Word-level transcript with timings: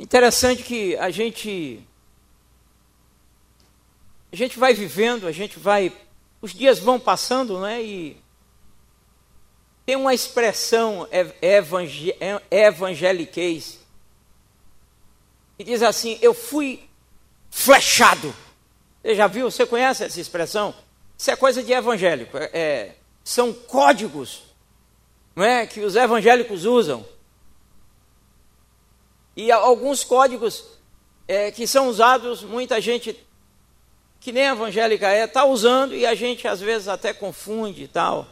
Interessante 0.00 0.62
que 0.62 0.96
a 0.96 1.10
gente 1.10 1.86
a 4.32 4.36
gente 4.36 4.58
vai 4.58 4.72
vivendo, 4.72 5.26
a 5.26 5.32
gente 5.32 5.58
vai 5.58 5.92
os 6.40 6.54
dias 6.54 6.78
vão 6.78 6.98
passando, 6.98 7.60
né? 7.60 7.82
E 7.82 8.16
tem 9.84 9.96
uma 9.96 10.14
expressão 10.14 11.06
evangel 11.42 12.40
evangeliquez 12.50 13.78
que 15.58 15.64
diz 15.64 15.82
assim: 15.82 16.18
Eu 16.22 16.32
fui 16.32 16.82
flechado. 17.50 18.34
Você 19.02 19.14
já 19.14 19.26
viu? 19.26 19.50
Você 19.50 19.66
conhece 19.66 20.04
essa 20.04 20.18
expressão? 20.18 20.74
Isso 21.18 21.30
é 21.30 21.36
coisa 21.36 21.62
de 21.62 21.72
evangélico. 21.72 22.38
É, 22.38 22.94
são 23.22 23.52
códigos 23.52 24.44
não 25.36 25.44
é, 25.44 25.66
que 25.66 25.80
os 25.80 25.94
evangélicos 25.94 26.64
usam. 26.64 27.04
E 29.40 29.50
alguns 29.50 30.04
códigos 30.04 30.66
é, 31.26 31.50
que 31.50 31.66
são 31.66 31.88
usados, 31.88 32.42
muita 32.42 32.78
gente 32.78 33.18
que 34.20 34.32
nem 34.32 34.44
evangélica 34.44 35.08
é, 35.08 35.24
está 35.24 35.46
usando 35.46 35.94
e 35.94 36.04
a 36.04 36.14
gente 36.14 36.46
às 36.46 36.60
vezes 36.60 36.88
até 36.88 37.14
confunde 37.14 37.84
e 37.84 37.88
tal. 37.88 38.26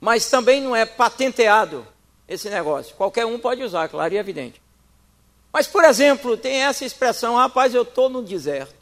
Mas 0.00 0.30
também 0.30 0.62
não 0.62 0.74
é 0.74 0.86
patenteado 0.86 1.86
esse 2.26 2.48
negócio. 2.48 2.96
Qualquer 2.96 3.26
um 3.26 3.38
pode 3.38 3.62
usar, 3.62 3.86
claro 3.90 4.14
e 4.14 4.16
evidente. 4.16 4.62
Mas, 5.52 5.66
por 5.66 5.84
exemplo, 5.84 6.38
tem 6.38 6.62
essa 6.62 6.86
expressão, 6.86 7.36
rapaz, 7.36 7.74
eu 7.74 7.82
estou 7.82 8.08
no 8.08 8.22
deserto. 8.22 8.74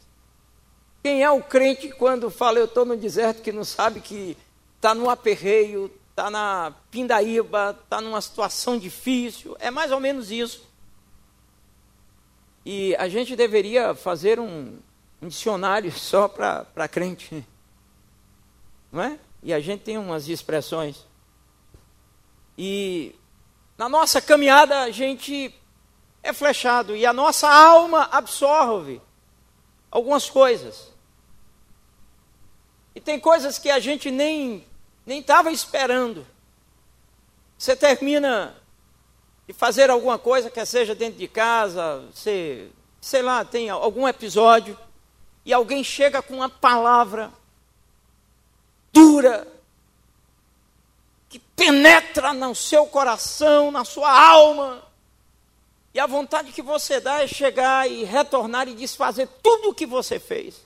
Quem 1.03 1.23
é 1.23 1.29
o 1.29 1.43
crente 1.43 1.89
quando 1.89 2.31
fala 2.31 2.57
eu 2.57 2.65
estou 2.65 2.85
no 2.85 2.95
deserto 2.95 3.41
que 3.41 3.51
não 3.51 3.65
sabe 3.65 3.99
que 3.99 4.37
está 4.77 4.95
no 4.95 5.09
aperreio, 5.09 5.91
está 6.09 6.29
na 6.29 6.73
pindaíba, 6.89 7.77
está 7.83 7.99
numa 7.99 8.21
situação 8.21 8.77
difícil? 8.77 9.57
É 9.59 9.69
mais 9.69 9.91
ou 9.91 9.99
menos 9.99 10.31
isso. 10.31 10.66
E 12.69 12.93
a 12.97 13.07
gente 13.07 13.33
deveria 13.33 13.95
fazer 13.95 14.41
um, 14.41 14.77
um 15.21 15.29
dicionário 15.29 15.89
só 15.97 16.27
para 16.27 16.87
crente. 16.89 17.47
Não 18.91 19.01
é? 19.01 19.17
E 19.41 19.53
a 19.53 19.59
gente 19.61 19.83
tem 19.83 19.97
umas 19.97 20.27
expressões. 20.27 21.05
E 22.57 23.15
na 23.77 23.87
nossa 23.87 24.21
caminhada 24.21 24.81
a 24.81 24.91
gente 24.91 25.55
é 26.21 26.33
flechado 26.33 26.93
e 26.93 27.05
a 27.05 27.13
nossa 27.13 27.47
alma 27.49 28.09
absorve 28.11 29.01
algumas 29.89 30.29
coisas. 30.29 30.91
E 32.93 32.99
tem 32.99 33.17
coisas 33.17 33.57
que 33.57 33.69
a 33.69 33.79
gente 33.79 34.11
nem 34.11 34.67
nem 35.05 35.21
estava 35.21 35.53
esperando. 35.53 36.27
Você 37.57 37.77
termina 37.77 38.61
de 39.47 39.53
fazer 39.53 39.89
alguma 39.89 40.19
coisa, 40.19 40.51
quer 40.51 40.65
seja 40.65 40.93
dentro 40.93 41.17
de 41.17 41.27
casa, 41.27 42.03
você, 42.13 42.69
sei 42.99 43.21
lá, 43.21 43.45
tem 43.45 43.69
algum 43.69 44.05
episódio, 44.05 44.77
e 45.45 45.53
alguém 45.53 45.83
chega 45.83 46.21
com 46.21 46.35
uma 46.35 46.49
palavra 46.49 47.31
dura, 48.91 49.47
que 51.29 51.39
penetra 51.39 52.33
no 52.33 52.53
seu 52.53 52.85
coração, 52.87 53.71
na 53.71 53.85
sua 53.85 54.11
alma, 54.11 54.83
e 55.93 55.99
a 55.99 56.05
vontade 56.05 56.51
que 56.51 56.61
você 56.61 56.99
dá 56.99 57.23
é 57.23 57.27
chegar 57.27 57.89
e 57.89 58.03
retornar 58.03 58.67
e 58.67 58.75
desfazer 58.75 59.27
tudo 59.41 59.69
o 59.69 59.73
que 59.73 59.85
você 59.85 60.19
fez. 60.19 60.61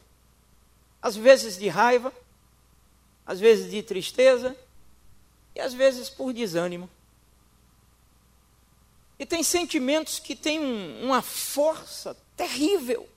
Às 1.02 1.16
vezes 1.16 1.58
de 1.58 1.70
raiva, 1.70 2.12
às 3.26 3.40
vezes 3.40 3.70
de 3.70 3.82
tristeza, 3.84 4.58
e 5.56 5.62
às 5.62 5.74
vezes 5.74 6.10
por 6.10 6.34
desânimo. 6.34 6.90
E 9.22 9.26
tem 9.28 9.44
sentimentos 9.44 10.18
que 10.18 10.36
têm 10.36 10.60
um, 10.60 11.06
uma 11.06 11.22
força 11.22 12.18
terrível. 12.36 13.08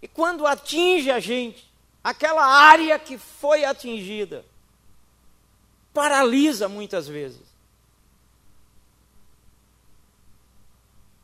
E 0.00 0.06
quando 0.06 0.46
atinge 0.46 1.10
a 1.10 1.18
gente, 1.18 1.68
aquela 2.04 2.46
área 2.46 2.96
que 2.96 3.18
foi 3.18 3.64
atingida, 3.64 4.44
paralisa 5.92 6.68
muitas 6.68 7.08
vezes. 7.08 7.42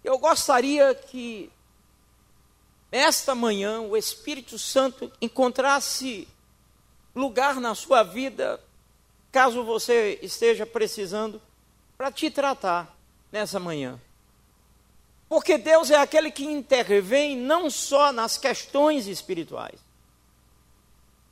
Eu 0.03 0.19
gostaria 0.19 0.93
que 0.97 1.53
esta 2.91 3.37
manhã 3.37 3.83
o 3.83 3.97
Espírito 3.97 4.59
Santo 4.59 5.13
encontrasse 5.21 6.27
lugar 7.15 7.61
na 7.61 7.77
sua 7.77 8.03
vida, 8.03 8.61
caso 9.31 9.63
você 9.63 10.19
esteja 10.21 10.67
precisando 10.67 11.41
para 11.99 12.13
te 12.13 12.31
tratar 12.31 12.97
nessa 13.33 13.59
manhã. 13.59 14.01
Porque 15.29 15.59
Deus 15.59 15.91
é 15.91 15.97
aquele 15.97 16.31
que 16.31 16.45
intervém 16.45 17.37
não 17.37 17.69
só 17.69 18.13
nas 18.13 18.39
questões 18.39 19.09
espirituais. 19.09 19.81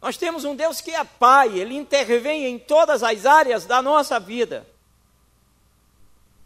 Nós 0.03 0.17
temos 0.17 0.45
um 0.45 0.55
Deus 0.55 0.81
que 0.81 0.91
é 0.91 1.03
Pai, 1.05 1.59
Ele 1.59 1.77
intervém 1.77 2.47
em 2.47 2.59
todas 2.59 3.03
as 3.03 3.25
áreas 3.25 3.65
da 3.65 3.81
nossa 3.81 4.19
vida. 4.21 4.67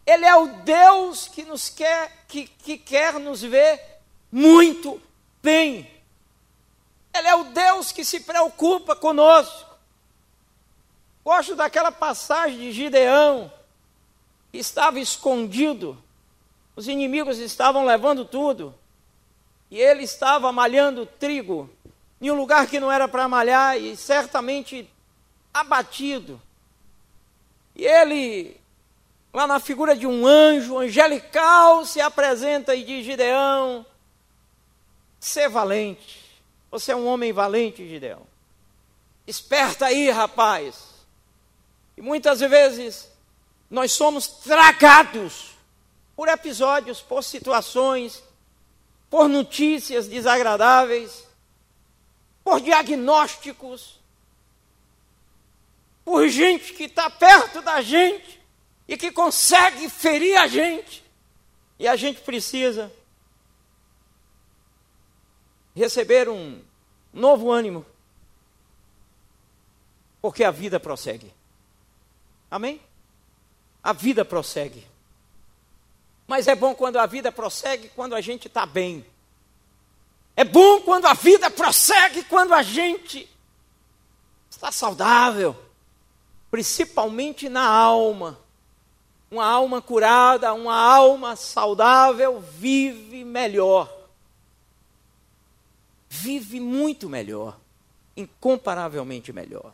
Ele 0.06 0.24
é 0.24 0.36
o 0.36 0.46
Deus 0.62 1.26
que 1.26 1.42
nos 1.42 1.68
quer, 1.68 2.24
que, 2.28 2.46
que 2.46 2.76
quer 2.76 3.14
nos 3.14 3.40
ver 3.40 3.80
muito 4.30 5.00
bem. 5.42 5.90
Ele 7.12 7.26
é 7.26 7.34
o 7.34 7.44
Deus 7.44 7.90
que 7.90 8.04
se 8.04 8.20
preocupa 8.20 8.94
conosco. 8.94 9.68
Gosto 11.24 11.56
daquela 11.56 11.90
passagem 11.90 12.58
de 12.58 12.72
Gideão, 12.72 13.52
estava 14.58 14.98
escondido, 14.98 15.96
os 16.74 16.88
inimigos 16.88 17.38
estavam 17.38 17.84
levando 17.84 18.24
tudo, 18.24 18.74
e 19.70 19.78
ele 19.78 20.02
estava 20.02 20.50
malhando 20.50 21.06
trigo 21.06 21.70
em 22.20 22.30
um 22.30 22.34
lugar 22.34 22.66
que 22.66 22.80
não 22.80 22.90
era 22.90 23.06
para 23.06 23.28
malhar 23.28 23.76
e 23.78 23.96
certamente 23.96 24.88
abatido. 25.54 26.40
E 27.74 27.84
ele, 27.84 28.60
lá 29.32 29.46
na 29.46 29.60
figura 29.60 29.96
de 29.96 30.06
um 30.06 30.26
anjo 30.26 30.78
angelical, 30.78 31.86
se 31.86 32.00
apresenta 32.00 32.74
e 32.74 32.84
diz: 32.84 33.04
Gideão, 33.04 33.86
ser 35.18 35.48
valente. 35.48 36.20
Você 36.70 36.92
é 36.92 36.96
um 36.96 37.06
homem 37.06 37.32
valente, 37.32 37.88
Gideão. 37.88 38.22
Esperta 39.26 39.86
aí, 39.86 40.10
rapaz. 40.10 40.90
E 41.96 42.02
muitas 42.02 42.40
vezes 42.40 43.09
nós 43.70 43.92
somos 43.92 44.26
tragados 44.26 45.50
por 46.16 46.28
episódios, 46.28 47.00
por 47.00 47.22
situações, 47.22 48.22
por 49.08 49.28
notícias 49.28 50.08
desagradáveis, 50.08 51.26
por 52.42 52.60
diagnósticos, 52.60 54.00
por 56.04 56.28
gente 56.28 56.74
que 56.74 56.84
está 56.84 57.08
perto 57.08 57.62
da 57.62 57.80
gente 57.80 58.40
e 58.88 58.96
que 58.96 59.12
consegue 59.12 59.88
ferir 59.88 60.36
a 60.36 60.48
gente. 60.48 61.04
E 61.78 61.86
a 61.86 61.94
gente 61.94 62.20
precisa 62.20 62.92
receber 65.74 66.28
um 66.28 66.60
novo 67.12 67.50
ânimo, 67.50 67.86
porque 70.20 70.44
a 70.44 70.50
vida 70.50 70.78
prossegue. 70.80 71.32
Amém? 72.50 72.80
A 73.82 73.92
vida 73.92 74.24
prossegue. 74.24 74.86
Mas 76.26 76.46
é 76.46 76.54
bom 76.54 76.74
quando 76.74 76.96
a 76.96 77.06
vida 77.06 77.32
prossegue 77.32 77.90
quando 77.94 78.14
a 78.14 78.20
gente 78.20 78.46
está 78.46 78.64
bem. 78.64 79.04
É 80.36 80.44
bom 80.44 80.80
quando 80.82 81.06
a 81.06 81.14
vida 81.14 81.50
prossegue 81.50 82.22
quando 82.24 82.54
a 82.54 82.62
gente 82.62 83.28
está 84.48 84.70
saudável, 84.70 85.56
principalmente 86.50 87.48
na 87.48 87.66
alma. 87.66 88.38
Uma 89.30 89.46
alma 89.46 89.80
curada, 89.80 90.52
uma 90.52 90.74
alma 90.74 91.36
saudável 91.36 92.40
vive 92.40 93.24
melhor. 93.24 93.88
Vive 96.08 96.58
muito 96.58 97.08
melhor, 97.08 97.56
incomparavelmente 98.16 99.32
melhor. 99.32 99.72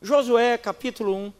Josué 0.00 0.56
capítulo 0.56 1.16
1. 1.16 1.32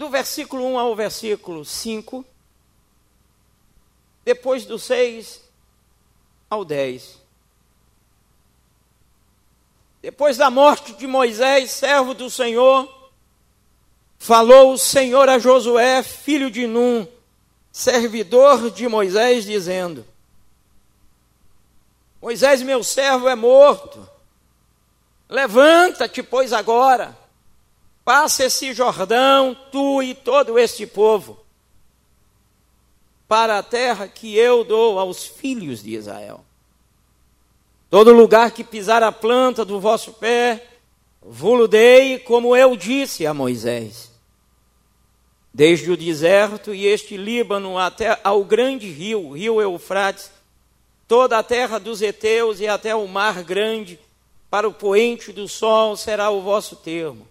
Do 0.00 0.08
versículo 0.08 0.64
1 0.64 0.78
ao 0.78 0.96
versículo 0.96 1.62
5, 1.62 2.24
depois 4.24 4.64
do 4.64 4.78
6 4.78 5.42
ao 6.48 6.64
10. 6.64 7.18
Depois 10.00 10.38
da 10.38 10.48
morte 10.48 10.94
de 10.94 11.06
Moisés, 11.06 11.72
servo 11.72 12.14
do 12.14 12.30
Senhor, 12.30 13.10
falou 14.18 14.72
o 14.72 14.78
Senhor 14.78 15.28
a 15.28 15.38
Josué, 15.38 16.02
filho 16.02 16.50
de 16.50 16.66
Num, 16.66 17.06
servidor 17.70 18.70
de 18.70 18.88
Moisés, 18.88 19.44
dizendo: 19.44 20.06
Moisés, 22.22 22.62
meu 22.62 22.82
servo, 22.82 23.28
é 23.28 23.34
morto. 23.34 24.08
Levanta-te, 25.28 26.22
pois, 26.22 26.54
agora 26.54 27.19
passa 28.10 28.46
esse 28.46 28.74
Jordão, 28.74 29.56
tu 29.70 30.02
e 30.02 30.16
todo 30.16 30.58
este 30.58 30.84
povo, 30.84 31.38
para 33.28 33.56
a 33.56 33.62
terra 33.62 34.08
que 34.08 34.36
eu 34.36 34.64
dou 34.64 34.98
aos 34.98 35.24
filhos 35.24 35.80
de 35.80 35.94
Israel. 35.94 36.44
Todo 37.88 38.12
lugar 38.12 38.50
que 38.50 38.64
pisar 38.64 39.00
a 39.04 39.12
planta 39.12 39.64
do 39.64 39.78
vosso 39.78 40.14
pé, 40.14 40.66
vou 41.22 41.68
dei, 41.68 42.18
como 42.18 42.56
eu 42.56 42.76
disse 42.76 43.24
a 43.28 43.32
Moisés. 43.32 44.10
Desde 45.54 45.92
o 45.92 45.96
deserto 45.96 46.74
e 46.74 46.86
este 46.86 47.16
Líbano 47.16 47.78
até 47.78 48.18
ao 48.24 48.42
grande 48.42 48.90
rio, 48.90 49.30
rio 49.34 49.62
Eufrates, 49.62 50.32
toda 51.06 51.38
a 51.38 51.44
terra 51.44 51.78
dos 51.78 52.02
heteus 52.02 52.58
e 52.58 52.66
até 52.66 52.92
o 52.92 53.06
mar 53.06 53.44
grande, 53.44 54.00
para 54.50 54.66
o 54.66 54.74
poente 54.74 55.30
do 55.30 55.46
sol 55.46 55.96
será 55.96 56.28
o 56.30 56.42
vosso 56.42 56.74
termo. 56.74 57.29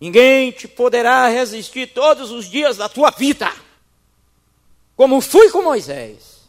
Ninguém 0.00 0.50
te 0.50 0.68
poderá 0.68 1.28
resistir 1.28 1.92
todos 1.92 2.30
os 2.30 2.48
dias 2.48 2.76
da 2.76 2.88
tua 2.88 3.10
vida. 3.10 3.52
Como 4.94 5.20
fui 5.20 5.50
com 5.50 5.62
Moisés, 5.62 6.48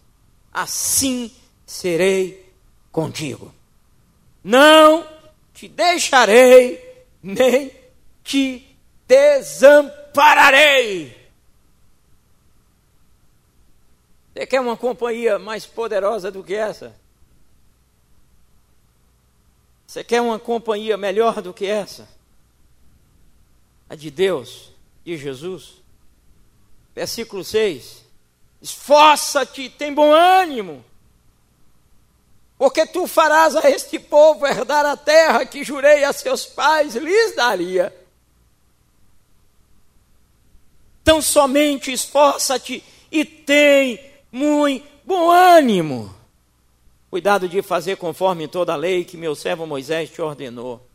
assim 0.51 1.31
serei 1.65 2.45
contigo. 2.91 3.53
Não 4.43 5.07
te 5.53 5.67
deixarei, 5.67 7.05
nem 7.21 7.71
te 8.23 8.65
desampararei. 9.07 11.15
Você 14.33 14.45
quer 14.45 14.61
uma 14.61 14.77
companhia 14.77 15.39
mais 15.39 15.65
poderosa 15.65 16.29
do 16.29 16.43
que 16.43 16.53
essa? 16.53 16.95
Você 19.87 20.03
quer 20.03 20.21
uma 20.21 20.37
companhia 20.37 20.97
melhor 20.97 21.41
do 21.41 21.53
que 21.53 21.65
essa? 21.65 22.16
A 23.89 23.95
de 23.95 24.11
Deus, 24.11 24.71
de 25.05 25.17
Jesus. 25.17 25.81
Versículo 26.95 27.43
6. 27.43 28.05
Esforça-te, 28.61 29.69
tem 29.69 29.93
bom 29.93 30.11
ânimo, 30.11 30.83
porque 32.57 32.87
tu 32.87 33.05
farás 33.05 33.55
a 33.55 33.69
este 33.69 33.99
povo 33.99 34.47
herdar 34.47 34.83
a 34.83 34.97
terra 34.97 35.45
que 35.45 35.63
jurei 35.63 36.03
a 36.03 36.11
seus 36.11 36.45
pais 36.45 36.95
lhes 36.95 37.35
daria. 37.35 37.95
Então 41.03 41.21
somente 41.21 41.91
esforça-te 41.91 42.83
e 43.11 43.23
tem 43.23 44.11
muito 44.31 44.87
bom 45.05 45.29
ânimo. 45.29 46.13
Cuidado 47.09 47.47
de 47.47 47.61
fazer 47.61 47.95
conforme 47.95 48.47
toda 48.47 48.73
a 48.73 48.75
lei 48.75 49.05
que 49.05 49.15
meu 49.15 49.35
servo 49.35 49.65
Moisés 49.65 50.09
te 50.09 50.21
ordenou. 50.21 50.86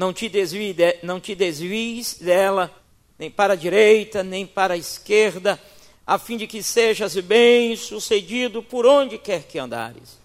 Não 0.00 0.14
te, 0.14 0.30
desvie 0.30 0.72
de, 0.72 0.96
não 1.02 1.20
te 1.20 1.34
desvies 1.34 2.14
dela, 2.14 2.74
nem 3.18 3.30
para 3.30 3.52
a 3.52 3.56
direita, 3.56 4.22
nem 4.22 4.46
para 4.46 4.72
a 4.72 4.76
esquerda, 4.78 5.60
a 6.06 6.18
fim 6.18 6.38
de 6.38 6.46
que 6.46 6.62
sejas 6.62 7.14
bem 7.16 7.76
sucedido 7.76 8.62
por 8.62 8.86
onde 8.86 9.18
quer 9.18 9.42
que 9.42 9.58
andares. 9.58 10.18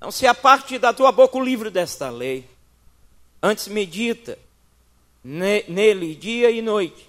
Não 0.00 0.10
se 0.10 0.26
aparte 0.26 0.78
da 0.78 0.94
tua 0.94 1.12
boca 1.12 1.36
o 1.36 1.44
livro 1.44 1.70
desta 1.70 2.08
lei. 2.08 2.48
Antes 3.42 3.68
medita 3.68 4.38
nele 5.22 6.14
dia 6.14 6.50
e 6.50 6.62
noite, 6.62 7.06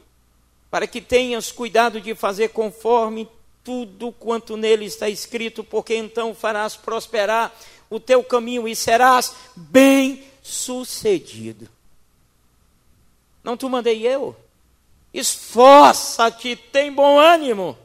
para 0.69 0.85
que 0.85 0.99
tenhas 0.99 1.53
cuidado 1.53 2.01
de 2.01 2.13
fazer 2.13 2.49
conforme 2.49 3.29
tudo 3.63 4.11
quanto 4.11 4.57
nele 4.57 4.83
está 4.83 5.07
escrito, 5.07 5.63
porque 5.63 5.95
então 5.95 6.35
farás 6.35 6.75
prosperar 6.75 7.57
o 7.89 7.97
teu 7.97 8.21
caminho 8.25 8.67
e 8.67 8.75
serás 8.75 9.33
bem 9.55 10.30
sucedido. 10.41 11.69
Não 13.43 13.57
te 13.57 13.65
mandei 13.65 14.05
eu? 14.05 14.35
Esforça-te, 15.13 16.55
tem 16.55 16.91
bom 16.91 17.19
ânimo. 17.19 17.77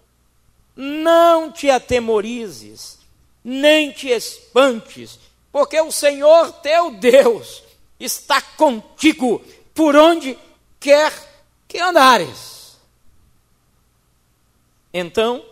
Não 0.76 1.50
te 1.50 1.70
atemorizes, 1.70 2.98
nem 3.42 3.90
te 3.90 4.08
espantes, 4.08 5.18
porque 5.50 5.80
o 5.80 5.90
Senhor 5.90 6.52
teu 6.60 6.92
Deus 6.92 7.62
está 7.98 8.42
contigo 8.42 9.42
por 9.74 9.96
onde 9.96 10.38
quer 10.78 11.12
que 11.66 11.78
andares. 11.78 12.76
Então, 14.92 15.44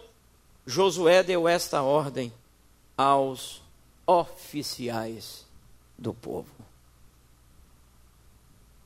Josué 0.66 1.22
deu 1.22 1.48
esta 1.48 1.82
ordem 1.82 2.32
aos 2.96 3.62
oficiais 4.06 5.44
do 5.98 6.14
povo. 6.14 6.53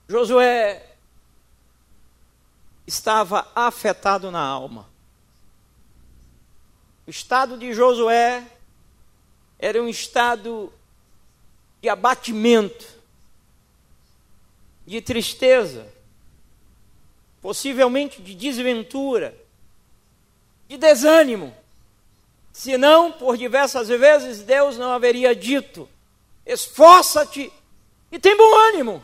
Josué 0.08 0.82
estava 2.86 3.46
afetado 3.54 4.30
na 4.30 4.40
alma. 4.40 4.88
O 7.06 7.10
estado 7.10 7.58
de 7.58 7.74
Josué 7.74 8.46
era 9.58 9.82
um 9.82 9.88
estado 9.88 10.72
de 11.82 11.90
abatimento, 11.90 12.86
de 14.86 15.02
tristeza, 15.02 15.86
possivelmente 17.42 18.22
de 18.22 18.34
desventura, 18.34 19.36
de 20.66 20.78
desânimo. 20.78 21.54
Senão, 22.50 23.12
por 23.12 23.36
diversas 23.36 23.88
vezes, 23.88 24.42
Deus 24.42 24.78
não 24.78 24.92
haveria 24.92 25.36
dito: 25.36 25.86
esforça-te 26.46 27.52
e 28.10 28.18
tem 28.18 28.34
bom 28.34 28.54
ânimo. 28.70 29.02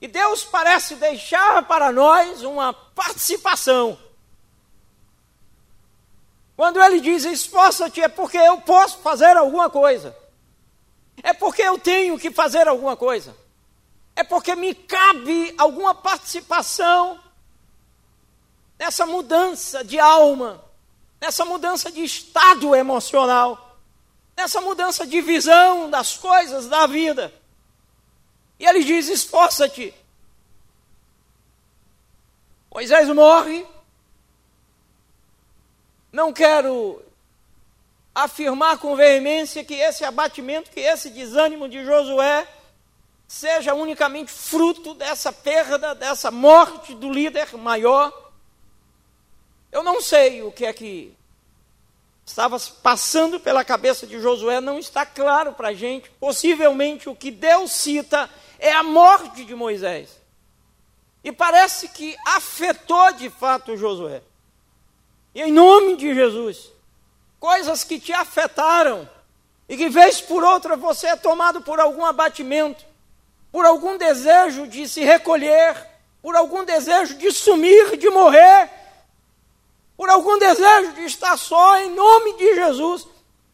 E 0.00 0.06
Deus 0.06 0.44
parece 0.44 0.94
deixar 0.94 1.62
para 1.64 1.90
nós 1.90 2.42
uma 2.42 2.72
participação. 2.72 3.98
Quando 6.56 6.80
ele 6.82 7.00
diz 7.00 7.24
esforça-te, 7.24 8.00
é 8.00 8.08
porque 8.08 8.36
eu 8.36 8.60
posso 8.60 8.98
fazer 8.98 9.36
alguma 9.36 9.70
coisa. 9.70 10.16
É 11.22 11.32
porque 11.32 11.62
eu 11.62 11.78
tenho 11.78 12.18
que 12.18 12.30
fazer 12.30 12.66
alguma 12.68 12.96
coisa. 12.96 13.36
É 14.14 14.24
porque 14.24 14.56
me 14.56 14.74
cabe 14.74 15.54
alguma 15.56 15.94
participação 15.94 17.20
nessa 18.78 19.06
mudança 19.06 19.84
de 19.84 19.98
alma, 19.98 20.64
nessa 21.20 21.44
mudança 21.44 21.90
de 21.90 22.02
estado 22.02 22.74
emocional, 22.74 23.76
nessa 24.36 24.60
mudança 24.60 25.06
de 25.06 25.20
visão 25.20 25.90
das 25.90 26.16
coisas 26.16 26.66
da 26.66 26.86
vida. 26.86 27.32
E 28.58 28.66
ele 28.66 28.82
diz: 28.82 29.08
esforça-te. 29.08 29.94
Moisés 32.72 33.08
morre. 33.08 33.66
Não 36.12 36.32
quero 36.32 37.02
afirmar 38.14 38.78
com 38.78 38.96
veemência 38.96 39.64
que 39.64 39.74
esse 39.74 40.04
abatimento, 40.04 40.70
que 40.70 40.80
esse 40.80 41.10
desânimo 41.10 41.68
de 41.68 41.84
Josué 41.84 42.48
seja 43.28 43.74
unicamente 43.74 44.32
fruto 44.32 44.94
dessa 44.94 45.32
perda, 45.32 45.94
dessa 45.94 46.30
morte 46.30 46.94
do 46.94 47.12
líder 47.12 47.54
maior. 47.56 48.12
Eu 49.70 49.82
não 49.82 50.00
sei 50.00 50.42
o 50.42 50.50
que 50.50 50.64
é 50.64 50.72
que 50.72 51.14
estava 52.24 52.58
passando 52.82 53.38
pela 53.38 53.64
cabeça 53.64 54.06
de 54.06 54.18
Josué, 54.20 54.60
não 54.60 54.78
está 54.78 55.04
claro 55.04 55.52
para 55.52 55.68
a 55.68 55.74
gente. 55.74 56.10
Possivelmente 56.18 57.08
o 57.08 57.14
que 57.14 57.30
Deus 57.30 57.70
cita 57.72 58.28
é 58.58 58.72
a 58.72 58.82
morte 58.82 59.44
de 59.44 59.54
Moisés. 59.54 60.10
E 61.22 61.32
parece 61.32 61.88
que 61.88 62.16
afetou 62.26 63.12
de 63.12 63.30
fato 63.30 63.76
Josué. 63.76 64.22
E 65.34 65.42
em 65.42 65.52
nome 65.52 65.96
de 65.96 66.14
Jesus, 66.14 66.72
coisas 67.38 67.84
que 67.84 68.00
te 68.00 68.12
afetaram. 68.12 69.08
E 69.68 69.76
que 69.76 69.88
vez 69.88 70.20
por 70.20 70.42
outra 70.42 70.76
você 70.76 71.08
é 71.08 71.16
tomado 71.16 71.60
por 71.60 71.78
algum 71.78 72.04
abatimento, 72.04 72.84
por 73.52 73.66
algum 73.66 73.98
desejo 73.98 74.66
de 74.66 74.88
se 74.88 75.02
recolher, 75.04 75.76
por 76.22 76.34
algum 76.34 76.64
desejo 76.64 77.14
de 77.16 77.30
sumir, 77.30 77.96
de 77.96 78.08
morrer, 78.10 78.70
por 79.96 80.08
algum 80.08 80.38
desejo 80.38 80.92
de 80.92 81.04
estar 81.04 81.36
só, 81.36 81.78
em 81.78 81.90
nome 81.90 82.36
de 82.38 82.54
Jesus, 82.54 83.06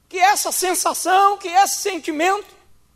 que 0.08 0.18
essa 0.18 0.52
sensação, 0.52 1.36
que 1.38 1.48
esse 1.48 1.76
sentimento 1.76 2.53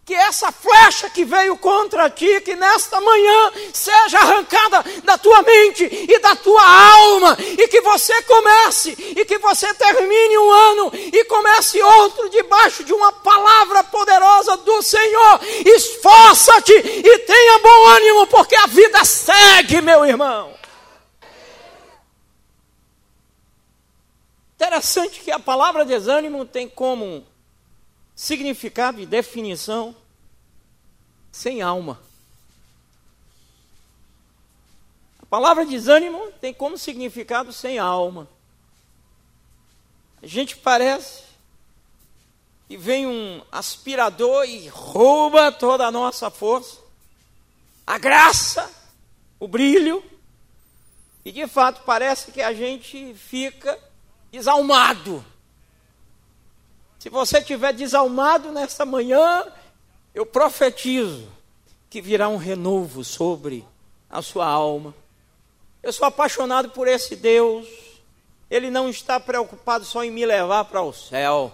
que 0.08 0.14
essa 0.14 0.50
flecha 0.50 1.10
que 1.10 1.22
veio 1.22 1.54
contra 1.58 2.08
ti, 2.08 2.40
que 2.40 2.56
nesta 2.56 2.98
manhã 2.98 3.52
seja 3.74 4.18
arrancada 4.18 4.82
da 5.04 5.18
tua 5.18 5.42
mente 5.42 5.84
e 5.84 6.18
da 6.18 6.34
tua 6.34 6.62
alma, 6.62 7.36
e 7.38 7.68
que 7.68 7.82
você 7.82 8.22
comece, 8.22 8.96
e 9.14 9.22
que 9.26 9.36
você 9.36 9.74
termine 9.74 10.38
um 10.38 10.50
ano 10.50 10.90
e 10.94 11.24
comece 11.26 11.82
outro 11.82 12.30
debaixo 12.30 12.84
de 12.84 12.94
uma 12.94 13.12
palavra 13.12 13.84
poderosa 13.84 14.56
do 14.56 14.80
Senhor. 14.80 15.40
Esforça-te 15.66 16.72
e 16.72 17.18
tenha 17.18 17.58
bom 17.58 17.86
ânimo, 17.88 18.26
porque 18.28 18.56
a 18.56 18.66
vida 18.66 19.04
segue, 19.04 19.82
meu 19.82 20.06
irmão. 20.06 20.54
Interessante 24.54 25.20
que 25.20 25.30
a 25.30 25.38
palavra 25.38 25.84
desânimo 25.84 26.46
tem 26.46 26.66
como 26.66 27.26
significado 28.18 29.00
e 29.00 29.06
definição 29.06 29.94
sem 31.30 31.62
alma. 31.62 32.00
palavra 35.30 35.64
desânimo 35.64 36.32
tem 36.40 36.52
como 36.52 36.76
significado 36.76 37.52
sem 37.52 37.78
alma. 37.78 38.28
A 40.20 40.26
gente 40.26 40.56
parece 40.56 41.22
que 42.66 42.76
vem 42.76 43.06
um 43.06 43.40
aspirador 43.52 44.44
e 44.46 44.66
rouba 44.66 45.52
toda 45.52 45.86
a 45.86 45.92
nossa 45.92 46.28
força, 46.28 46.80
a 47.86 47.98
graça, 47.98 48.68
o 49.38 49.46
brilho, 49.46 50.02
e 51.24 51.30
de 51.30 51.46
fato 51.46 51.82
parece 51.84 52.32
que 52.32 52.42
a 52.42 52.52
gente 52.52 53.14
fica 53.14 53.78
desalmado. 54.32 55.24
Se 56.98 57.08
você 57.08 57.38
estiver 57.38 57.72
desalmado 57.72 58.50
nesta 58.50 58.84
manhã, 58.84 59.46
eu 60.12 60.26
profetizo 60.26 61.28
que 61.88 62.02
virá 62.02 62.28
um 62.28 62.36
renovo 62.36 63.04
sobre 63.04 63.64
a 64.10 64.20
sua 64.20 64.46
alma. 64.46 64.94
Eu 65.82 65.92
sou 65.92 66.06
apaixonado 66.06 66.70
por 66.70 66.88
esse 66.88 67.14
Deus. 67.14 67.68
Ele 68.50 68.70
não 68.70 68.88
está 68.88 69.20
preocupado 69.20 69.84
só 69.84 70.02
em 70.02 70.10
me 70.10 70.26
levar 70.26 70.64
para 70.64 70.82
o 70.82 70.92
céu. 70.92 71.52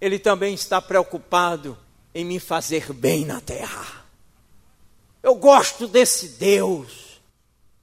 Ele 0.00 0.18
também 0.18 0.54
está 0.54 0.80
preocupado 0.80 1.76
em 2.14 2.24
me 2.24 2.40
fazer 2.40 2.92
bem 2.92 3.26
na 3.26 3.40
terra. 3.40 4.06
Eu 5.22 5.34
gosto 5.34 5.86
desse 5.86 6.30
Deus 6.30 7.20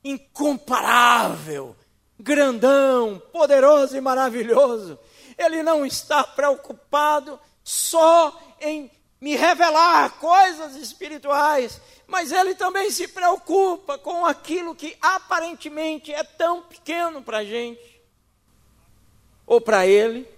incomparável, 0.04 1.76
grandão, 2.20 3.22
poderoso 3.32 3.98
e 3.98 4.02
maravilhoso. 4.02 4.98
Ele 5.38 5.62
não 5.64 5.86
está 5.86 6.24
preocupado 6.24 7.40
só 7.64 8.40
em 8.62 8.90
me 9.20 9.36
revelar 9.36 10.12
coisas 10.20 10.76
espirituais, 10.76 11.82
mas 12.06 12.32
ele 12.32 12.54
também 12.54 12.92
se 12.92 13.08
preocupa 13.08 13.98
com 13.98 14.26
aquilo 14.26 14.76
que 14.76 14.96
aparentemente 15.02 16.14
é 16.14 16.24
tão 16.24 16.62
pequeno 16.62 17.22
para 17.22 17.40
a 17.40 17.44
gente, 17.44 18.02
ou 19.48 19.60
para 19.60 19.88
ele, 19.88 20.30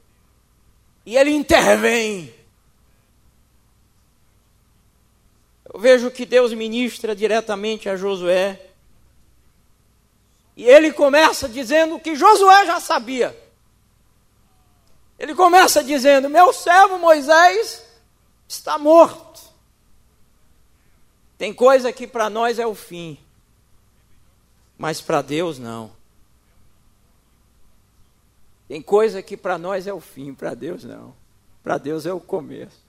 e 1.05 1.17
ele 1.17 1.31
intervém. 1.31 2.33
Eu 5.73 5.79
vejo 5.79 6.09
que 6.09 6.25
Deus 6.25 6.53
ministra 6.53 7.15
diretamente 7.15 7.89
a 7.89 7.97
Josué, 7.97 8.69
e 10.55 10.63
ele 10.63 10.91
começa 10.93 11.49
dizendo 11.49 11.99
que 11.99 12.15
Josué 12.15 12.65
já 12.65 12.79
sabia. 12.79 13.46
Ele 15.17 15.33
começa 15.33 15.83
dizendo: 15.83 16.29
Meu 16.29 16.53
servo 16.53 16.97
Moisés 16.97 17.85
está 18.47 18.77
morto. 18.77 19.41
Tem 21.37 21.53
coisa 21.53 21.93
que 21.93 22.07
para 22.07 22.29
nós 22.29 22.57
é 22.57 22.65
o 22.65 22.73
fim, 22.73 23.17
mas 24.77 25.01
para 25.01 25.21
Deus 25.21 25.59
não. 25.59 25.95
Tem 28.67 28.81
coisa 28.81 29.21
que 29.21 29.37
para 29.37 29.57
nós 29.57 29.87
é 29.87 29.93
o 29.93 30.01
fim, 30.01 30.33
para 30.33 30.53
Deus 30.53 30.83
não. 30.83 31.15
Para 31.63 31.77
Deus 31.77 32.05
é 32.05 32.13
o 32.13 32.19
começo. 32.19 32.85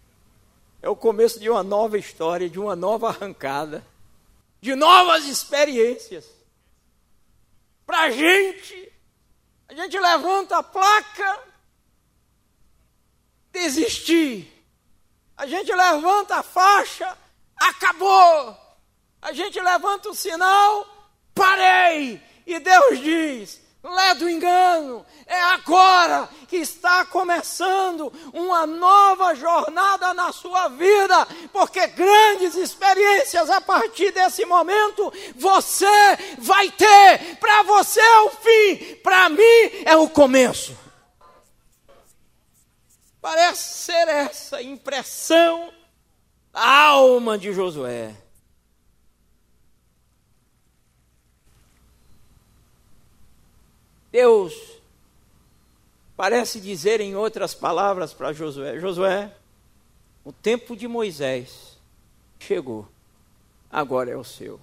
É 0.82 0.88
o 0.88 0.96
começo 0.96 1.38
de 1.38 1.48
uma 1.48 1.62
nova 1.62 1.98
história, 1.98 2.48
de 2.48 2.58
uma 2.58 2.74
nova 2.74 3.08
arrancada, 3.08 3.84
de 4.60 4.74
novas 4.74 5.26
experiências. 5.26 6.26
Para 7.86 8.02
a 8.02 8.10
gente, 8.10 8.92
a 9.68 9.74
gente 9.74 9.98
levanta 9.98 10.58
a 10.58 10.62
placa, 10.62 11.47
desistir 13.60 14.58
a 15.38 15.46
gente 15.46 15.72
levanta 15.72 16.34
a 16.34 16.42
faixa, 16.42 17.16
acabou. 17.56 18.56
A 19.22 19.32
gente 19.32 19.60
levanta 19.60 20.08
o 20.08 20.14
sinal, 20.14 20.84
parei. 21.32 22.20
E 22.44 22.58
Deus 22.58 22.98
diz: 22.98 23.60
lé 23.84 24.16
do 24.16 24.28
engano, 24.28 25.06
é 25.26 25.40
agora 25.40 26.28
que 26.48 26.56
está 26.56 27.04
começando 27.04 28.12
uma 28.32 28.66
nova 28.66 29.32
jornada 29.36 30.12
na 30.12 30.32
sua 30.32 30.66
vida, 30.66 31.24
porque 31.52 31.86
grandes 31.86 32.56
experiências 32.56 33.48
a 33.48 33.60
partir 33.60 34.10
desse 34.10 34.44
momento 34.44 35.12
você 35.36 35.86
vai 36.38 36.68
ter. 36.72 37.36
Para 37.38 37.62
você 37.62 38.00
é 38.00 38.20
o 38.22 38.30
fim, 38.30 38.94
para 39.04 39.28
mim 39.28 39.84
é 39.84 39.96
o 39.96 40.08
começo. 40.08 40.87
Parece 43.30 43.84
ser 43.84 44.08
essa 44.08 44.62
impressão 44.62 45.70
da 46.50 46.66
alma 46.66 47.36
de 47.36 47.52
Josué. 47.52 48.16
Deus 54.10 54.54
parece 56.16 56.58
dizer 56.58 57.02
em 57.02 57.16
outras 57.16 57.54
palavras 57.54 58.14
para 58.14 58.32
Josué: 58.32 58.78
Josué, 58.80 59.30
o 60.24 60.32
tempo 60.32 60.74
de 60.74 60.88
Moisés 60.88 61.78
chegou, 62.38 62.88
agora 63.70 64.10
é 64.10 64.16
o 64.16 64.24
seu. 64.24 64.58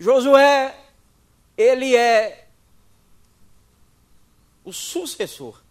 Josué, 0.00 0.76
ele 1.56 1.94
é 1.94 2.48
o 4.64 4.72
sucessor 4.72 5.69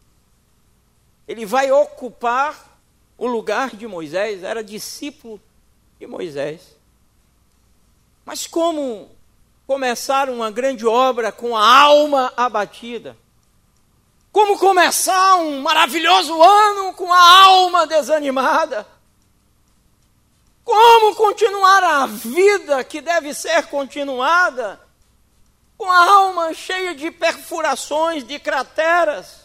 ele 1.30 1.46
vai 1.46 1.72
ocupar 1.72 2.76
o 3.16 3.28
lugar 3.28 3.76
de 3.76 3.86
Moisés, 3.86 4.42
era 4.42 4.64
discípulo 4.64 5.40
de 6.00 6.08
Moisés. 6.08 6.76
Mas 8.26 8.48
como 8.48 9.12
começar 9.68 10.28
uma 10.28 10.50
grande 10.50 10.88
obra 10.88 11.32
com 11.32 11.56
a 11.56 11.82
alma 11.82 12.34
abatida? 12.36 13.16
Como 14.32 14.58
começar 14.58 15.36
um 15.36 15.62
maravilhoso 15.62 16.34
ano 16.42 16.94
com 16.96 17.14
a 17.14 17.44
alma 17.46 17.86
desanimada? 17.86 18.88
Como 20.64 21.14
continuar 21.14 21.84
a 21.84 22.08
vida 22.08 22.84
que 22.84 23.02
deve 23.02 23.36
ser 23.36 23.68
continuada 23.68 24.82
com 25.78 25.92
a 25.92 26.10
alma 26.12 26.56
cheia 26.56 26.96
de 26.96 27.12
perfurações, 27.12 28.24
de 28.24 28.40
crateras? 28.40 29.39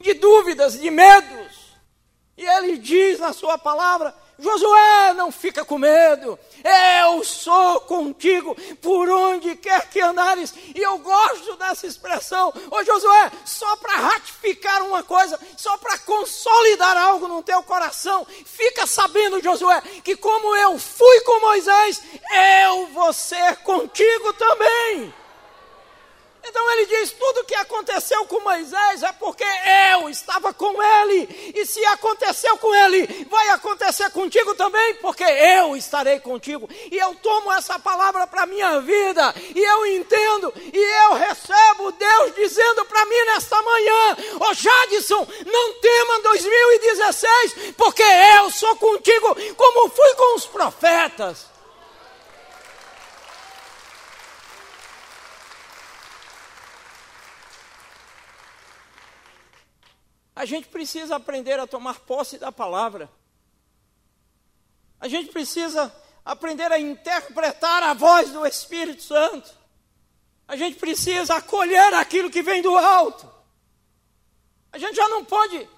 De 0.00 0.14
dúvidas, 0.14 0.78
de 0.78 0.90
medos. 0.90 1.68
E 2.36 2.44
ele 2.44 2.78
diz 2.78 3.18
na 3.18 3.32
sua 3.32 3.58
palavra: 3.58 4.14
Josué, 4.38 5.14
não 5.14 5.32
fica 5.32 5.64
com 5.64 5.76
medo, 5.76 6.38
eu 7.02 7.24
sou 7.24 7.80
contigo 7.80 8.56
por 8.80 9.08
onde 9.08 9.56
quer 9.56 9.90
que 9.90 10.00
andares. 10.00 10.54
E 10.72 10.80
eu 10.80 10.98
gosto 10.98 11.56
dessa 11.56 11.88
expressão. 11.88 12.52
Ô 12.70 12.84
Josué, 12.84 13.32
só 13.44 13.74
para 13.76 13.94
ratificar 13.94 14.82
uma 14.82 15.02
coisa, 15.02 15.36
só 15.56 15.76
para 15.78 15.98
consolidar 15.98 16.96
algo 16.96 17.26
no 17.26 17.42
teu 17.42 17.60
coração, 17.64 18.24
fica 18.44 18.86
sabendo, 18.86 19.42
Josué, 19.42 19.82
que 20.04 20.14
como 20.14 20.54
eu 20.54 20.78
fui 20.78 21.20
com 21.22 21.40
Moisés, 21.40 22.00
eu 22.64 22.86
vou 22.88 23.12
ser 23.12 23.56
contigo 23.56 24.32
também. 24.34 25.12
Então 26.44 26.70
ele 26.72 26.86
diz: 26.86 27.12
tudo 27.12 27.44
que 27.44 27.54
aconteceu 27.54 28.24
com 28.26 28.40
Moisés 28.40 29.02
é 29.02 29.12
porque 29.12 29.44
eu 29.92 30.08
estava 30.08 30.52
com 30.52 30.82
ele, 30.82 31.52
e 31.54 31.66
se 31.66 31.84
aconteceu 31.86 32.56
com 32.58 32.74
ele, 32.74 33.26
vai 33.30 33.48
acontecer 33.50 34.10
contigo 34.10 34.54
também, 34.54 34.94
porque 34.96 35.24
eu 35.24 35.76
estarei 35.76 36.20
contigo. 36.20 36.68
E 36.90 36.96
eu 36.96 37.14
tomo 37.16 37.52
essa 37.52 37.78
palavra 37.78 38.26
para 38.26 38.42
a 38.42 38.46
minha 38.46 38.80
vida, 38.80 39.34
e 39.54 39.58
eu 39.58 39.86
entendo, 39.86 40.52
e 40.72 41.04
eu 41.04 41.14
recebo 41.14 41.92
Deus 41.92 42.34
dizendo 42.34 42.84
para 42.84 43.04
mim 43.06 43.24
nesta 43.26 43.60
manhã: 43.62 44.16
Ô 44.40 44.50
oh, 44.50 44.54
Jadson, 44.54 45.26
não 45.46 45.80
tema 45.80 46.20
2016, 46.20 47.74
porque 47.76 48.02
eu 48.02 48.50
sou 48.50 48.76
contigo, 48.76 49.36
como 49.56 49.90
fui 49.90 50.14
com 50.14 50.36
os 50.36 50.46
profetas. 50.46 51.57
A 60.38 60.44
gente 60.44 60.68
precisa 60.68 61.16
aprender 61.16 61.58
a 61.58 61.66
tomar 61.66 61.98
posse 61.98 62.38
da 62.38 62.52
palavra. 62.52 63.10
A 65.00 65.08
gente 65.08 65.32
precisa 65.32 65.92
aprender 66.24 66.70
a 66.70 66.78
interpretar 66.78 67.82
a 67.82 67.92
voz 67.92 68.30
do 68.30 68.46
Espírito 68.46 69.02
Santo. 69.02 69.52
A 70.46 70.54
gente 70.54 70.76
precisa 70.76 71.34
acolher 71.34 71.92
aquilo 71.94 72.30
que 72.30 72.40
vem 72.40 72.62
do 72.62 72.78
alto. 72.78 73.28
A 74.70 74.78
gente 74.78 74.94
já 74.94 75.08
não 75.08 75.24
pode 75.24 75.68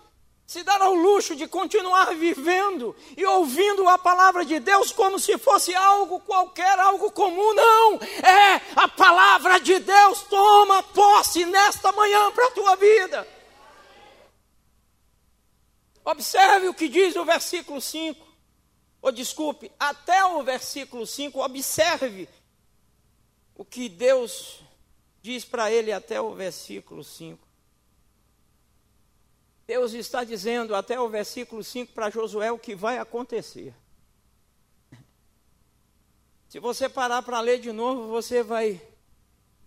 se 0.46 0.62
dar 0.62 0.82
ao 0.82 0.92
luxo 0.92 1.34
de 1.34 1.48
continuar 1.48 2.14
vivendo 2.14 2.94
e 3.16 3.24
ouvindo 3.24 3.88
a 3.88 3.96
palavra 3.96 4.44
de 4.44 4.60
Deus 4.60 4.92
como 4.92 5.18
se 5.18 5.38
fosse 5.38 5.74
algo 5.74 6.20
qualquer, 6.20 6.78
algo 6.78 7.10
comum. 7.12 7.54
Não! 7.54 7.94
É 7.94 8.60
a 8.76 8.86
palavra 8.88 9.58
de 9.58 9.78
Deus. 9.78 10.20
Toma 10.24 10.82
posse 10.82 11.46
nesta 11.46 11.90
manhã 11.92 12.30
para 12.32 12.48
a 12.48 12.50
tua 12.50 12.76
vida. 12.76 13.39
Observe 16.10 16.68
o 16.68 16.74
que 16.74 16.88
diz 16.88 17.14
o 17.14 17.24
versículo 17.24 17.80
5. 17.80 18.26
Ou 19.00 19.12
desculpe, 19.12 19.70
até 19.78 20.24
o 20.24 20.42
versículo 20.42 21.06
5, 21.06 21.40
observe 21.40 22.28
o 23.54 23.64
que 23.64 23.88
Deus 23.88 24.60
diz 25.22 25.44
para 25.44 25.70
ele 25.70 25.92
até 25.92 26.20
o 26.20 26.34
versículo 26.34 27.04
5. 27.04 27.46
Deus 29.66 29.92
está 29.92 30.24
dizendo 30.24 30.74
até 30.74 30.98
o 31.00 31.08
versículo 31.08 31.62
5 31.62 31.92
para 31.92 32.10
Josué 32.10 32.50
o 32.50 32.58
que 32.58 32.74
vai 32.74 32.98
acontecer. 32.98 33.72
Se 36.48 36.58
você 36.58 36.88
parar 36.88 37.22
para 37.22 37.40
ler 37.40 37.60
de 37.60 37.70
novo, 37.70 38.08
você 38.08 38.42
vai 38.42 38.82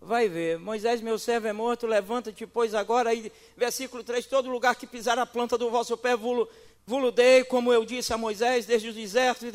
vai 0.06 0.28
ver. 0.28 0.60
Moisés, 0.60 1.02
meu 1.02 1.18
servo 1.18 1.48
é 1.48 1.54
morto, 1.54 1.88
levanta-te, 1.88 2.46
pois 2.46 2.74
agora, 2.74 3.10
aí, 3.10 3.32
versículo 3.56 4.04
3, 4.04 4.26
todo 4.26 4.50
lugar 4.50 4.76
que 4.76 4.88
pisar 4.88 5.18
a 5.18 5.26
planta 5.26 5.58
do 5.58 5.70
vosso 5.70 5.98
pé, 5.98 6.16
vulo, 6.16 6.48
Vuludei, 6.86 7.46
como 7.46 7.72
eu 7.72 7.86
disse 7.86 8.12
a 8.12 8.18
Moisés, 8.18 8.66
desde 8.66 8.90
os 8.90 8.96
desertos, 8.96 9.50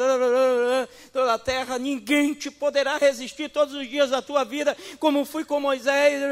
toda 1.13 1.35
a 1.35 1.39
terra, 1.39 1.79
ninguém 1.79 2.33
te 2.33 2.51
poderá 2.51 2.97
resistir 2.97 3.51
todos 3.51 3.75
os 3.75 3.87
dias 3.87 4.09
da 4.09 4.23
tua 4.23 4.45
vida, 4.45 4.75
como 4.99 5.27
fui 5.27 5.45
com 5.45 5.61
Moisés, 5.61 6.23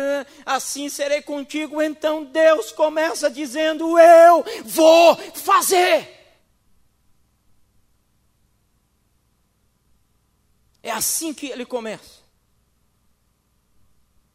assim 0.47 0.89
serei 0.89 1.21
contigo. 1.21 1.83
Então 1.83 2.25
Deus 2.25 2.73
começa 2.73 3.29
dizendo: 3.29 3.99
Eu 3.99 4.43
vou 4.65 5.17
fazer. 5.35 6.17
É 10.83 10.91
assim 10.91 11.35
que 11.35 11.49
ele 11.49 11.67
começa. 11.67 12.16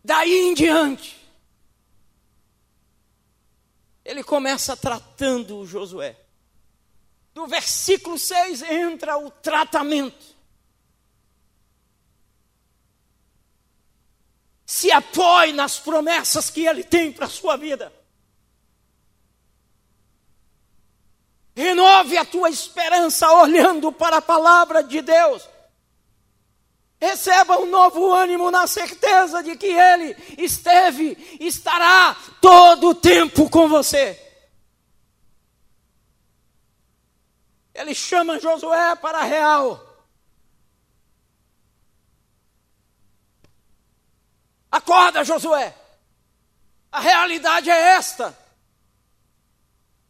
Daí 0.03 0.49
em 0.49 0.53
diante, 0.53 1.19
ele 4.03 4.23
começa 4.23 4.75
tratando 4.75 5.65
Josué 5.65 6.21
do 7.33 7.47
versículo 7.47 8.17
6 8.19 8.61
entra 8.63 9.17
o 9.17 9.31
tratamento. 9.31 10.35
Se 14.65 14.91
apoie 14.91 15.51
nas 15.53 15.79
promessas 15.79 16.49
que 16.49 16.65
ele 16.65 16.83
tem 16.83 17.11
para 17.11 17.25
a 17.25 17.29
sua 17.29 17.57
vida. 17.57 17.91
Renove 21.55 22.17
a 22.17 22.23
tua 22.23 22.49
esperança 22.49 23.29
olhando 23.33 23.91
para 23.91 24.17
a 24.17 24.21
palavra 24.21 24.81
de 24.81 25.01
Deus. 25.01 25.47
Receba 27.01 27.57
um 27.59 27.65
novo 27.65 28.13
ânimo 28.13 28.51
na 28.51 28.67
certeza 28.67 29.41
de 29.41 29.57
que 29.57 29.65
Ele 29.65 30.15
esteve, 30.37 31.17
estará 31.39 32.15
todo 32.39 32.89
o 32.89 32.95
tempo 32.95 33.49
com 33.49 33.67
você. 33.67 34.21
Ele 37.73 37.95
chama 37.95 38.39
Josué 38.39 38.95
para 38.97 39.17
a 39.17 39.23
real. 39.23 39.83
Acorda, 44.69 45.23
Josué. 45.23 45.75
A 46.91 46.99
realidade 46.99 47.71
é 47.71 47.95
esta. 47.95 48.37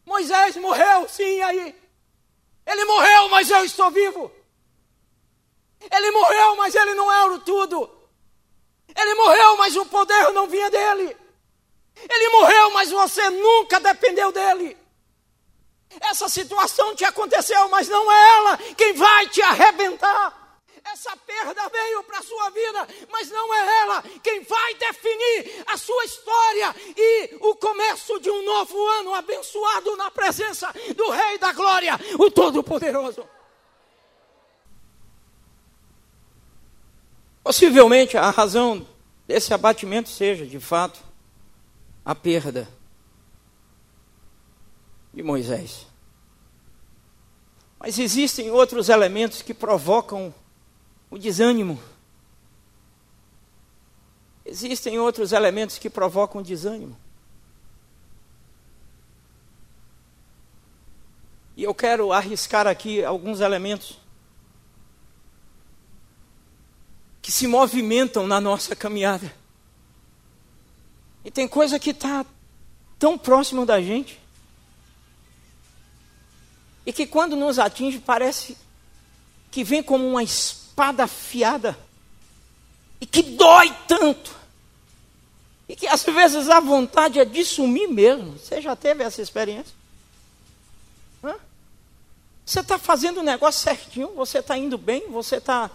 Moisés 0.05 0.57
morreu, 0.57 1.07
sim, 1.07 1.41
aí. 1.41 1.73
Ele 2.65 2.83
morreu, 2.83 3.29
mas 3.29 3.49
eu 3.49 3.63
estou 3.63 3.89
vivo. 3.91 4.40
Ele 5.89 6.11
morreu, 6.11 6.55
mas 6.57 6.75
ele 6.75 6.93
não 6.93 7.11
era 7.11 7.33
o 7.33 7.39
tudo. 7.39 7.89
Ele 8.95 9.15
morreu, 9.15 9.57
mas 9.57 9.75
o 9.75 9.85
poder 9.85 10.31
não 10.33 10.47
vinha 10.47 10.69
dele. 10.69 11.17
Ele 12.09 12.29
morreu, 12.29 12.71
mas 12.71 12.91
você 12.91 13.29
nunca 13.29 13.79
dependeu 13.79 14.31
dele. 14.31 14.77
Essa 15.99 16.29
situação 16.29 16.95
te 16.95 17.03
aconteceu, 17.03 17.67
mas 17.69 17.87
não 17.87 18.11
é 18.11 18.29
ela 18.37 18.57
quem 18.77 18.93
vai 18.93 19.27
te 19.27 19.41
arrebentar. 19.41 20.41
Essa 20.83 21.15
perda 21.15 21.69
veio 21.69 22.03
para 22.03 22.19
a 22.19 22.23
sua 22.23 22.49
vida, 22.49 22.87
mas 23.11 23.29
não 23.29 23.53
é 23.53 23.81
ela 23.81 24.03
quem 24.23 24.41
vai 24.41 24.73
definir 24.75 25.63
a 25.67 25.77
sua 25.77 26.05
história 26.05 26.75
e 26.97 27.37
o 27.39 27.55
começo 27.55 28.19
de 28.19 28.31
um 28.31 28.43
novo 28.43 28.87
ano 28.87 29.13
abençoado 29.13 29.95
na 29.95 30.09
presença 30.09 30.73
do 30.95 31.09
Rei 31.09 31.37
da 31.37 31.53
Glória, 31.53 31.99
o 32.17 32.31
Todo-Poderoso. 32.31 33.27
Possivelmente 37.43 38.17
a 38.17 38.29
razão 38.29 38.85
desse 39.27 39.53
abatimento 39.53 40.09
seja, 40.09 40.45
de 40.45 40.59
fato, 40.59 41.01
a 42.05 42.13
perda 42.13 42.67
de 45.13 45.23
Moisés. 45.23 45.87
Mas 47.79 47.97
existem 47.97 48.51
outros 48.51 48.89
elementos 48.89 49.41
que 49.41 49.53
provocam 49.53 50.33
o 51.09 51.17
desânimo. 51.17 51.81
Existem 54.45 54.99
outros 54.99 55.31
elementos 55.31 55.77
que 55.77 55.89
provocam 55.89 56.41
desânimo. 56.41 56.95
E 61.55 61.63
eu 61.63 61.73
quero 61.73 62.13
arriscar 62.13 62.67
aqui 62.67 63.03
alguns 63.03 63.39
elementos 63.39 64.00
que 67.31 67.37
se 67.37 67.47
movimentam 67.47 68.27
na 68.27 68.41
nossa 68.41 68.75
caminhada. 68.75 69.33
E 71.23 71.31
tem 71.31 71.47
coisa 71.47 71.79
que 71.79 71.91
está 71.91 72.25
tão 72.99 73.17
próximo 73.17 73.65
da 73.65 73.79
gente 73.79 74.19
e 76.85 76.91
que 76.91 77.07
quando 77.07 77.37
nos 77.37 77.57
atinge 77.57 77.99
parece 77.99 78.57
que 79.49 79.63
vem 79.63 79.81
como 79.81 80.05
uma 80.05 80.21
espada 80.21 81.05
afiada 81.05 81.79
e 82.99 83.05
que 83.05 83.23
dói 83.23 83.73
tanto. 83.87 84.35
E 85.69 85.75
que 85.77 85.87
às 85.87 86.03
vezes 86.03 86.49
a 86.49 86.59
vontade 86.59 87.17
é 87.17 87.23
de 87.23 87.45
sumir 87.45 87.87
mesmo. 87.87 88.37
Você 88.37 88.59
já 88.59 88.75
teve 88.75 89.05
essa 89.05 89.21
experiência? 89.21 89.73
Hã? 91.23 91.35
Você 92.45 92.59
está 92.59 92.77
fazendo 92.77 93.21
o 93.21 93.23
negócio 93.23 93.61
certinho, 93.61 94.09
você 94.15 94.39
está 94.39 94.57
indo 94.57 94.77
bem, 94.77 95.09
você 95.09 95.37
está 95.37 95.71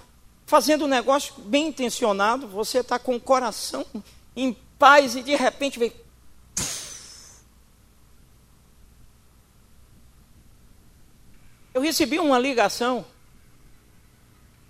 fazendo 0.47 0.85
o 0.85 0.89
negócio 0.89 1.35
bem 1.39 1.69
intencionado, 1.69 2.47
você 2.47 2.79
está 2.79 2.99
com 2.99 3.17
o 3.17 3.21
coração 3.21 3.85
em 4.35 4.57
paz 4.79 5.17
e 5.17 5.23
de 5.23 5.35
repente 5.35 5.79
vem 5.79 5.93
Eu 11.77 11.83
recebi 11.83 12.19
uma 12.19 12.39
ligação 12.39 13.05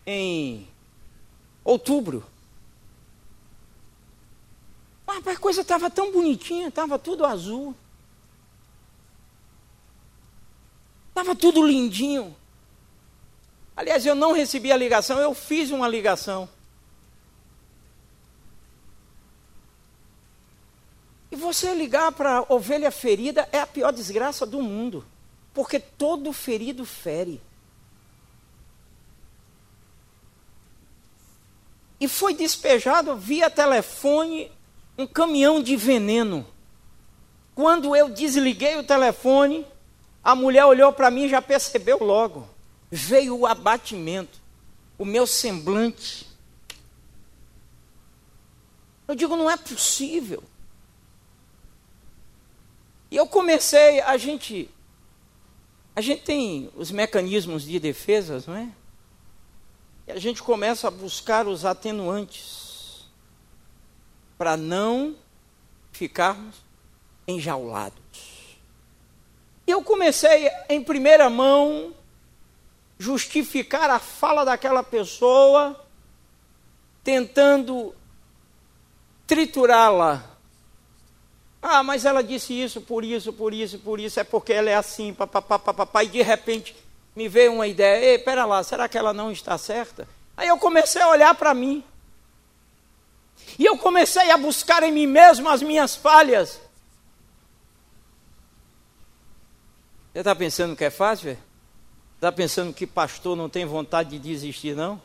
em 0.04 0.68
outubro. 1.62 2.26
Mas 5.06 5.24
a 5.28 5.36
coisa 5.36 5.60
estava 5.60 5.88
tão 5.88 6.10
bonitinha, 6.10 6.66
estava 6.66 6.98
tudo 6.98 7.24
azul. 7.24 7.76
Estava 11.10 11.36
tudo 11.36 11.64
lindinho. 11.64 12.34
Aliás, 13.76 14.06
eu 14.06 14.14
não 14.14 14.32
recebi 14.32 14.72
a 14.72 14.76
ligação, 14.76 15.18
eu 15.20 15.34
fiz 15.34 15.70
uma 15.70 15.86
ligação. 15.86 16.48
E 21.30 21.36
você 21.36 21.74
ligar 21.74 22.10
para 22.12 22.46
ovelha 22.48 22.90
ferida 22.90 23.46
é 23.52 23.60
a 23.60 23.66
pior 23.66 23.92
desgraça 23.92 24.46
do 24.46 24.62
mundo 24.62 25.04
porque 25.56 25.80
todo 25.80 26.34
ferido 26.34 26.84
fere. 26.84 27.40
E 31.98 32.06
foi 32.06 32.34
despejado 32.34 33.16
via 33.16 33.48
telefone 33.48 34.52
um 34.98 35.06
caminhão 35.06 35.62
de 35.62 35.74
veneno. 35.74 36.46
Quando 37.54 37.96
eu 37.96 38.10
desliguei 38.10 38.76
o 38.76 38.84
telefone, 38.84 39.66
a 40.22 40.34
mulher 40.34 40.66
olhou 40.66 40.92
para 40.92 41.10
mim 41.10 41.24
e 41.24 41.30
já 41.30 41.40
percebeu 41.40 42.04
logo. 42.04 42.46
Veio 42.90 43.36
o 43.38 43.46
abatimento, 43.46 44.40
o 44.96 45.04
meu 45.04 45.26
semblante. 45.26 46.26
Eu 49.08 49.14
digo, 49.14 49.36
não 49.36 49.50
é 49.50 49.56
possível. 49.56 50.42
E 53.10 53.16
eu 53.16 53.26
comecei, 53.26 54.00
a 54.00 54.16
gente 54.16 54.70
a 55.96 56.02
gente 56.02 56.24
tem 56.24 56.70
os 56.76 56.90
mecanismos 56.90 57.62
de 57.62 57.80
defesa, 57.80 58.44
não 58.46 58.54
é? 58.54 58.68
E 60.06 60.12
a 60.12 60.18
gente 60.18 60.42
começa 60.42 60.86
a 60.86 60.90
buscar 60.90 61.46
os 61.46 61.64
atenuantes 61.64 63.06
para 64.36 64.58
não 64.58 65.16
ficarmos 65.90 66.56
enjaulados. 67.26 67.98
E 69.66 69.70
eu 69.70 69.82
comecei 69.82 70.50
em 70.68 70.84
primeira 70.84 71.30
mão 71.30 71.94
justificar 72.98 73.90
a 73.90 73.98
fala 73.98 74.44
daquela 74.44 74.82
pessoa, 74.82 75.84
tentando 77.04 77.94
triturá-la 79.26 80.36
ah, 81.68 81.82
mas 81.82 82.04
ela 82.04 82.22
disse 82.22 82.52
isso 82.52 82.80
por 82.80 83.04
isso, 83.04 83.32
por 83.32 83.52
isso, 83.52 83.78
por 83.80 83.98
isso, 83.98 84.20
é 84.20 84.24
porque 84.24 84.52
ela 84.52 84.70
é 84.70 84.76
assim, 84.76 85.12
papapá, 85.12 85.58
papapá, 85.58 86.04
e 86.04 86.08
de 86.08 86.22
repente 86.22 86.76
me 87.14 87.28
veio 87.28 87.54
uma 87.54 87.66
ideia, 87.66 88.12
ei, 88.12 88.18
pera 88.18 88.44
lá, 88.44 88.62
será 88.62 88.88
que 88.88 88.96
ela 88.96 89.12
não 89.12 89.32
está 89.32 89.58
certa? 89.58 90.06
Aí 90.36 90.46
eu 90.46 90.58
comecei 90.58 91.02
a 91.02 91.08
olhar 91.08 91.34
para 91.34 91.52
mim. 91.52 91.82
E 93.58 93.64
eu 93.64 93.76
comecei 93.78 94.30
a 94.30 94.36
buscar 94.36 94.84
em 94.84 94.92
mim 94.92 95.08
mesmo 95.08 95.48
as 95.48 95.60
minhas 95.60 95.96
falhas. 95.96 96.60
Você 100.12 100.20
está 100.20 100.36
pensando 100.36 100.76
que 100.76 100.84
é 100.84 100.90
fácil? 100.90 101.36
Está 102.16 102.32
pensando 102.32 102.72
que 102.72 102.86
pastor 102.86 103.36
não 103.36 103.48
tem 103.48 103.64
vontade 103.64 104.10
de 104.10 104.18
desistir, 104.18 104.74
não? 104.74 105.00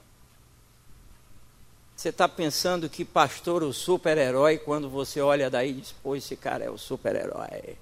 Você 1.96 2.10
está 2.10 2.28
pensando 2.28 2.90
que 2.90 3.06
pastor 3.06 3.62
o 3.62 3.72
super-herói, 3.72 4.58
quando 4.58 4.90
você 4.90 5.22
olha 5.22 5.50
daí 5.50 5.70
e 5.70 5.82
diz, 5.82 5.92
pô, 5.92 6.16
esse 6.16 6.36
cara 6.36 6.64
é 6.64 6.70
o 6.70 6.78
super-herói. 6.78 7.78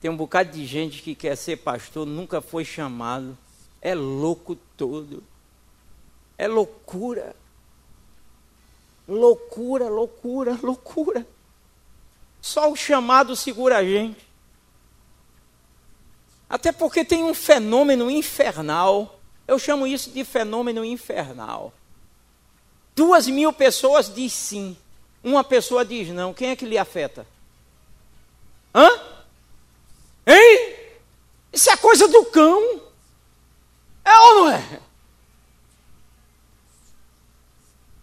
Tem 0.00 0.10
um 0.10 0.16
bocado 0.16 0.52
de 0.52 0.64
gente 0.66 1.02
que 1.02 1.14
quer 1.14 1.36
ser 1.36 1.56
pastor, 1.56 2.06
nunca 2.06 2.40
foi 2.40 2.64
chamado. 2.64 3.36
É 3.80 3.94
louco 3.94 4.54
todo. 4.76 5.24
É 6.36 6.46
loucura. 6.46 7.34
Loucura, 9.08 9.88
loucura, 9.88 10.58
loucura. 10.62 11.26
Só 12.40 12.70
o 12.70 12.76
chamado 12.76 13.34
segura 13.34 13.78
a 13.78 13.84
gente. 13.84 14.31
Até 16.52 16.70
porque 16.70 17.02
tem 17.02 17.24
um 17.24 17.32
fenômeno 17.32 18.10
infernal. 18.10 19.18
Eu 19.48 19.58
chamo 19.58 19.86
isso 19.86 20.10
de 20.10 20.22
fenômeno 20.22 20.84
infernal. 20.84 21.72
Duas 22.94 23.26
mil 23.26 23.54
pessoas 23.54 24.14
diz 24.14 24.34
sim. 24.34 24.76
Uma 25.24 25.42
pessoa 25.42 25.82
diz 25.82 26.10
não. 26.10 26.34
Quem 26.34 26.50
é 26.50 26.56
que 26.56 26.66
lhe 26.66 26.76
afeta? 26.76 27.26
Hã? 28.74 28.86
Hein? 30.26 30.76
Isso 31.50 31.70
é 31.70 31.76
coisa 31.78 32.06
do 32.06 32.26
cão. 32.26 32.82
É 34.04 34.18
ou 34.18 34.34
não 34.34 34.50
é? 34.50 34.80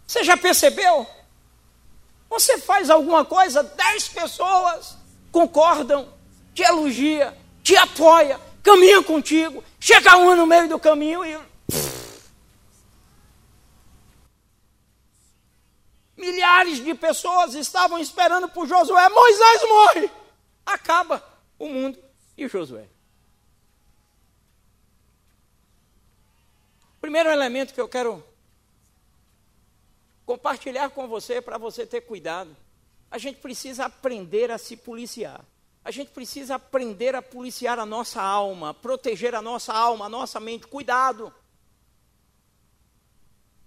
Você 0.07 0.23
já 0.23 0.35
percebeu? 0.35 1.05
Você 2.31 2.57
faz 2.57 2.89
alguma 2.89 3.23
coisa, 3.23 3.61
dez 3.61 4.07
pessoas 4.07 4.97
concordam, 5.31 6.11
te 6.55 6.63
elogia, 6.63 7.37
te 7.69 7.77
apoia, 7.77 8.39
caminha 8.63 9.03
contigo, 9.03 9.63
chega 9.79 10.17
uma 10.17 10.35
no 10.35 10.47
meio 10.47 10.67
do 10.67 10.79
caminho 10.79 11.23
e. 11.23 11.39
Milhares 16.17 16.83
de 16.83 16.95
pessoas 16.95 17.53
estavam 17.53 17.99
esperando 17.99 18.49
por 18.49 18.67
Josué. 18.67 19.07
Moisés 19.09 19.61
morre. 19.69 20.11
Acaba 20.65 21.23
o 21.59 21.69
mundo 21.69 21.97
e 22.35 22.47
Josué. 22.47 22.89
Primeiro 26.99 27.29
elemento 27.29 27.73
que 27.73 27.79
eu 27.79 27.87
quero 27.87 28.23
compartilhar 30.25 30.89
com 30.89 31.07
você 31.07 31.39
para 31.39 31.59
você 31.59 31.85
ter 31.85 32.01
cuidado. 32.01 32.55
A 33.11 33.19
gente 33.19 33.37
precisa 33.37 33.85
aprender 33.85 34.49
a 34.49 34.57
se 34.57 34.75
policiar. 34.75 35.45
A 35.89 35.91
gente 35.91 36.11
precisa 36.11 36.53
aprender 36.53 37.15
a 37.15 37.21
policiar 37.21 37.79
a 37.79 37.85
nossa 37.85 38.21
alma, 38.21 38.75
proteger 38.75 39.33
a 39.33 39.41
nossa 39.41 39.73
alma, 39.73 40.05
a 40.05 40.09
nossa 40.09 40.39
mente. 40.39 40.67
Cuidado! 40.67 41.33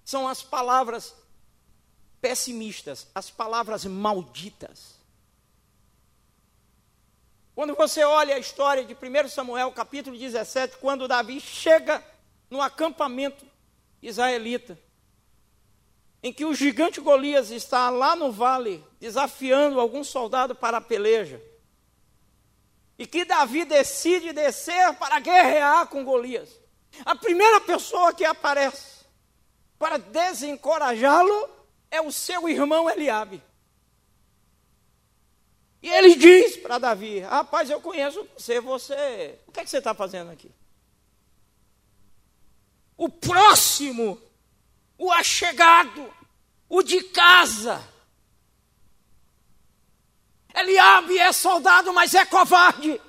São 0.05 0.29
as 0.29 0.41
palavras 0.41 1.17
pessimistas, 2.21 3.09
as 3.13 3.29
palavras 3.29 3.85
malditas. 3.85 5.01
Quando 7.57 7.75
você 7.75 8.05
olha 8.05 8.37
a 8.37 8.39
história 8.39 8.85
de 8.85 8.95
1 8.95 9.29
Samuel, 9.29 9.73
capítulo 9.73 10.17
17, 10.17 10.77
quando 10.77 11.09
Davi 11.09 11.41
chega 11.41 12.05
no 12.49 12.63
acampamento 12.63 13.45
israelita, 14.01 14.79
em 16.23 16.33
que 16.33 16.45
o 16.45 16.55
gigante 16.55 17.01
Golias 17.01 17.51
está 17.51 17.91
lá 17.91 18.15
no 18.15 18.31
vale, 18.31 18.85
desafiando 19.01 19.81
algum 19.81 20.05
soldado 20.05 20.55
para 20.55 20.77
a 20.77 20.81
peleja 20.81 21.51
e 22.99 23.07
que 23.07 23.25
Davi 23.25 23.65
decide 23.65 24.33
descer 24.33 24.95
para 24.95 25.19
guerrear 25.21 25.87
com 25.87 26.05
Golias. 26.05 26.49
A 27.05 27.15
primeira 27.15 27.61
pessoa 27.61 28.13
que 28.13 28.25
aparece 28.25 29.05
para 29.79 29.99
desencorajá-lo 29.99 31.49
é 31.91 32.01
o 32.01 32.13
seu 32.13 32.49
irmão 32.49 32.89
Eliabe. 32.89 33.43
E 35.83 35.89
ele 35.89 36.15
diz 36.15 36.57
para 36.57 36.79
Davi: 36.79 37.21
Rapaz, 37.21 37.69
eu 37.69 37.81
conheço 37.81 38.27
você, 38.37 38.61
você. 38.61 39.39
O 39.47 39.53
que, 39.53 39.61
é 39.61 39.65
que 39.65 39.71
você 39.71 39.79
está 39.79 39.93
fazendo 39.93 40.31
aqui? 40.31 40.51
O 42.97 43.09
próximo, 43.09 44.21
o 44.97 45.11
achegado, 45.11 46.09
o 46.69 46.83
de 46.83 47.03
casa, 47.05 47.83
Eliabe 50.55 51.19
é 51.19 51.33
soldado, 51.33 51.93
mas 51.93 52.15
é 52.15 52.25
covarde. 52.25 53.01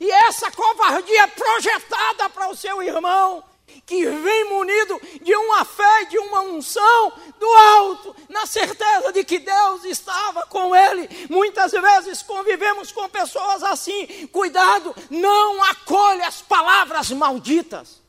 E 0.00 0.10
essa 0.10 0.50
covardia 0.50 1.22
é 1.22 1.26
projetada 1.26 2.28
para 2.30 2.48
o 2.48 2.56
seu 2.56 2.82
irmão, 2.82 3.42
que 3.84 4.06
vem 4.06 4.44
munido 4.50 5.00
de 5.22 5.34
uma 5.34 5.64
fé, 5.64 6.04
de 6.04 6.18
uma 6.18 6.42
unção 6.42 7.12
do 7.38 7.46
alto, 7.46 8.16
na 8.28 8.46
certeza 8.46 9.12
de 9.12 9.24
que 9.24 9.38
Deus 9.38 9.84
estava 9.84 10.46
com 10.46 10.74
ele. 10.74 11.08
Muitas 11.30 11.72
vezes 11.72 12.22
convivemos 12.22 12.92
com 12.92 13.08
pessoas 13.08 13.62
assim. 13.62 14.26
Cuidado, 14.28 14.94
não 15.10 15.62
acolha 15.64 16.26
as 16.26 16.42
palavras 16.42 17.10
malditas. 17.10 18.02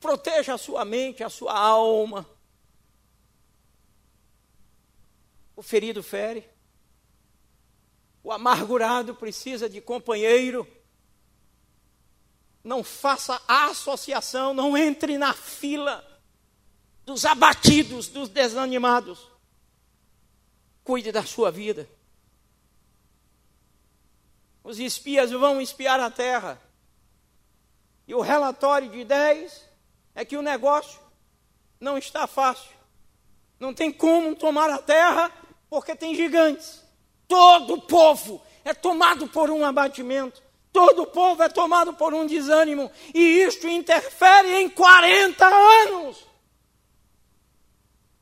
Proteja 0.00 0.54
a 0.54 0.58
sua 0.58 0.84
mente, 0.84 1.24
a 1.24 1.28
sua 1.28 1.58
alma. 1.58 2.26
O 5.58 5.62
ferido 5.62 6.04
fere. 6.04 6.48
O 8.22 8.30
amargurado 8.30 9.12
precisa 9.12 9.68
de 9.68 9.80
companheiro. 9.80 10.64
Não 12.62 12.84
faça 12.84 13.42
associação, 13.48 14.54
não 14.54 14.78
entre 14.78 15.18
na 15.18 15.34
fila 15.34 16.06
dos 17.04 17.24
abatidos, 17.24 18.06
dos 18.06 18.28
desanimados. 18.28 19.28
Cuide 20.84 21.10
da 21.10 21.24
sua 21.24 21.50
vida. 21.50 21.90
Os 24.62 24.78
espias 24.78 25.32
vão 25.32 25.60
espiar 25.60 25.98
a 25.98 26.08
terra. 26.08 26.62
E 28.06 28.14
o 28.14 28.20
relatório 28.20 28.88
de 28.92 29.02
10 29.02 29.68
é 30.14 30.24
que 30.24 30.36
o 30.36 30.42
negócio 30.42 31.00
não 31.80 31.98
está 31.98 32.28
fácil. 32.28 32.70
Não 33.58 33.74
tem 33.74 33.90
como 33.90 34.36
tomar 34.36 34.70
a 34.70 34.78
terra 34.78 35.47
porque 35.68 35.94
tem 35.94 36.14
gigantes. 36.14 36.82
Todo 37.26 37.74
o 37.74 37.82
povo 37.82 38.40
é 38.64 38.72
tomado 38.72 39.28
por 39.28 39.50
um 39.50 39.64
abatimento. 39.64 40.42
Todo 40.72 41.02
o 41.02 41.06
povo 41.06 41.42
é 41.42 41.48
tomado 41.48 41.94
por 41.94 42.14
um 42.14 42.26
desânimo. 42.26 42.90
E 43.14 43.42
isto 43.42 43.66
interfere 43.66 44.54
em 44.56 44.68
40 44.68 45.46
anos. 45.46 46.26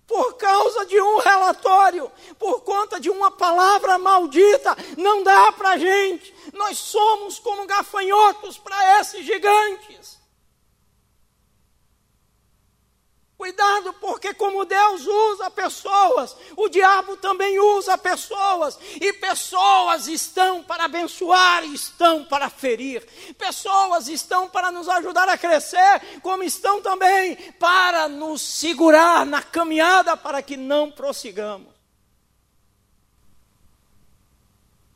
Por 0.07 0.35
causa 0.35 0.87
de 0.87 1.01
um 1.01 1.19
relatório, 1.19 2.11
por 2.39 2.61
conta 2.63 3.01
de 3.01 3.11
uma 3.11 3.31
palavra 3.31 3.99
maldita, 3.99 4.77
não 4.97 5.25
dá 5.25 5.51
para 5.53 5.79
gente. 5.79 6.33
Nós 6.53 6.79
somos 6.79 7.41
como 7.41 7.67
gafanhotos 7.67 8.57
para 8.57 9.01
esses 9.01 9.27
gigantes. 9.27 10.16
Cuidado, 13.37 13.93
porque 13.95 14.33
como 14.33 14.65
Deus 14.65 15.07
usa 15.07 15.51
pessoas, 15.51 16.35
o 16.57 16.71
diabo 16.71 17.19
também 17.19 17.61
usa 17.61 17.99
pessoas, 17.99 18.79
e 18.99 19.13
pessoas 19.13 20.09
estão 20.09 20.63
para 20.65 20.85
abençoar, 20.85 21.63
estão 21.65 22.25
para 22.25 22.49
ferir, 22.49 23.07
pessoas 23.37 24.09
estão 24.09 24.49
para 24.49 24.71
nos 24.71 24.89
ajudar 24.89 25.29
a 25.29 25.37
crescer, 25.37 26.21
como 26.23 26.43
estão 26.43 26.81
também 26.81 27.37
para 27.53 28.09
nos 28.09 28.41
segurar 28.41 29.27
na 29.27 29.43
caminhada 29.43 30.17
para 30.17 30.41
que 30.41 30.57
não 30.57 30.91
prossigamos. 30.91 31.77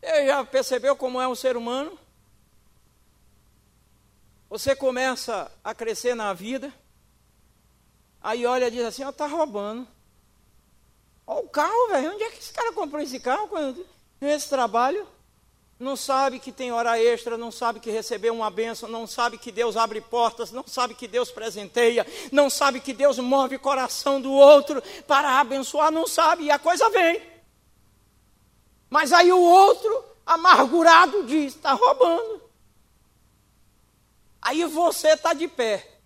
Você 0.01 0.27
já 0.27 0.43
percebeu 0.47 0.97
como 0.97 1.21
é 1.21 1.29
um 1.29 1.35
ser 1.35 1.59
humano? 1.59 1.99
Você 4.49 4.75
começa 4.75 5.53
a 5.63 5.75
crescer 5.75 6.15
na 6.15 6.33
vida, 6.33 6.73
Aí 8.23 8.45
olha 8.45 8.69
e 8.69 8.71
diz 8.71 8.85
assim, 8.85 9.05
ó, 9.05 9.13
tá 9.13 9.27
roubando. 9.27 9.87
Ó 11.27 11.41
o 11.41 11.49
carro, 11.49 11.89
velho, 11.89 12.13
onde 12.13 12.23
é 12.23 12.31
que 12.31 12.39
esse 12.39 12.53
cara 12.53 12.73
comprou 12.73 13.01
esse 13.01 13.19
carro? 13.19 13.49
Esse 14.21 14.49
trabalho? 14.49 15.07
Não 15.79 15.97
sabe 15.97 16.39
que 16.39 16.53
tem 16.53 16.71
hora 16.71 17.03
extra, 17.03 17.39
não 17.39 17.51
sabe 17.51 17.81
que 17.81 17.91
recebeu 17.91 18.35
uma 18.35 18.51
benção, 18.51 18.87
não 18.87 19.07
sabe 19.07 19.39
que 19.39 19.51
Deus 19.51 19.79
abre 19.79 20.03
portas, 20.03 20.53
não 20.53 20.67
sabe 20.67 20.95
que 20.95 21.09
Deus 21.09 21.31
presenteia, 21.31 22.07
não 22.31 22.51
sabe 22.51 22.81
que 22.81 22.93
Deus 22.93 23.19
move 23.19 23.57
o 23.57 23.61
coração 23.61 24.21
do 24.21 24.31
outro 24.31 24.83
para 25.07 25.41
abençoar, 25.41 25.91
não 25.91 26.07
sabe, 26.07 26.45
e 26.45 26.51
a 26.51 26.59
coisa 26.59 26.91
vem. 26.91 27.23
Mas 28.91 29.11
aí 29.11 29.33
o 29.33 29.41
outro, 29.41 30.05
amargurado, 30.27 31.25
diz: 31.25 31.55
está 31.55 31.73
roubando. 31.73 32.43
Aí 34.43 34.63
você 34.67 35.13
está 35.13 35.33
de 35.33 35.49
pé 35.49 36.00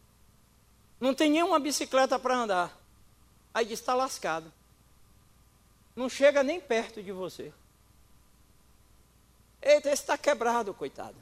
não 1.00 1.14
tem 1.14 1.30
nenhuma 1.30 1.59
bicicleta 1.59 2.18
para 2.18 2.37
andar. 2.37 2.78
Aí 3.52 3.64
diz: 3.64 3.80
está 3.80 3.94
lascado. 3.94 4.52
Não 5.94 6.09
chega 6.09 6.42
nem 6.42 6.61
perto 6.61 7.02
de 7.02 7.12
você. 7.12 7.52
Eita, 9.62 9.90
esse 9.90 10.02
está 10.02 10.18
quebrado, 10.18 10.74
coitado. 10.74 11.16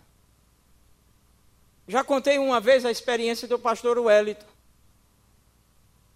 Já 1.87 2.03
contei 2.03 2.39
uma 2.39 2.61
vez 2.61 2.85
a 2.85 2.91
experiência 2.91 3.47
do 3.47 3.59
pastor 3.59 3.99
Wellington. 3.99 4.47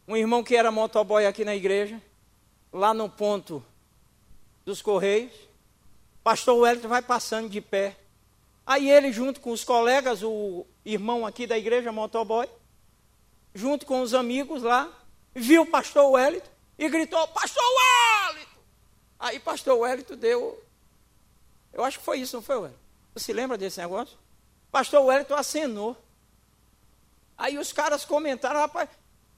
Um 0.09 0.17
irmão 0.17 0.43
que 0.43 0.57
era 0.57 0.71
motoboy 0.71 1.27
aqui 1.27 1.45
na 1.45 1.55
igreja, 1.55 2.01
lá 2.73 2.95
no 2.95 3.11
ponto 3.11 3.65
dos 4.65 4.81
Correios. 4.81 5.33
Pastor 6.23 6.57
Wellington 6.59 6.89
vai 6.89 7.03
passando 7.03 7.49
de 7.49 7.61
pé. 7.61 7.97
Aí 8.67 8.91
ele, 8.91 9.13
junto 9.13 9.41
com 9.41 9.53
os 9.53 9.63
colegas, 9.63 10.23
o 10.23 10.67
irmão 10.85 11.27
aqui 11.27 11.47
da 11.47 11.59
igreja, 11.59 11.93
motoboy, 11.93 12.49
junto 13.57 13.87
com 13.87 14.03
os 14.03 14.13
amigos 14.13 14.63
lá, 14.63 14.93
viu 15.35 15.63
o 15.63 15.67
pastor 15.67 16.13
Wellington 16.13 16.51
e 16.79 16.89
gritou: 16.89 17.27
Pastor 17.29 17.65
Wellington! 17.65 18.61
Aí 19.19 19.41
pastor 19.41 19.79
Wellington 19.79 20.17
deu. 20.17 20.63
Eu 21.73 21.83
acho 21.83 21.99
que 21.99 22.05
foi 22.05 22.19
isso, 22.19 22.37
não 22.37 22.43
foi, 22.43 22.57
Wellington? 22.57 22.81
Você 23.15 23.25
se 23.25 23.33
lembra 23.33 23.57
desse 23.57 23.81
negócio? 23.81 24.17
Pastor 24.71 25.03
Wellington 25.03 25.35
acenou. 25.35 25.97
Aí 27.37 27.57
os 27.59 27.73
caras 27.73 28.05
comentaram, 28.05 28.61
rapaz, 28.61 28.91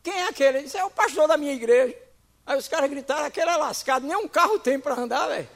quem 0.03 0.15
é 0.15 0.29
aquele? 0.29 0.59
Ele 0.59 0.65
disse, 0.65 0.77
é 0.77 0.85
o 0.85 0.91
pastor 0.91 1.29
da 1.29 1.37
minha 1.37 1.53
igreja. 1.53 1.97
Aí 2.45 2.59
os 2.59 2.67
caras 2.67 2.91
gritaram, 2.91 3.25
aquele 3.25 3.51
é 3.51 3.57
lascado, 3.57 4.07
nem 4.07 4.17
um 4.17 4.27
carro 4.27 4.59
tem 4.59 4.81
para 4.81 4.95
andar, 4.95 5.29
velho. 5.29 5.49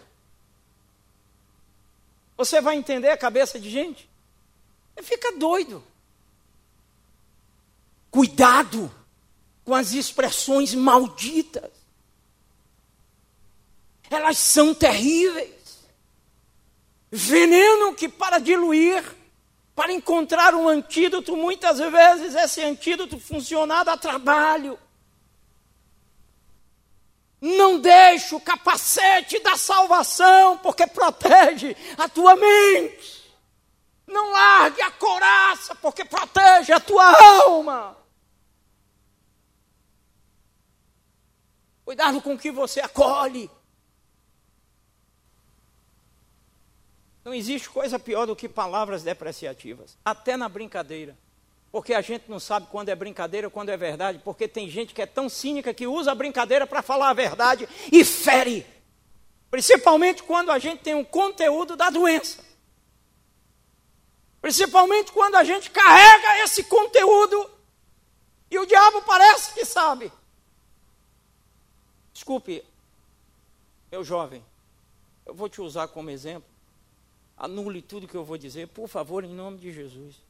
Você 2.36 2.60
vai 2.60 2.76
entender 2.76 3.10
a 3.10 3.16
cabeça 3.16 3.58
de 3.58 3.70
gente? 3.70 4.08
Fica 5.02 5.32
doido. 5.32 5.82
Cuidado 8.12 8.94
com 9.64 9.74
as 9.74 9.94
expressões 9.94 10.74
malditas. 10.74 11.70
Elas 14.10 14.36
são 14.36 14.74
terríveis. 14.74 15.78
Veneno 17.10 17.94
que 17.94 18.10
para 18.10 18.38
diluir, 18.38 19.02
para 19.74 19.94
encontrar 19.94 20.54
um 20.54 20.68
antídoto, 20.68 21.34
muitas 21.34 21.78
vezes 21.78 22.34
esse 22.34 22.60
antídoto 22.60 23.18
funciona 23.18 23.82
dá 23.82 23.96
trabalho. 23.96 24.78
Não 27.40 27.80
deixe 27.80 28.34
o 28.34 28.40
capacete 28.40 29.38
da 29.40 29.56
salvação, 29.56 30.58
porque 30.58 30.86
protege 30.86 31.74
a 31.96 32.10
tua 32.10 32.36
mente. 32.36 33.32
Não 34.06 34.32
largue 34.32 34.82
a 34.82 34.90
coraça, 34.90 35.74
porque 35.76 36.04
protege 36.04 36.74
a 36.74 36.78
tua 36.78 37.10
alma. 37.46 38.01
Cuidado 41.92 42.22
com 42.22 42.32
o 42.32 42.38
que 42.38 42.50
você 42.50 42.80
acolhe. 42.80 43.50
Não 47.22 47.34
existe 47.34 47.68
coisa 47.68 47.98
pior 47.98 48.26
do 48.26 48.34
que 48.34 48.48
palavras 48.48 49.02
depreciativas, 49.02 49.98
até 50.02 50.34
na 50.34 50.48
brincadeira. 50.48 51.18
Porque 51.70 51.92
a 51.92 52.00
gente 52.00 52.30
não 52.30 52.40
sabe 52.40 52.66
quando 52.70 52.88
é 52.88 52.94
brincadeira 52.94 53.46
ou 53.46 53.50
quando 53.50 53.68
é 53.68 53.76
verdade, 53.76 54.22
porque 54.24 54.48
tem 54.48 54.70
gente 54.70 54.94
que 54.94 55.02
é 55.02 55.06
tão 55.06 55.28
cínica 55.28 55.74
que 55.74 55.86
usa 55.86 56.12
a 56.12 56.14
brincadeira 56.14 56.66
para 56.66 56.80
falar 56.80 57.10
a 57.10 57.12
verdade 57.12 57.68
e 57.92 58.02
fere. 58.02 58.64
Principalmente 59.50 60.22
quando 60.22 60.50
a 60.50 60.58
gente 60.58 60.80
tem 60.80 60.94
um 60.94 61.04
conteúdo 61.04 61.76
da 61.76 61.90
doença. 61.90 62.42
Principalmente 64.40 65.12
quando 65.12 65.34
a 65.34 65.44
gente 65.44 65.70
carrega 65.70 66.42
esse 66.42 66.64
conteúdo 66.64 67.50
e 68.50 68.58
o 68.58 68.64
diabo 68.64 69.02
parece 69.02 69.52
que 69.52 69.66
sabe. 69.66 70.10
Desculpe, 72.22 72.64
meu 73.90 74.04
jovem, 74.04 74.44
eu 75.26 75.34
vou 75.34 75.48
te 75.48 75.60
usar 75.60 75.88
como 75.88 76.08
exemplo. 76.08 76.48
Anule 77.36 77.82
tudo 77.82 78.06
que 78.06 78.14
eu 78.14 78.24
vou 78.24 78.38
dizer, 78.38 78.68
por 78.68 78.86
favor, 78.86 79.24
em 79.24 79.34
nome 79.34 79.58
de 79.58 79.72
Jesus. 79.72 80.22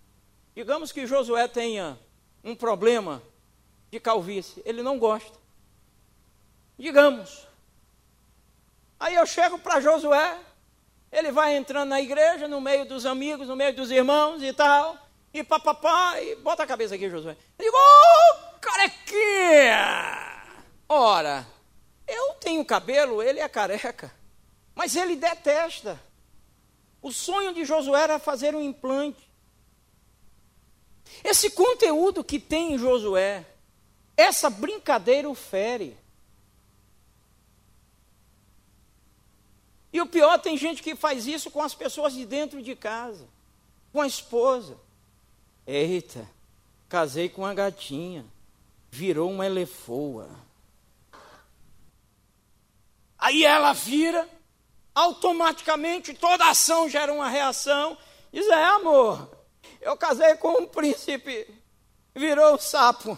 Digamos 0.54 0.90
que 0.90 1.06
Josué 1.06 1.46
tenha 1.48 1.98
um 2.42 2.54
problema 2.54 3.22
de 3.90 4.00
calvície, 4.00 4.62
ele 4.64 4.82
não 4.82 4.98
gosta. 4.98 5.38
Digamos. 6.78 7.46
Aí 8.98 9.14
eu 9.14 9.26
chego 9.26 9.58
para 9.58 9.78
Josué, 9.82 10.40
ele 11.12 11.30
vai 11.30 11.54
entrando 11.54 11.90
na 11.90 12.00
igreja, 12.00 12.48
no 12.48 12.58
meio 12.58 12.86
dos 12.86 13.04
amigos, 13.04 13.48
no 13.48 13.54
meio 13.54 13.76
dos 13.76 13.90
irmãos 13.90 14.42
e 14.42 14.50
tal, 14.54 14.96
e 15.34 15.44
papapá, 15.44 16.18
e 16.22 16.36
bota 16.36 16.62
a 16.62 16.66
cabeça 16.66 16.94
aqui, 16.94 17.10
Josué. 17.10 17.36
Eu 17.58 17.66
digo, 17.66 17.76
ô, 17.76 17.80
oh, 17.80 18.58
carequinha! 18.60 20.22
Ora, 20.88 21.46
eu 22.12 22.34
tenho 22.34 22.64
cabelo, 22.64 23.22
ele 23.22 23.40
é 23.40 23.48
careca, 23.48 24.12
mas 24.74 24.94
ele 24.96 25.16
detesta. 25.16 26.00
O 27.00 27.10
sonho 27.10 27.52
de 27.52 27.64
Josué 27.64 28.02
era 28.02 28.18
fazer 28.18 28.54
um 28.54 28.60
implante. 28.62 29.30
Esse 31.24 31.50
conteúdo 31.50 32.22
que 32.22 32.38
tem 32.38 32.74
em 32.74 32.78
Josué, 32.78 33.44
essa 34.16 34.48
brincadeira 34.48 35.28
o 35.28 35.34
fere. 35.34 35.96
E 39.92 40.00
o 40.00 40.06
pior, 40.06 40.38
tem 40.38 40.56
gente 40.56 40.82
que 40.82 40.96
faz 40.96 41.26
isso 41.26 41.50
com 41.50 41.60
as 41.60 41.74
pessoas 41.74 42.14
de 42.14 42.24
dentro 42.24 42.62
de 42.62 42.74
casa, 42.74 43.26
com 43.92 44.00
a 44.00 44.06
esposa. 44.06 44.78
Eita, 45.66 46.26
casei 46.88 47.28
com 47.28 47.42
uma 47.42 47.52
gatinha, 47.52 48.24
virou 48.90 49.30
uma 49.30 49.44
elefoa. 49.44 50.30
Aí 53.22 53.44
ela 53.44 53.72
vira, 53.72 54.28
automaticamente 54.92 56.12
toda 56.12 56.50
ação 56.50 56.88
gera 56.88 57.12
uma 57.12 57.28
reação. 57.28 57.96
Diz: 58.32 58.48
É, 58.48 58.64
amor, 58.64 59.30
eu 59.80 59.96
casei 59.96 60.34
com 60.34 60.60
um 60.60 60.66
príncipe, 60.66 61.46
virou 62.12 62.58
sapo. 62.58 63.16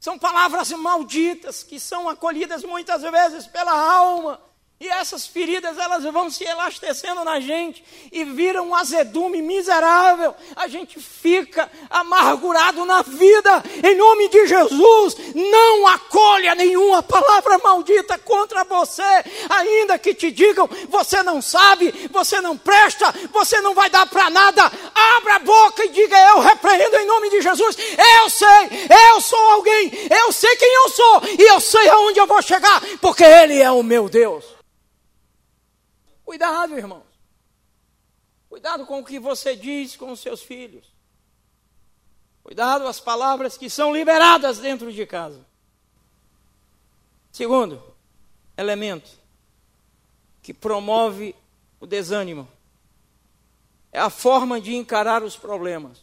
São 0.00 0.18
palavras 0.18 0.70
malditas 0.70 1.62
que 1.62 1.78
são 1.78 2.08
acolhidas 2.08 2.64
muitas 2.64 3.02
vezes 3.02 3.46
pela 3.46 3.72
alma 3.72 4.40
e 4.80 4.88
essas 4.88 5.26
feridas, 5.26 5.78
elas 5.78 6.04
vão 6.04 6.28
se 6.28 6.44
elastecendo 6.44 7.24
na 7.24 7.40
gente 7.40 7.82
e 8.12 8.22
viram 8.22 8.68
um 8.68 8.74
azedume 8.74 9.40
miserável. 9.40 10.34
A 10.54 10.68
gente 10.68 11.00
fica 11.00 11.70
amargurado 11.88 12.84
na 12.84 13.00
vida. 13.00 13.62
Em 13.82 13.94
nome 13.94 14.28
de 14.28 14.46
Jesus, 14.46 15.16
não 15.34 15.86
acolha 15.86 16.54
nenhuma 16.54 17.02
palavra 17.02 17.56
maldita 17.58 18.18
contra 18.18 18.62
você, 18.64 19.02
ainda 19.48 19.98
que 19.98 20.12
te 20.12 20.30
digam, 20.30 20.68
você 20.90 21.22
não 21.22 21.40
sabe, 21.40 22.10
você 22.10 22.40
não 22.42 22.58
presta, 22.58 23.14
você 23.32 23.60
não 23.62 23.74
vai 23.74 23.88
dar 23.88 24.06
para 24.06 24.28
nada. 24.28 24.70
Abra 25.16 25.36
a 25.36 25.38
boca 25.38 25.84
e 25.84 25.88
diga: 25.90 26.18
Eu 26.28 26.40
repreendo 26.40 26.96
em 26.96 27.06
nome 27.06 27.30
de 27.30 27.40
Jesus. 27.40 27.76
Eu 28.20 28.28
sei, 28.28 28.88
eu 29.12 29.20
sou 29.22 29.50
alguém, 29.52 29.90
eu 30.10 30.30
sei 30.30 30.54
quem 30.56 30.74
eu 30.74 30.90
sou 30.90 31.22
e 31.38 31.42
eu 31.42 31.60
sei 31.60 31.88
aonde 31.88 32.18
eu 32.18 32.26
vou 32.26 32.42
chegar, 32.42 32.82
porque 33.00 33.24
Ele 33.24 33.62
é 33.62 33.70
o 33.70 33.82
meu 33.82 34.10
Deus. 34.10 34.54
Cuidado, 36.24 36.76
irmãos. 36.76 37.06
Cuidado 38.48 38.86
com 38.86 39.00
o 39.00 39.04
que 39.04 39.18
você 39.18 39.54
diz 39.56 39.96
com 39.96 40.12
os 40.12 40.20
seus 40.20 40.42
filhos. 40.42 40.86
Cuidado 42.42 42.86
as 42.86 43.00
palavras 43.00 43.56
que 43.56 43.70
são 43.70 43.92
liberadas 43.92 44.58
dentro 44.58 44.92
de 44.92 45.06
casa. 45.06 45.44
Segundo 47.32 47.82
elemento 48.56 49.10
que 50.42 50.54
promove 50.54 51.34
o 51.80 51.86
desânimo 51.86 52.48
é 53.90 53.98
a 53.98 54.10
forma 54.10 54.60
de 54.60 54.74
encarar 54.74 55.22
os 55.22 55.36
problemas. 55.36 56.02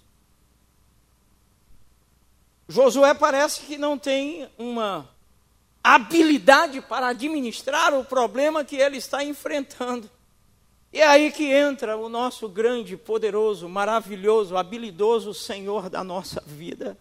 Josué 2.67 3.13
parece 3.13 3.61
que 3.61 3.77
não 3.77 3.97
tem 3.97 4.49
uma 4.57 5.09
habilidade 5.83 6.81
para 6.81 7.07
administrar 7.07 7.93
o 7.93 8.03
problema 8.03 8.63
que 8.63 8.75
ele 8.75 8.97
está 8.97 9.23
enfrentando. 9.23 10.09
E 10.93 10.99
é 10.99 11.07
aí 11.07 11.31
que 11.31 11.45
entra 11.51 11.95
o 11.95 12.09
nosso 12.09 12.49
grande, 12.49 12.97
poderoso, 12.97 13.69
maravilhoso, 13.69 14.57
habilidoso 14.57 15.33
Senhor 15.33 15.89
da 15.89 16.03
nossa 16.03 16.43
vida. 16.45 16.97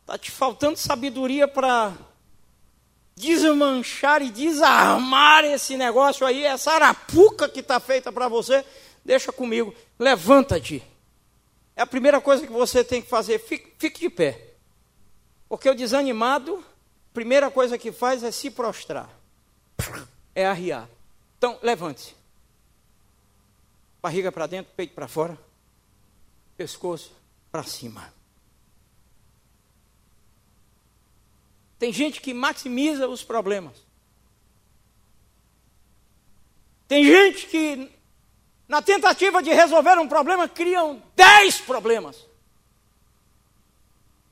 Está 0.00 0.18
te 0.18 0.30
faltando 0.30 0.76
sabedoria 0.76 1.46
para 1.46 1.92
desmanchar 3.14 4.22
e 4.22 4.30
desarmar 4.30 5.44
esse 5.44 5.76
negócio 5.76 6.26
aí, 6.26 6.44
essa 6.44 6.72
arapuca 6.72 7.48
que 7.48 7.60
está 7.60 7.80
feita 7.80 8.12
para 8.12 8.28
você. 8.28 8.64
Deixa 9.04 9.32
comigo, 9.32 9.74
levanta-te. 9.98 10.82
É 11.76 11.82
a 11.82 11.86
primeira 11.86 12.20
coisa 12.20 12.46
que 12.46 12.52
você 12.52 12.82
tem 12.82 13.00
que 13.00 13.08
fazer, 13.08 13.38
fique, 13.38 13.72
fique 13.78 14.00
de 14.00 14.10
pé. 14.10 14.54
Porque 15.48 15.70
o 15.70 15.74
desanimado 15.74 16.64
primeira 17.16 17.50
coisa 17.50 17.78
que 17.78 17.90
faz 17.90 18.22
é 18.22 18.30
se 18.30 18.50
prostrar, 18.50 19.08
é 20.34 20.44
arriar. 20.44 20.86
Então, 21.38 21.58
levante-se. 21.62 22.14
Barriga 24.02 24.30
para 24.30 24.46
dentro, 24.46 24.70
peito 24.76 24.94
para 24.94 25.08
fora, 25.08 25.38
pescoço 26.58 27.10
para 27.50 27.62
cima. 27.62 28.12
Tem 31.78 31.90
gente 31.90 32.20
que 32.20 32.34
maximiza 32.34 33.08
os 33.08 33.24
problemas. 33.24 33.78
Tem 36.86 37.02
gente 37.02 37.46
que, 37.46 37.90
na 38.68 38.82
tentativa 38.82 39.42
de 39.42 39.54
resolver 39.54 39.98
um 39.98 40.06
problema, 40.06 40.46
criam 40.46 41.02
dez 41.16 41.62
problemas. 41.62 42.26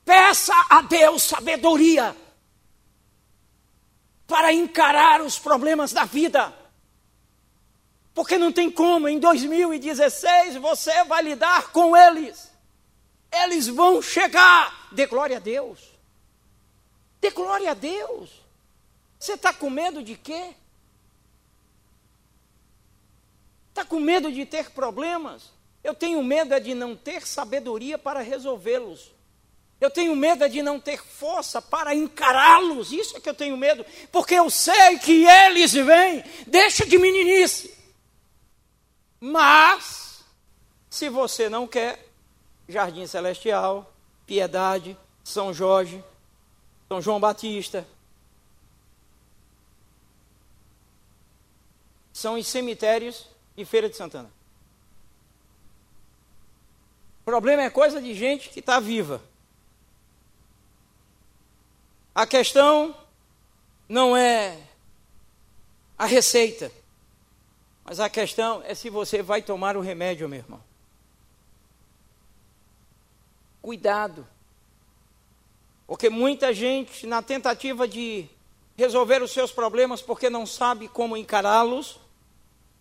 Peça 0.04 0.52
a 0.68 0.82
Deus 0.82 1.22
sabedoria 1.22 2.14
para 4.26 4.52
encarar 4.52 5.20
os 5.20 5.38
problemas 5.38 5.92
da 5.92 6.04
vida. 6.04 6.52
Porque 8.14 8.38
não 8.38 8.52
tem 8.52 8.70
como, 8.70 9.08
em 9.08 9.18
2016 9.18 10.56
você 10.56 11.04
vai 11.04 11.22
lidar 11.22 11.72
com 11.72 11.96
eles. 11.96 12.50
Eles 13.32 13.66
vão 13.66 14.00
chegar. 14.00 14.88
Dê 14.92 15.06
glória 15.06 15.38
a 15.38 15.40
Deus. 15.40 15.80
Dê 17.20 17.30
glória 17.30 17.72
a 17.72 17.74
Deus. 17.74 18.30
Você 19.18 19.32
está 19.32 19.52
com 19.52 19.68
medo 19.68 20.02
de 20.02 20.16
quê? 20.16 20.54
Está 23.70 23.84
com 23.84 23.98
medo 23.98 24.30
de 24.30 24.46
ter 24.46 24.70
problemas? 24.70 25.50
Eu 25.82 25.94
tenho 25.94 26.22
medo 26.22 26.54
é 26.54 26.60
de 26.60 26.74
não 26.74 26.94
ter 26.94 27.26
sabedoria 27.26 27.98
para 27.98 28.20
resolvê-los. 28.20 29.13
Eu 29.84 29.90
tenho 29.90 30.16
medo 30.16 30.42
é 30.42 30.48
de 30.48 30.62
não 30.62 30.80
ter 30.80 30.98
força 30.98 31.60
para 31.60 31.94
encará-los. 31.94 32.90
Isso 32.90 33.18
é 33.18 33.20
que 33.20 33.28
eu 33.28 33.34
tenho 33.34 33.54
medo, 33.54 33.84
porque 34.10 34.32
eu 34.32 34.48
sei 34.48 34.98
que 34.98 35.26
eles 35.26 35.74
vêm. 35.74 36.24
Deixa 36.46 36.86
de 36.86 36.96
meninice. 36.96 37.76
Mas, 39.20 40.24
se 40.88 41.10
você 41.10 41.50
não 41.50 41.66
quer, 41.66 42.08
Jardim 42.66 43.06
Celestial, 43.06 43.94
Piedade, 44.24 44.96
São 45.22 45.52
Jorge, 45.52 46.02
São 46.88 47.02
João 47.02 47.20
Batista, 47.20 47.86
são 52.10 52.38
os 52.38 52.46
cemitérios 52.46 53.28
e 53.54 53.66
Feira 53.66 53.90
de 53.90 53.96
Santana. 53.96 54.30
O 57.20 57.24
problema 57.26 57.64
é 57.64 57.68
coisa 57.68 58.00
de 58.00 58.14
gente 58.14 58.48
que 58.48 58.60
está 58.60 58.80
viva. 58.80 59.20
A 62.14 62.26
questão 62.26 62.94
não 63.88 64.16
é 64.16 64.56
a 65.98 66.06
receita, 66.06 66.70
mas 67.84 67.98
a 67.98 68.08
questão 68.08 68.62
é 68.64 68.74
se 68.74 68.88
você 68.88 69.20
vai 69.20 69.42
tomar 69.42 69.76
o 69.76 69.80
remédio, 69.80 70.28
meu 70.28 70.38
irmão. 70.38 70.62
Cuidado. 73.60 74.26
Porque 75.86 76.08
muita 76.08 76.52
gente, 76.52 77.06
na 77.06 77.20
tentativa 77.20 77.86
de 77.88 78.28
resolver 78.76 79.22
os 79.22 79.32
seus 79.32 79.50
problemas 79.50 80.00
porque 80.00 80.30
não 80.30 80.46
sabe 80.46 80.88
como 80.88 81.16
encará-los, 81.16 81.98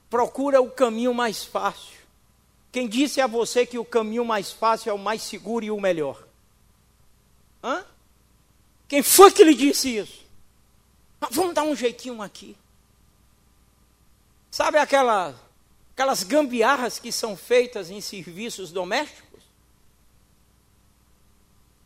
procura 0.10 0.62
o 0.62 0.70
caminho 0.70 1.14
mais 1.14 1.44
fácil. 1.44 1.98
Quem 2.72 2.88
disse 2.88 3.20
a 3.20 3.28
você 3.28 3.66
que 3.66 3.78
o 3.78 3.86
caminho 3.86 4.26
mais 4.26 4.52
fácil 4.52 4.90
é 4.90 4.94
o 4.94 5.00
mais 5.00 5.22
seguro 5.22 5.66
e 5.66 5.72
o 5.72 5.80
melhor? 5.80 6.24
Hã? 7.64 7.86
Quem 8.94 9.02
foi 9.02 9.32
que 9.32 9.44
lhe 9.44 9.56
disse 9.56 9.98
isso? 9.98 10.24
Ah, 11.20 11.28
vamos 11.32 11.56
dar 11.56 11.64
um 11.64 11.76
jeitinho 11.76 12.22
aqui. 12.22 12.56
Sabe 14.52 14.78
aquela, 14.78 15.34
aquelas 15.96 16.22
gambiarras 16.22 17.00
que 17.00 17.12
são 17.12 17.36
feitas 17.36 17.90
em 17.90 18.00
serviços 18.00 18.72
domésticos? 18.72 19.42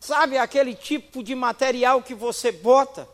Sabe 0.02 0.38
aquele 0.38 0.76
tipo 0.76 1.24
de 1.24 1.34
material 1.34 2.04
que 2.04 2.14
você 2.14 2.52
bota 2.52 3.08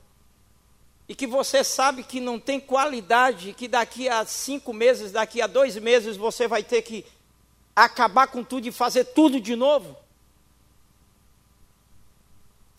e 1.08 1.14
que 1.14 1.28
você 1.28 1.64
sabe 1.64 2.02
que 2.02 2.20
não 2.20 2.40
tem 2.40 2.60
qualidade, 2.60 3.54
que 3.54 3.68
daqui 3.68 4.10
a 4.10 4.26
cinco 4.26 4.74
meses, 4.74 5.12
daqui 5.12 5.40
a 5.40 5.46
dois 5.46 5.76
meses 5.76 6.18
você 6.18 6.48
vai 6.48 6.64
ter 6.64 6.82
que 6.82 7.06
acabar 7.76 8.26
com 8.26 8.44
tudo 8.44 8.68
e 8.68 8.72
fazer 8.72 9.04
tudo 9.04 9.40
de 9.40 9.56
novo? 9.56 9.96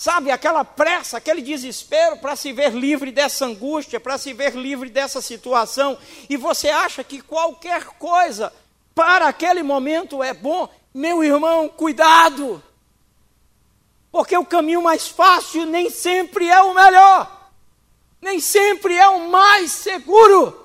Sabe, 0.04 0.30
aquela 0.30 0.66
pressa, 0.66 1.16
aquele 1.16 1.40
desespero 1.40 2.18
para 2.18 2.36
se 2.36 2.52
ver 2.52 2.74
livre 2.74 3.10
dessa 3.10 3.46
angústia, 3.46 3.98
para 3.98 4.18
se 4.18 4.34
ver 4.34 4.54
livre 4.54 4.90
dessa 4.90 5.22
situação, 5.22 5.96
e 6.28 6.36
você 6.36 6.68
acha 6.68 7.02
que 7.02 7.22
qualquer 7.22 7.86
coisa 7.98 8.52
para 8.94 9.28
aquele 9.28 9.62
momento 9.62 10.22
é 10.22 10.34
bom, 10.34 10.68
meu 10.92 11.24
irmão, 11.24 11.70
cuidado! 11.70 12.62
Porque 14.12 14.36
o 14.36 14.44
caminho 14.44 14.82
mais 14.82 15.08
fácil 15.08 15.64
nem 15.64 15.88
sempre 15.88 16.48
é 16.48 16.60
o 16.60 16.74
melhor 16.74 17.34
nem 18.20 18.40
sempre 18.40 18.94
é 18.94 19.08
o 19.08 19.30
mais 19.30 19.70
seguro. 19.70 20.60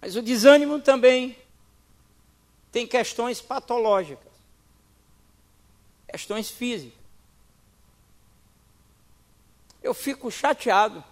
Mas 0.00 0.14
o 0.14 0.22
desânimo 0.22 0.78
também 0.80 1.41
tem 2.72 2.86
questões 2.86 3.40
patológicas, 3.40 4.32
questões 6.08 6.50
físicas. 6.50 6.98
Eu 9.82 9.92
fico 9.92 10.30
chateado 10.30 11.04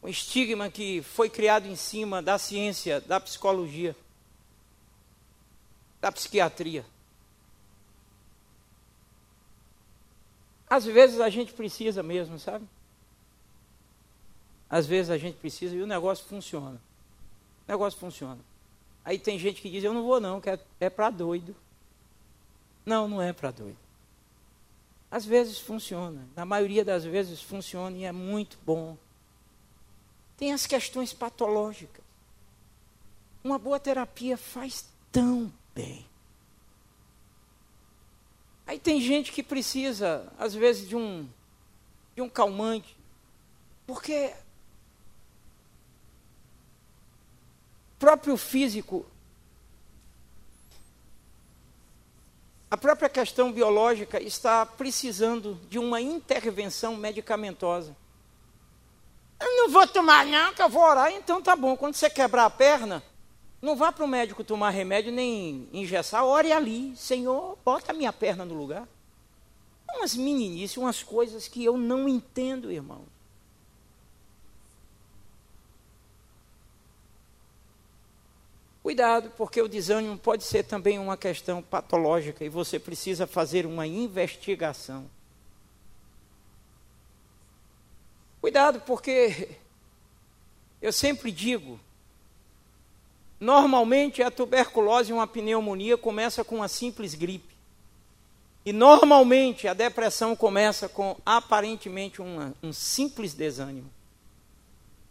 com 0.00 0.06
o 0.06 0.10
estigma 0.10 0.70
que 0.70 1.02
foi 1.02 1.28
criado 1.28 1.66
em 1.66 1.74
cima 1.74 2.22
da 2.22 2.38
ciência, 2.38 3.00
da 3.00 3.18
psicologia, 3.18 3.96
da 6.00 6.12
psiquiatria. 6.12 6.86
Às 10.68 10.84
vezes 10.84 11.20
a 11.20 11.28
gente 11.28 11.52
precisa 11.52 12.02
mesmo, 12.02 12.38
sabe? 12.38 12.68
Às 14.70 14.86
vezes 14.86 15.10
a 15.10 15.18
gente 15.18 15.36
precisa 15.38 15.74
e 15.74 15.82
o 15.82 15.86
negócio 15.86 16.24
funciona. 16.26 16.80
O 17.66 17.72
negócio 17.72 17.98
funciona. 17.98 18.53
Aí 19.04 19.18
tem 19.18 19.38
gente 19.38 19.60
que 19.60 19.70
diz, 19.70 19.84
eu 19.84 19.92
não 19.92 20.02
vou 20.02 20.20
não, 20.20 20.40
que 20.40 20.48
é, 20.48 20.58
é 20.80 20.88
para 20.88 21.10
doido. 21.10 21.54
Não, 22.86 23.06
não 23.06 23.20
é 23.20 23.32
para 23.32 23.50
doido. 23.50 23.76
Às 25.10 25.24
vezes 25.24 25.58
funciona. 25.58 26.26
Na 26.34 26.44
maioria 26.44 26.84
das 26.84 27.04
vezes 27.04 27.42
funciona 27.42 27.96
e 27.96 28.04
é 28.04 28.12
muito 28.12 28.58
bom. 28.64 28.96
Tem 30.36 30.52
as 30.52 30.66
questões 30.66 31.12
patológicas. 31.12 32.04
Uma 33.42 33.58
boa 33.58 33.78
terapia 33.78 34.36
faz 34.36 34.86
tão 35.12 35.52
bem. 35.74 36.06
Aí 38.66 38.78
tem 38.78 39.00
gente 39.00 39.30
que 39.30 39.42
precisa, 39.42 40.32
às 40.38 40.54
vezes, 40.54 40.88
de 40.88 40.96
um, 40.96 41.28
de 42.16 42.22
um 42.22 42.28
calmante, 42.28 42.96
porque 43.86 44.32
o 47.83 47.83
próprio 47.98 48.36
físico, 48.36 49.06
a 52.70 52.76
própria 52.76 53.08
questão 53.08 53.52
biológica 53.52 54.20
está 54.20 54.66
precisando 54.66 55.54
de 55.68 55.78
uma 55.78 56.00
intervenção 56.00 56.96
medicamentosa. 56.96 57.96
Eu 59.40 59.56
não 59.56 59.70
vou 59.70 59.86
tomar 59.86 60.26
que 60.54 60.62
eu 60.62 60.68
vou 60.68 60.82
orar, 60.82 61.12
então 61.12 61.40
tá 61.40 61.54
bom. 61.54 61.76
Quando 61.76 61.94
você 61.94 62.08
quebrar 62.08 62.46
a 62.46 62.50
perna, 62.50 63.02
não 63.60 63.76
vá 63.76 63.92
para 63.92 64.04
o 64.04 64.08
médico 64.08 64.42
tomar 64.42 64.70
remédio 64.70 65.12
nem 65.12 65.68
engessar, 65.72 66.24
ore 66.24 66.52
ali. 66.52 66.96
Senhor, 66.96 67.56
bota 67.64 67.92
a 67.92 67.94
minha 67.94 68.12
perna 68.12 68.44
no 68.44 68.54
lugar. 68.54 68.88
Umas 69.96 70.16
meninices, 70.16 70.76
umas 70.76 71.02
coisas 71.02 71.46
que 71.46 71.64
eu 71.64 71.76
não 71.76 72.08
entendo, 72.08 72.72
irmão. 72.72 73.02
Cuidado, 78.84 79.32
porque 79.36 79.60
o 79.60 79.66
desânimo 79.66 80.16
pode 80.16 80.44
ser 80.44 80.62
também 80.62 81.00
uma 81.00 81.16
questão 81.16 81.60
patológica 81.60 82.44
e 82.44 82.48
você 82.48 82.78
precisa 82.78 83.26
fazer 83.26 83.66
uma 83.66 83.84
investigação. 83.84 85.10
Cuidado, 88.40 88.80
porque 88.82 89.56
eu 90.80 90.92
sempre 90.92 91.32
digo, 91.32 91.80
Normalmente 93.44 94.22
a 94.22 94.30
tuberculose 94.30 95.10
e 95.10 95.12
uma 95.12 95.26
pneumonia 95.26 95.98
começa 95.98 96.42
com 96.42 96.56
uma 96.56 96.68
simples 96.68 97.14
gripe. 97.14 97.54
E 98.64 98.72
normalmente 98.72 99.68
a 99.68 99.74
depressão 99.74 100.34
começa 100.34 100.88
com 100.88 101.14
aparentemente 101.26 102.22
uma, 102.22 102.54
um 102.62 102.72
simples 102.72 103.34
desânimo. 103.34 103.90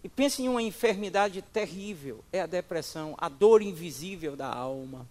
E 0.04 0.10
pense 0.10 0.42
em 0.42 0.50
uma 0.50 0.62
enfermidade 0.62 1.42
terrível, 1.42 2.24
é 2.32 2.42
a 2.42 2.46
depressão, 2.46 3.16
a 3.18 3.30
dor 3.30 3.62
invisível 3.62 4.36
da 4.36 4.48
alma. 4.48 5.08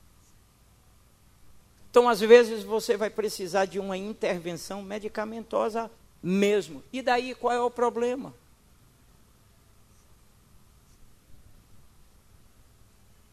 Então, 1.91 2.09
às 2.09 2.21
vezes, 2.21 2.63
você 2.63 2.97
vai 2.97 3.11
precisar 3.11 3.65
de 3.65 3.79
uma 3.79 3.97
intervenção 3.97 4.83
medicamentosa 4.83 5.91
mesmo. 6.23 6.83
E 6.93 7.03
daí 7.03 7.35
qual 7.35 7.53
é 7.53 7.61
o 7.61 7.71
problema? 7.71 8.35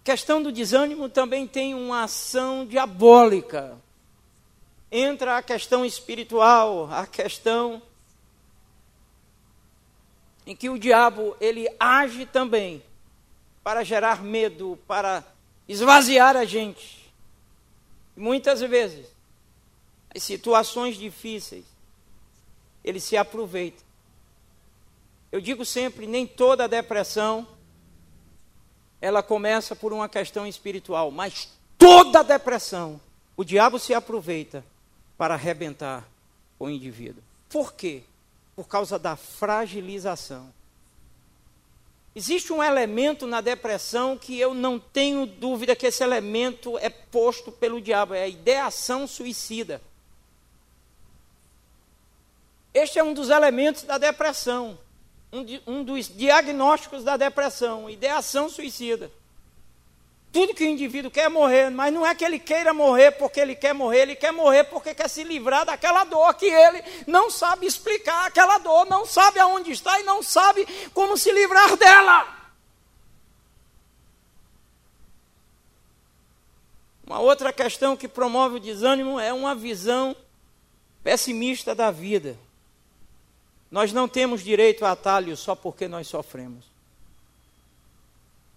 questão 0.10 0.42
do 0.42 0.52
desânimo 0.52 1.08
também 1.08 1.46
tem 1.46 1.76
uma 1.76 2.06
ação 2.06 2.66
diabólica. 2.66 3.78
Entra 4.92 5.38
a 5.38 5.44
questão 5.44 5.86
espiritual, 5.86 6.90
a 6.92 7.06
questão 7.06 7.80
em 10.50 10.56
que 10.56 10.68
o 10.68 10.80
diabo 10.80 11.38
ele 11.40 11.70
age 11.80 12.26
também 12.26 12.82
para 13.64 13.84
gerar 13.84 14.24
medo, 14.24 14.80
para 14.88 15.24
esvaziar 15.68 16.36
a 16.36 16.44
gente. 16.44 17.14
Muitas 18.18 18.60
vezes, 18.60 19.06
as 20.10 20.24
situações 20.24 20.98
difíceis, 20.98 21.66
ele 22.84 23.00
se 23.00 23.16
aproveita. 23.16 23.84
Eu 25.32 25.40
digo 25.40 25.64
sempre, 25.64 26.08
nem 26.08 26.26
toda 26.26 26.68
depressão 26.68 27.48
ela 29.00 29.22
começa 29.22 29.76
por 29.76 29.94
uma 29.94 30.10
questão 30.10 30.48
espiritual, 30.48 31.12
mas 31.12 31.48
toda 31.78 32.24
depressão, 32.24 33.00
o 33.38 33.44
diabo 33.44 33.78
se 33.78 33.94
aproveita 33.94 34.66
para 35.16 35.36
arrebentar 35.36 36.10
o 36.58 36.68
indivíduo. 36.68 37.22
Por 37.48 37.72
quê? 37.74 38.02
Por 38.60 38.68
causa 38.68 39.00
da 39.00 39.16
fragilização. 39.16 40.54
Existe 42.14 42.52
um 42.52 42.62
elemento 42.62 43.26
na 43.26 43.40
depressão 43.40 44.18
que 44.18 44.38
eu 44.38 44.54
não 44.54 44.78
tenho 44.78 45.26
dúvida 45.26 45.78
que 45.78 45.88
esse 45.88 46.04
elemento 46.04 46.78
é 46.80 46.90
posto 46.90 47.54
pelo 47.54 47.80
diabo, 47.80 48.14
é 48.14 48.24
a 48.24 48.28
ideação 48.28 49.08
suicida. 49.08 49.82
Este 52.74 53.00
é 53.00 53.04
um 53.04 53.14
dos 53.14 53.30
elementos 53.30 53.84
da 53.84 53.98
depressão, 53.98 54.78
um, 55.32 55.42
de, 55.42 55.62
um 55.66 55.82
dos 55.82 56.10
diagnósticos 56.10 57.02
da 57.02 57.16
depressão, 57.16 57.90
ideação 57.90 58.50
suicida. 58.50 59.10
Tudo 60.32 60.54
que 60.54 60.64
o 60.64 60.68
indivíduo 60.68 61.10
quer 61.10 61.28
morrer, 61.28 61.72
mas 61.72 61.92
não 61.92 62.06
é 62.06 62.14
que 62.14 62.24
ele 62.24 62.38
queira 62.38 62.72
morrer 62.72 63.12
porque 63.12 63.40
ele 63.40 63.56
quer 63.56 63.74
morrer, 63.74 64.02
ele 64.02 64.16
quer 64.16 64.32
morrer 64.32 64.64
porque 64.66 64.94
quer 64.94 65.10
se 65.10 65.24
livrar 65.24 65.66
daquela 65.66 66.04
dor 66.04 66.34
que 66.36 66.46
ele 66.46 66.84
não 67.08 67.32
sabe 67.32 67.66
explicar 67.66 68.28
aquela 68.28 68.60
dor, 68.60 68.86
não 68.86 69.08
sabe 69.08 69.40
aonde 69.40 69.72
está 69.72 70.00
e 70.00 70.04
não 70.04 70.22
sabe 70.22 70.68
como 70.94 71.18
se 71.18 71.32
livrar 71.32 71.76
dela. 71.76 72.38
Uma 77.04 77.20
outra 77.20 77.52
questão 77.52 77.98
que 77.98 78.08
promove 78.08 78.58
o 78.58 78.60
desânimo 78.60 79.20
é 79.20 79.34
uma 79.34 79.56
visão 79.56 80.16
pessimista 81.04 81.74
da 81.74 81.90
vida. 81.90 82.38
Nós 83.72 83.92
não 83.92 84.08
temos 84.08 84.44
direito 84.44 84.86
a 84.86 84.92
atalho 84.92 85.36
só 85.36 85.56
porque 85.56 85.88
nós 85.88 86.08
sofremos. 86.08 86.69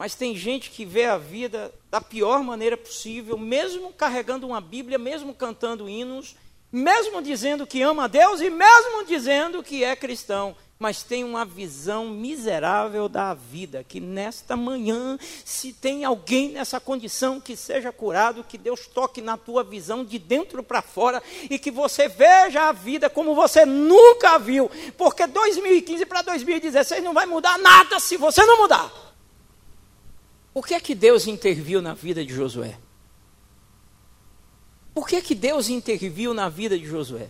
Mas 0.03 0.17
tem 0.17 0.35
gente 0.35 0.69
que 0.69 0.85
vê 0.85 1.05
a 1.05 1.17
vida 1.17 1.73
da 1.89 2.01
pior 2.01 2.43
maneira 2.43 2.77
possível, 2.77 3.39
mesmo 3.39 3.93
carregando 3.93 4.49
uma 4.49 4.61
Bíblia, 4.61 4.99
mesmo 4.99 5.33
cantando 5.33 5.89
hinos, 5.89 6.35
mesmo 6.73 7.23
dizendo 7.23 7.65
que 7.65 7.83
ama 7.83 8.07
a 8.07 8.09
Deus 8.09 8.41
e 8.41 8.51
mesmo 8.51 9.05
dizendo 9.07 9.63
que 9.63 9.85
é 9.85 9.95
cristão, 9.95 10.57
mas 10.77 11.05
tem 11.05 11.23
uma 11.23 11.45
visão 11.45 12.09
miserável 12.09 13.09
da 13.09 13.33
vida. 13.33 13.85
Que 13.85 14.01
nesta 14.01 14.57
manhã, 14.57 15.17
se 15.45 15.73
tem 15.73 16.05
alguém 16.05 16.49
nessa 16.49 16.81
condição 16.81 17.41
que 17.41 17.57
seja 17.57 17.93
curado, 17.93 18.43
que 18.43 18.59
Deus 18.59 18.89
toque 18.89 19.23
na 19.23 19.37
tua 19.37 19.63
visão 19.63 20.05
de 20.05 20.19
dentro 20.19 20.65
para 20.65 20.83
fora 20.83 21.23
e 21.49 21.61
que 21.61 21.71
você 21.71 22.09
veja 22.09 22.63
a 22.63 22.73
vida 22.73 23.09
como 23.09 23.37
você 23.37 23.65
nunca 23.65 24.37
viu, 24.37 24.69
porque 24.99 25.29
2015 25.29 26.05
para 26.07 26.23
2016 26.23 27.05
não 27.05 27.15
vai 27.15 27.25
mudar 27.25 27.57
nada 27.57 28.01
se 28.01 28.17
você 28.17 28.45
não 28.45 28.63
mudar. 28.63 29.12
Por 30.53 30.67
que 30.67 30.75
é 30.75 30.81
que 30.81 30.95
Deus 30.95 31.27
interviu 31.27 31.81
na 31.81 31.95
vida 31.95 32.25
de 32.25 32.33
Josué? 32.33 32.79
Por 34.95 35.09
que 35.09 35.17
é 35.17 35.23
que 35.23 35.35
Deus 35.35 35.69
interviu 35.69 36.35
na 36.35 36.49
vida 36.49 36.79
de 36.79 36.85
Josué? 36.85 37.29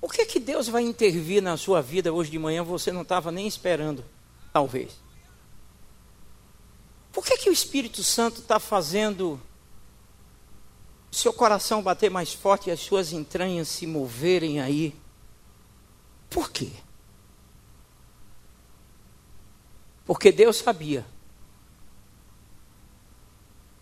Por 0.00 0.12
que 0.12 0.22
é 0.22 0.26
que 0.26 0.38
Deus 0.38 0.68
vai 0.68 0.82
intervir 0.82 1.42
na 1.42 1.56
sua 1.56 1.80
vida 1.80 2.12
hoje 2.12 2.30
de 2.30 2.38
manhã 2.38 2.62
você 2.62 2.92
não 2.92 3.02
estava 3.02 3.32
nem 3.32 3.46
esperando, 3.46 4.04
talvez? 4.52 4.92
Por 7.10 7.24
que 7.24 7.32
é 7.32 7.36
que 7.36 7.50
o 7.50 7.52
Espírito 7.52 8.04
Santo 8.04 8.40
está 8.40 8.60
fazendo 8.60 9.40
o 11.10 11.14
seu 11.14 11.32
coração 11.32 11.82
bater 11.82 12.10
mais 12.10 12.32
forte 12.32 12.68
e 12.68 12.72
as 12.72 12.80
suas 12.80 13.12
entranhas 13.12 13.68
se 13.68 13.86
moverem 13.86 14.60
aí? 14.60 14.94
Por 16.28 16.50
quê? 16.50 16.70
Porque 20.08 20.32
Deus 20.32 20.56
sabia 20.56 21.04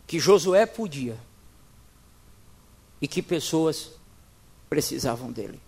que 0.08 0.18
Josué 0.18 0.66
podia 0.66 1.16
e 3.00 3.06
que 3.06 3.22
pessoas 3.22 3.92
precisavam 4.68 5.30
dele. 5.30 5.60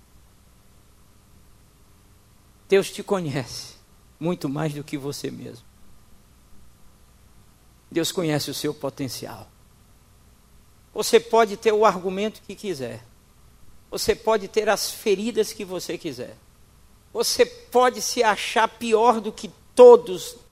Deus 2.69 2.91
te 2.91 3.05
conhece 3.05 3.77
muito 4.19 4.49
mais 4.49 4.75
do 4.75 4.83
que 4.83 4.99
você 4.99 5.31
mesmo. 5.31 5.65
Deus 7.89 8.11
conhece 8.11 8.51
o 8.51 8.55
seu 8.55 8.75
potencial. 8.75 9.49
Você 10.93 11.21
pode 11.21 11.57
ter 11.57 11.71
o 11.71 11.87
argumento 11.87 12.43
que 12.43 12.57
quiser. 12.57 13.05
Você 13.93 14.13
pode 14.17 14.49
ter 14.49 14.69
as 14.69 14.91
feridas 14.91 15.53
que 15.53 15.65
você 15.65 15.97
quiser. 15.97 16.37
Você 17.13 17.47
pode 17.47 18.03
se 18.03 18.25
achar 18.25 18.67
pior 18.67 19.21
do 19.21 19.31
que 19.31 19.53
todos 19.73 20.48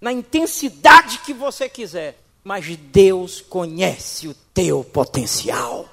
na 0.00 0.12
intensidade 0.12 1.18
que 1.18 1.32
você 1.32 1.68
quiser, 1.68 2.18
mas 2.42 2.76
Deus 2.76 3.40
conhece 3.40 4.28
o 4.28 4.34
teu 4.52 4.84
potencial. 4.84 5.88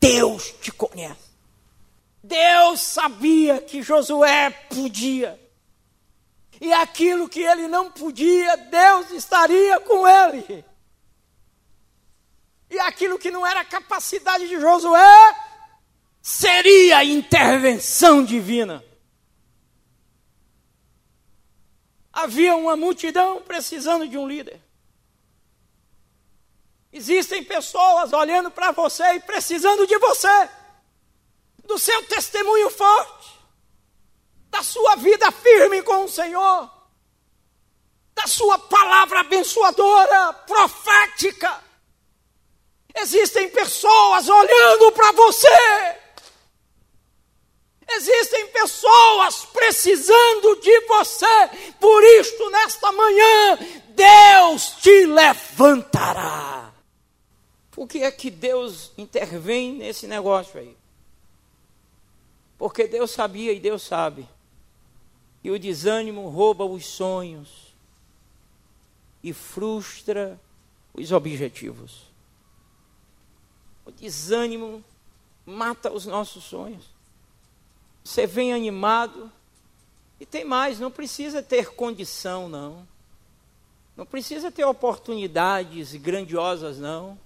Deus 0.00 0.52
te 0.60 0.72
conhece. 0.72 1.24
Deus 2.22 2.80
sabia 2.80 3.60
que 3.60 3.82
Josué 3.82 4.50
podia. 4.50 5.38
E 6.60 6.72
aquilo 6.72 7.28
que 7.28 7.40
ele 7.40 7.68
não 7.68 7.90
podia, 7.90 8.56
Deus 8.56 9.10
estaria 9.10 9.78
com 9.80 10.06
ele. 10.06 10.64
E 12.70 12.78
aquilo 12.80 13.18
que 13.18 13.30
não 13.30 13.46
era 13.46 13.64
capacidade 13.64 14.48
de 14.48 14.60
Josué, 14.60 15.36
seria 16.22 17.04
intervenção 17.04 18.24
divina. 18.24 18.82
Havia 22.14 22.54
uma 22.54 22.76
multidão 22.76 23.42
precisando 23.42 24.06
de 24.06 24.16
um 24.16 24.28
líder. 24.28 24.62
Existem 26.92 27.42
pessoas 27.42 28.12
olhando 28.12 28.52
para 28.52 28.70
você 28.70 29.02
e 29.14 29.20
precisando 29.20 29.84
de 29.84 29.98
você, 29.98 30.48
do 31.64 31.76
seu 31.76 32.06
testemunho 32.06 32.70
forte, 32.70 33.36
da 34.48 34.62
sua 34.62 34.94
vida 34.94 35.32
firme 35.32 35.82
com 35.82 36.04
o 36.04 36.08
Senhor, 36.08 36.70
da 38.14 38.28
sua 38.28 38.60
palavra 38.60 39.20
abençoadora, 39.20 40.34
profética. 40.46 41.64
Existem 42.94 43.50
pessoas 43.50 44.28
olhando 44.28 44.92
para 44.92 45.10
você 45.10 46.03
Existem 47.96 48.48
pessoas 48.48 49.44
precisando 49.46 50.60
de 50.60 50.80
você, 50.86 51.48
por 51.78 52.02
isto, 52.02 52.50
nesta 52.50 52.90
manhã, 52.92 53.58
Deus 53.90 54.70
te 54.80 55.06
levantará. 55.06 56.72
Por 57.70 57.88
que 57.88 57.98
é 57.98 58.10
que 58.10 58.30
Deus 58.30 58.92
intervém 58.96 59.74
nesse 59.74 60.06
negócio 60.06 60.58
aí? 60.58 60.76
Porque 62.56 62.86
Deus 62.86 63.10
sabia 63.10 63.52
e 63.52 63.60
Deus 63.60 63.82
sabe 63.82 64.28
que 65.42 65.50
o 65.50 65.58
desânimo 65.58 66.28
rouba 66.28 66.64
os 66.64 66.86
sonhos 66.86 67.74
e 69.22 69.32
frustra 69.32 70.40
os 70.94 71.12
objetivos. 71.12 72.02
O 73.84 73.90
desânimo 73.90 74.82
mata 75.44 75.92
os 75.92 76.06
nossos 76.06 76.44
sonhos. 76.44 76.93
Você 78.04 78.26
vem 78.26 78.52
animado. 78.52 79.32
E 80.20 80.26
tem 80.26 80.44
mais, 80.44 80.78
não 80.78 80.90
precisa 80.90 81.42
ter 81.42 81.74
condição, 81.74 82.48
não. 82.48 82.86
Não 83.96 84.04
precisa 84.04 84.52
ter 84.52 84.64
oportunidades 84.64 85.94
grandiosas, 85.94 86.78
não. 86.78 87.18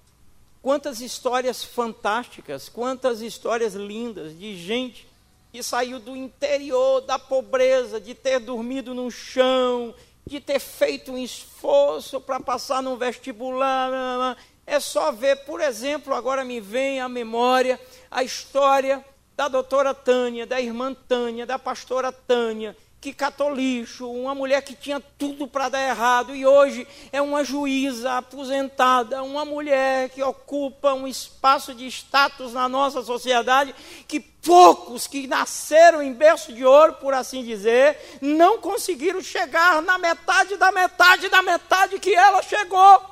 Quantas 0.61 1.01
histórias 1.01 1.63
fantásticas, 1.63 2.69
quantas 2.69 3.21
histórias 3.21 3.73
lindas 3.73 4.37
de 4.37 4.55
gente 4.55 5.07
que 5.51 5.61
saiu 5.61 5.99
do 5.99 6.15
interior, 6.15 7.01
da 7.01 7.17
pobreza, 7.19 7.99
de 7.99 8.13
ter 8.13 8.39
dormido 8.39 8.93
no 8.93 9.09
chão, 9.09 9.93
de 10.25 10.39
ter 10.39 10.59
feito 10.59 11.11
um 11.11 11.17
esforço 11.17 12.21
para 12.21 12.39
passar 12.39 12.83
num 12.83 12.95
vestibular. 12.95 14.37
É 14.65 14.79
só 14.79 15.11
ver, 15.11 15.37
por 15.37 15.59
exemplo, 15.59 16.13
agora 16.13 16.45
me 16.45 16.59
vem 16.59 16.99
à 16.99 17.09
memória 17.09 17.79
a 18.11 18.23
história 18.23 19.03
da 19.39 19.47
doutora 19.47 19.93
Tânia, 19.93 20.45
da 20.45 20.59
irmã 20.59 20.93
Tânia, 20.93 21.45
da 21.45 21.57
pastora 21.57 22.11
Tânia, 22.11 22.75
que 22.99 23.13
catou 23.13 23.55
lixo, 23.55 24.11
uma 24.11 24.35
mulher 24.35 24.61
que 24.61 24.75
tinha 24.75 24.99
tudo 25.17 25.47
para 25.47 25.69
dar 25.69 25.81
errado 25.81 26.35
e 26.35 26.45
hoje 26.45 26.85
é 27.09 27.21
uma 27.21 27.41
juíza 27.41 28.17
aposentada, 28.17 29.23
uma 29.23 29.45
mulher 29.45 30.09
que 30.09 30.21
ocupa 30.21 30.93
um 30.93 31.07
espaço 31.07 31.73
de 31.73 31.87
status 31.87 32.51
na 32.51 32.67
nossa 32.67 33.01
sociedade 33.01 33.73
que 34.09 34.19
poucos 34.19 35.07
que 35.07 35.25
nasceram 35.25 36.01
em 36.01 36.11
berço 36.11 36.51
de 36.51 36.65
ouro, 36.65 36.95
por 36.95 37.13
assim 37.13 37.41
dizer, 37.41 38.19
não 38.19 38.57
conseguiram 38.57 39.21
chegar 39.21 39.81
na 39.81 39.97
metade 39.97 40.57
da 40.57 40.69
metade 40.69 41.29
da 41.29 41.41
metade 41.41 41.97
que 41.97 42.13
ela 42.13 42.41
chegou. 42.41 43.05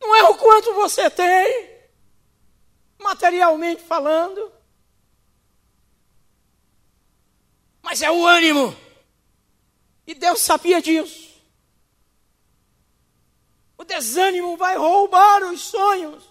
Não 0.00 0.16
é 0.16 0.22
o 0.22 0.36
quanto 0.36 0.72
você 0.72 1.10
tem, 1.10 1.68
materialmente 2.98 3.82
falando 3.82 4.58
mas 7.82 8.02
é 8.02 8.10
o 8.10 8.26
ânimo. 8.26 8.76
E 10.06 10.14
Deus 10.14 10.40
sabia 10.40 10.80
disso. 10.80 11.30
O 13.78 13.84
desânimo 13.84 14.56
vai 14.56 14.76
roubar 14.76 15.42
os 15.44 15.60
sonhos. 15.62 16.24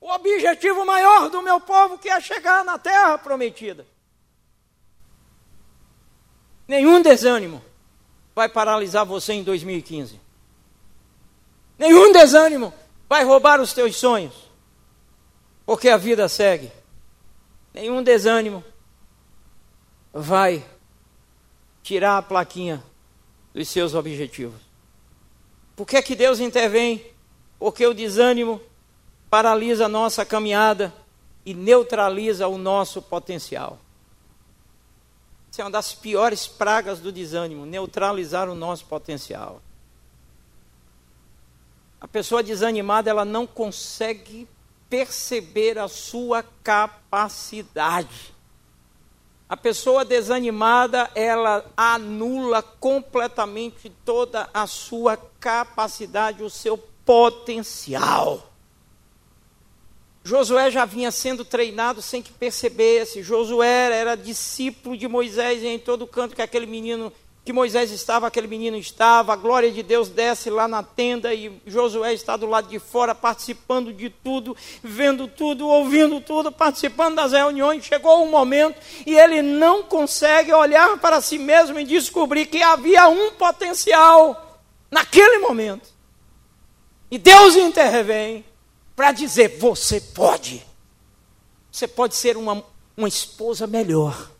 O 0.00 0.10
objetivo 0.10 0.84
maior 0.84 1.30
do 1.30 1.40
meu 1.40 1.60
povo 1.60 1.96
que 1.96 2.08
é 2.08 2.20
chegar 2.20 2.64
na 2.64 2.78
terra 2.78 3.16
prometida. 3.16 3.86
Nenhum 6.66 7.00
desânimo 7.00 7.64
vai 8.34 8.48
paralisar 8.48 9.06
você 9.06 9.32
em 9.34 9.44
2015. 9.44 10.20
Nenhum 11.78 12.12
desânimo 12.12 12.74
vai 13.08 13.24
roubar 13.24 13.60
os 13.60 13.72
teus 13.72 13.96
sonhos. 13.96 14.34
Porque 15.64 15.88
a 15.88 15.96
vida 15.96 16.28
segue. 16.28 16.72
Nenhum 17.72 18.02
desânimo 18.02 18.64
vai 20.12 20.64
tirar 21.82 22.18
a 22.18 22.22
plaquinha 22.22 22.82
dos 23.54 23.68
seus 23.68 23.94
objetivos. 23.94 24.60
Por 25.74 25.86
que, 25.86 25.96
é 25.96 26.02
que 26.02 26.14
Deus 26.14 26.40
intervém? 26.40 27.04
Porque 27.58 27.86
o 27.86 27.94
desânimo 27.94 28.60
paralisa 29.30 29.86
a 29.86 29.88
nossa 29.88 30.24
caminhada 30.24 30.92
e 31.44 31.54
neutraliza 31.54 32.46
o 32.46 32.58
nosso 32.58 33.00
potencial. 33.00 33.78
Essa 35.50 35.62
é 35.62 35.64
uma 35.64 35.70
das 35.70 35.94
piores 35.94 36.46
pragas 36.46 37.00
do 37.00 37.12
desânimo, 37.12 37.66
neutralizar 37.66 38.48
o 38.48 38.54
nosso 38.54 38.86
potencial. 38.86 39.60
A 42.00 42.08
pessoa 42.08 42.42
desanimada, 42.42 43.10
ela 43.10 43.24
não 43.24 43.46
consegue 43.46 44.48
perceber 44.88 45.78
a 45.78 45.88
sua 45.88 46.42
capacidade. 46.62 48.34
A 49.52 49.56
pessoa 49.58 50.02
desanimada, 50.02 51.10
ela 51.14 51.62
anula 51.76 52.62
completamente 52.62 53.92
toda 54.02 54.48
a 54.54 54.66
sua 54.66 55.14
capacidade, 55.38 56.42
o 56.42 56.48
seu 56.48 56.78
potencial. 57.04 58.50
Josué 60.24 60.70
já 60.70 60.86
vinha 60.86 61.10
sendo 61.10 61.44
treinado 61.44 62.00
sem 62.00 62.22
que 62.22 62.32
percebesse. 62.32 63.22
Josué 63.22 63.92
era 63.92 64.14
discípulo 64.14 64.96
de 64.96 65.06
Moisés 65.06 65.62
e 65.62 65.66
em 65.66 65.78
todo 65.78 66.06
canto 66.06 66.34
que 66.34 66.40
aquele 66.40 66.64
menino 66.64 67.12
que 67.44 67.52
Moisés 67.52 67.90
estava, 67.90 68.28
aquele 68.28 68.46
menino 68.46 68.76
estava, 68.76 69.32
a 69.32 69.36
glória 69.36 69.70
de 69.72 69.82
Deus 69.82 70.08
desce 70.08 70.48
lá 70.48 70.68
na 70.68 70.82
tenda 70.82 71.34
e 71.34 71.60
Josué 71.66 72.14
está 72.14 72.36
do 72.36 72.46
lado 72.46 72.68
de 72.68 72.78
fora, 72.78 73.16
participando 73.16 73.92
de 73.92 74.08
tudo, 74.08 74.56
vendo 74.82 75.26
tudo, 75.26 75.66
ouvindo 75.66 76.20
tudo, 76.20 76.52
participando 76.52 77.16
das 77.16 77.32
reuniões. 77.32 77.84
Chegou 77.84 78.22
um 78.22 78.30
momento 78.30 78.80
e 79.04 79.18
ele 79.18 79.42
não 79.42 79.82
consegue 79.82 80.52
olhar 80.52 80.98
para 80.98 81.20
si 81.20 81.36
mesmo 81.36 81.80
e 81.80 81.84
descobrir 81.84 82.46
que 82.46 82.62
havia 82.62 83.08
um 83.08 83.32
potencial 83.32 84.60
naquele 84.88 85.38
momento. 85.38 85.90
E 87.10 87.18
Deus 87.18 87.56
intervém 87.56 88.44
para 88.94 89.10
dizer: 89.10 89.58
você 89.58 90.00
pode, 90.00 90.64
você 91.72 91.88
pode 91.88 92.14
ser 92.14 92.36
uma, 92.36 92.64
uma 92.96 93.08
esposa 93.08 93.66
melhor 93.66 94.31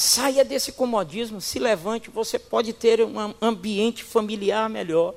Saia 0.00 0.44
desse 0.44 0.70
comodismo, 0.70 1.40
se 1.40 1.58
levante, 1.58 2.08
você 2.08 2.38
pode 2.38 2.72
ter 2.72 3.02
um 3.02 3.34
ambiente 3.42 4.04
familiar 4.04 4.70
melhor. 4.70 5.12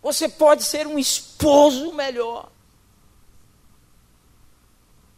Você 0.00 0.28
pode 0.28 0.62
ser 0.62 0.86
um 0.86 0.96
esposo 0.96 1.92
melhor. 1.92 2.48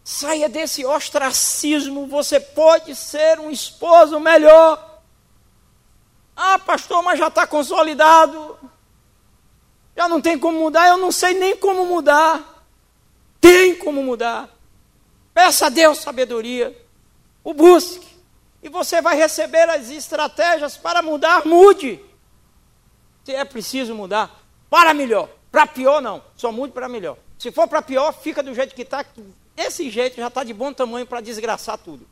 Saia 0.03 0.49
desse 0.49 0.83
ostracismo, 0.83 2.07
você 2.07 2.41
pode 2.41 2.95
ser 2.95 3.39
um 3.39 3.51
esposo 3.51 4.19
melhor. 4.19 5.03
Ah, 6.35 6.59
pastor, 6.59 7.03
mas 7.03 7.19
já 7.19 7.29
está 7.29 7.47
consolidado. 7.47 8.59
Já 9.95 10.09
não 10.09 10.23
tem 10.23 10.39
como 10.39 10.59
mudar, 10.59 10.89
eu 10.89 10.97
não 10.97 11.13
sei 11.13 11.35
nem 11.35 11.55
como 11.55 11.85
mudar. 11.85 12.65
Tem 13.43 13.77
como 13.77 14.03
mudar. 14.03 14.49
Peça 15.35 15.67
a 15.67 15.69
Deus 15.69 15.99
sabedoria 15.99 16.75
o 17.47 17.55
busque. 17.55 18.06
E 18.67 18.69
você 18.69 19.01
vai 19.01 19.17
receber 19.17 19.71
as 19.71 19.91
estratégias 19.91 20.77
para 20.77 21.01
mudar, 21.01 21.47
mude. 21.47 22.01
Se 23.23 23.33
é 23.33 23.45
preciso 23.45 23.95
mudar, 23.95 24.43
para 24.69 24.93
melhor. 24.93 25.29
Para 25.53 25.69
pior, 25.69 26.03
não. 26.03 26.21
Só 26.35 26.51
mude 26.51 26.73
para 26.73 26.89
melhor. 26.89 27.17
Se 27.39 27.53
for 27.53 27.69
para 27.69 27.81
pior, 27.81 28.11
fica 28.13 28.43
do 28.43 28.53
jeito 28.53 28.75
que 28.75 28.83
está. 28.83 29.07
Esse 29.57 29.89
jeito 29.89 30.17
já 30.17 30.27
está 30.27 30.43
de 30.43 30.53
bom 30.53 30.73
tamanho 30.73 31.07
para 31.07 31.21
desgraçar 31.21 31.79
tudo. 31.79 32.09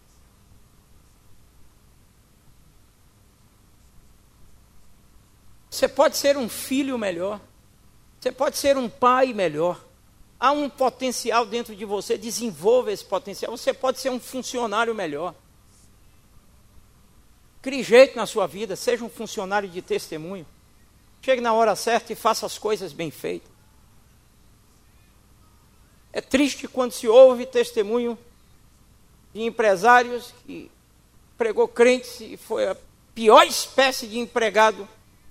Você 5.68 5.88
pode 5.88 6.16
ser 6.16 6.36
um 6.36 6.48
filho 6.48 6.96
melhor. 6.96 7.40
Você 8.20 8.30
pode 8.30 8.56
ser 8.58 8.76
um 8.76 8.88
pai 8.88 9.32
melhor. 9.32 9.84
Há 10.38 10.52
um 10.52 10.70
potencial 10.70 11.44
dentro 11.44 11.74
de 11.74 11.84
você, 11.84 12.16
desenvolva 12.16 12.92
esse 12.92 13.04
potencial. 13.04 13.50
Você 13.50 13.74
pode 13.74 13.98
ser 13.98 14.10
um 14.10 14.20
funcionário 14.20 14.94
melhor. 14.94 15.34
Crie 17.64 17.82
jeito 17.82 18.14
na 18.14 18.26
sua 18.26 18.46
vida, 18.46 18.76
seja 18.76 19.02
um 19.02 19.08
funcionário 19.08 19.66
de 19.66 19.80
testemunho. 19.80 20.46
Chegue 21.22 21.40
na 21.40 21.54
hora 21.54 21.74
certa 21.74 22.12
e 22.12 22.14
faça 22.14 22.44
as 22.44 22.58
coisas 22.58 22.92
bem 22.92 23.10
feitas. 23.10 23.50
É 26.12 26.20
triste 26.20 26.68
quando 26.68 26.92
se 26.92 27.08
ouve 27.08 27.46
testemunho 27.46 28.18
de 29.32 29.40
empresários 29.40 30.34
que 30.44 30.70
pregou 31.38 31.66
crentes 31.66 32.20
e 32.20 32.36
foi 32.36 32.68
a 32.68 32.76
pior 33.14 33.46
espécie 33.46 34.08
de 34.08 34.18
empregado 34.18 34.86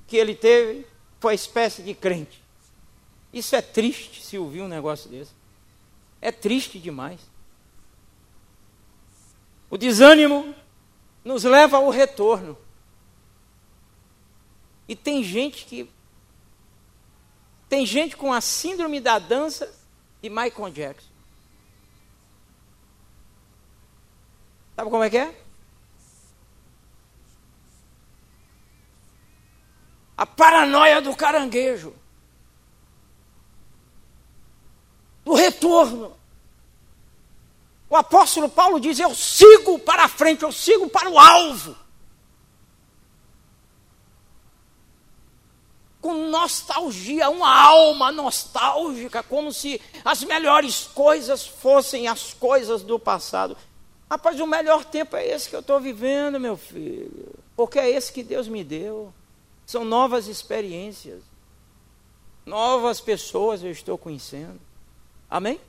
que 0.08 0.18
ele 0.18 0.34
teve, 0.34 0.88
foi 1.20 1.34
a 1.34 1.36
espécie 1.36 1.84
de 1.84 1.94
crente. 1.94 2.42
Isso 3.32 3.56
é 3.56 3.62
triste 3.62 4.26
se 4.26 4.40
ouvir 4.40 4.64
um 4.64 4.68
negócio 4.68 5.08
desse. 5.08 5.34
É 6.20 6.32
triste 6.32 6.80
demais. 6.80 7.20
O 9.70 9.78
desânimo 9.78 10.56
nos 11.24 11.44
leva 11.44 11.78
ao 11.78 11.90
retorno. 11.90 12.58
E 14.88 14.96
tem 14.96 15.24
gente 15.24 15.66
que. 15.66 15.90
Tem 17.70 17.86
gente 17.86 18.16
com 18.16 18.32
a 18.32 18.42
síndrome 18.42 19.00
da 19.00 19.18
dança 19.18 19.74
de 20.22 20.30
Michael 20.30 20.70
Jackson. 20.72 21.10
Sabe 24.76 24.90
como 24.90 25.04
é 25.04 25.10
que 25.10 25.18
é? 25.18 25.44
A 30.16 30.26
paranoia 30.26 31.02
do 31.02 31.16
caranguejo. 31.16 31.96
do 35.24 35.34
retorno. 35.34 36.16
O 37.94 37.96
apóstolo 37.96 38.50
Paulo 38.50 38.80
diz: 38.80 38.98
Eu 38.98 39.14
sigo 39.14 39.78
para 39.78 40.06
a 40.06 40.08
frente, 40.08 40.42
eu 40.42 40.52
sigo 40.52 40.90
para 40.90 41.08
o 41.12 41.20
alvo. 41.20 41.78
Com 46.02 46.28
nostalgia, 46.28 47.30
uma 47.30 47.56
alma 47.56 48.12
nostálgica, 48.12 49.22
como 49.22 49.54
se 49.54 49.80
as 50.04 50.24
melhores 50.24 50.90
coisas 50.96 51.46
fossem 51.46 52.08
as 52.08 52.34
coisas 52.34 52.82
do 52.82 52.98
passado. 52.98 53.56
Rapaz, 54.10 54.40
o 54.40 54.48
melhor 54.48 54.84
tempo 54.84 55.16
é 55.16 55.28
esse 55.28 55.48
que 55.48 55.56
eu 55.56 55.60
estou 55.60 55.80
vivendo, 55.80 56.40
meu 56.40 56.58
filho, 56.58 57.36
porque 57.56 57.78
é 57.78 57.92
esse 57.92 58.12
que 58.12 58.24
Deus 58.24 58.48
me 58.48 58.64
deu. 58.64 59.14
São 59.68 59.86
novas 59.86 60.28
experiências, 60.28 61.22
novas 62.44 63.00
pessoas 63.00 63.64
eu 63.64 63.70
estou 63.70 64.00
conhecendo. 64.00 64.60
Amém? 65.30 65.62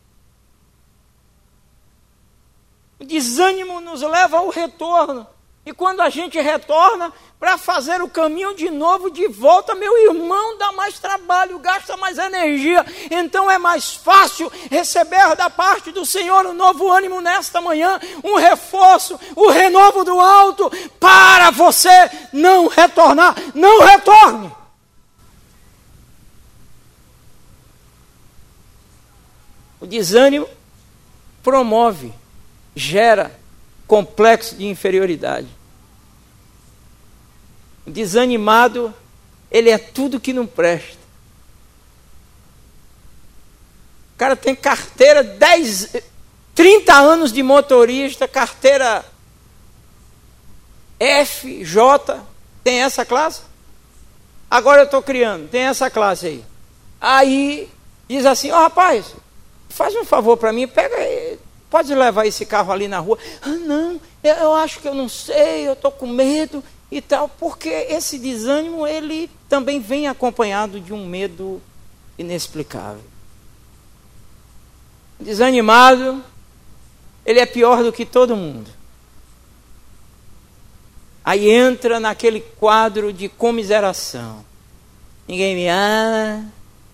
O 2.98 3.04
desânimo 3.04 3.80
nos 3.80 4.02
leva 4.02 4.38
ao 4.38 4.48
retorno. 4.50 5.26
E 5.66 5.72
quando 5.72 6.02
a 6.02 6.10
gente 6.10 6.38
retorna 6.38 7.10
para 7.40 7.56
fazer 7.56 8.02
o 8.02 8.08
caminho 8.08 8.54
de 8.54 8.70
novo, 8.70 9.10
de 9.10 9.26
volta, 9.28 9.74
meu 9.74 9.96
irmão, 10.10 10.58
dá 10.58 10.72
mais 10.72 10.98
trabalho, 10.98 11.58
gasta 11.58 11.96
mais 11.96 12.18
energia. 12.18 12.84
Então 13.10 13.50
é 13.50 13.58
mais 13.58 13.94
fácil 13.94 14.52
receber 14.70 15.34
da 15.36 15.48
parte 15.48 15.90
do 15.90 16.04
Senhor 16.04 16.44
um 16.44 16.52
novo 16.52 16.90
ânimo 16.92 17.20
nesta 17.22 17.62
manhã, 17.62 17.98
um 18.22 18.36
reforço, 18.36 19.18
o 19.34 19.48
renovo 19.48 20.04
do 20.04 20.20
alto, 20.20 20.70
para 21.00 21.50
você 21.50 22.10
não 22.30 22.68
retornar. 22.68 23.34
Não 23.54 23.80
retorne. 23.80 24.52
O 29.80 29.86
desânimo 29.86 30.48
promove, 31.42 32.12
gera 32.74 33.38
complexo 33.86 34.56
de 34.56 34.66
inferioridade. 34.66 35.48
Desanimado, 37.86 38.94
ele 39.50 39.70
é 39.70 39.78
tudo 39.78 40.20
que 40.20 40.32
não 40.32 40.46
presta. 40.46 41.04
O 44.14 44.16
cara 44.16 44.36
tem 44.36 44.54
carteira 44.54 45.22
10, 45.22 45.96
30 46.54 46.94
anos 46.94 47.32
de 47.32 47.42
motorista, 47.42 48.28
carteira 48.28 49.04
F, 50.98 51.64
J, 51.64 52.20
tem 52.62 52.82
essa 52.82 53.04
classe? 53.04 53.42
Agora 54.50 54.82
eu 54.82 54.84
estou 54.84 55.02
criando, 55.02 55.48
tem 55.48 55.62
essa 55.62 55.90
classe 55.90 56.26
aí. 56.26 56.44
Aí 57.00 57.68
diz 58.08 58.24
assim, 58.24 58.50
ó 58.50 58.58
oh, 58.58 58.62
rapaz, 58.62 59.14
faz 59.68 59.94
um 59.96 60.04
favor 60.04 60.36
para 60.36 60.52
mim, 60.52 60.68
pega 60.68 60.96
Pode 61.74 61.92
levar 61.92 62.24
esse 62.24 62.46
carro 62.46 62.70
ali 62.70 62.86
na 62.86 63.00
rua. 63.00 63.18
Ah, 63.42 63.48
não, 63.48 64.00
eu, 64.22 64.34
eu 64.36 64.54
acho 64.54 64.78
que 64.78 64.86
eu 64.86 64.94
não 64.94 65.08
sei, 65.08 65.66
eu 65.66 65.72
estou 65.72 65.90
com 65.90 66.06
medo 66.06 66.62
e 66.88 67.00
tal, 67.00 67.28
porque 67.28 67.68
esse 67.68 68.16
desânimo 68.16 68.86
ele 68.86 69.28
também 69.48 69.80
vem 69.80 70.06
acompanhado 70.06 70.78
de 70.78 70.92
um 70.92 71.04
medo 71.04 71.60
inexplicável. 72.16 73.02
Desanimado, 75.18 76.22
ele 77.26 77.40
é 77.40 77.46
pior 77.46 77.82
do 77.82 77.92
que 77.92 78.06
todo 78.06 78.36
mundo. 78.36 78.70
Aí 81.24 81.50
entra 81.50 81.98
naquele 81.98 82.40
quadro 82.40 83.12
de 83.12 83.28
comiseração. 83.28 84.44
Ninguém 85.26 85.56
me 85.56 85.66
ama, 85.66 86.52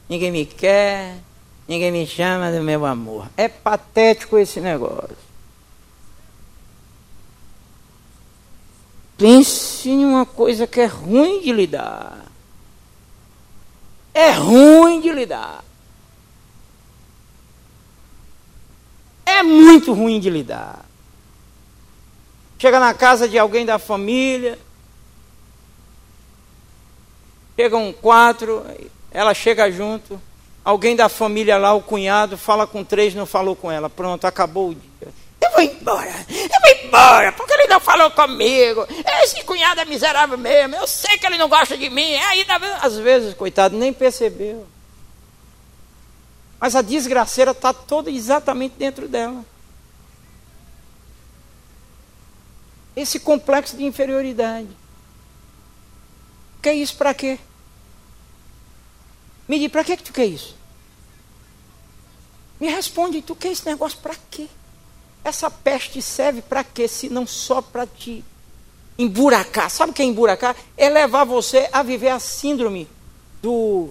ninguém 0.09 0.31
me 0.31 0.47
quer, 0.47 1.19
Ninguém 1.71 1.93
me 1.93 2.05
chama 2.05 2.51
do 2.51 2.65
meu 2.65 2.85
amor. 2.85 3.31
É 3.37 3.47
patético 3.47 4.37
esse 4.37 4.61
negócio. 4.61 5.17
Pense 9.17 9.89
em 9.89 10.05
uma 10.05 10.27
coisa 10.27 10.67
que 10.67 10.81
é 10.81 10.87
ruim 10.87 11.41
de 11.41 11.53
lidar. 11.53 12.27
É 14.13 14.33
ruim 14.33 15.01
de 15.01 15.13
lidar. 15.13 15.63
É 19.25 19.41
muito 19.45 19.93
ruim 19.93 20.19
de 20.19 20.29
lidar. 20.29 20.85
Chega 22.59 22.81
na 22.81 22.93
casa 22.93 23.29
de 23.29 23.39
alguém 23.39 23.65
da 23.65 23.79
família, 23.79 24.59
chegam 27.55 27.93
quatro, 27.93 28.67
ela 29.13 29.33
chega 29.35 29.71
junto. 29.71 30.21
Alguém 30.65 30.95
da 30.95 31.09
família 31.09 31.57
lá, 31.57 31.73
o 31.73 31.81
cunhado, 31.81 32.37
fala 32.37 32.67
com 32.67 32.85
três, 32.85 33.15
não 33.15 33.25
falou 33.27 33.57
com 33.57 33.71
ela. 33.71 33.89
Pronto, 33.89 34.27
acabou 34.27 34.71
o 34.71 34.75
dia. 34.75 35.09
Eu 35.41 35.51
vou 35.53 35.61
embora, 35.63 36.27
eu 36.29 36.61
vou 36.61 36.85
embora, 36.85 37.33
porque 37.33 37.55
ele 37.55 37.67
não 37.67 37.81
falou 37.81 38.11
comigo. 38.11 38.87
Esse 39.23 39.43
cunhado 39.43 39.81
é 39.81 39.85
miserável 39.87 40.37
mesmo, 40.37 40.77
eu 40.77 40.87
sei 40.87 41.17
que 41.17 41.27
ele 41.27 41.39
não 41.39 41.49
gosta 41.49 41.77
de 41.79 41.89
mim. 41.89 42.15
Aí, 42.15 42.45
às 42.83 42.97
vezes, 42.99 43.33
coitado, 43.35 43.77
nem 43.77 43.93
percebeu. 43.93 44.67
Mas 46.61 46.77
a 46.77 46.83
desgraceira 46.83 47.53
está 47.53 47.73
toda 47.73 48.11
exatamente 48.11 48.75
dentro 48.77 49.09
dela. 49.09 49.43
Esse 52.95 53.19
complexo 53.19 53.79
de 53.79 53.85
inferioridade. 53.85 54.69
Quer 56.61 56.75
isso 56.75 56.95
para 56.97 57.15
quê? 57.15 57.39
Me 59.51 59.59
diz, 59.59 59.69
para 59.69 59.83
que, 59.83 59.97
que 59.97 60.05
tu 60.05 60.13
quer 60.13 60.27
isso? 60.27 60.55
Me 62.61 62.69
responde, 62.69 63.21
tu 63.21 63.35
quer 63.35 63.51
esse 63.51 63.67
negócio 63.67 63.99
para 63.99 64.15
quê? 64.31 64.47
Essa 65.25 65.51
peste 65.51 66.01
serve 66.01 66.41
para 66.41 66.63
quê, 66.63 66.87
se 66.87 67.09
não 67.09 67.27
só 67.27 67.61
para 67.61 67.85
te 67.85 68.25
emburacar? 68.97 69.69
Sabe 69.69 69.91
o 69.91 69.93
que 69.93 70.03
é 70.03 70.05
emburacar? 70.05 70.55
É 70.77 70.89
levar 70.89 71.25
você 71.25 71.69
a 71.73 71.83
viver 71.83 72.11
a 72.11 72.21
síndrome 72.21 72.89
do. 73.43 73.91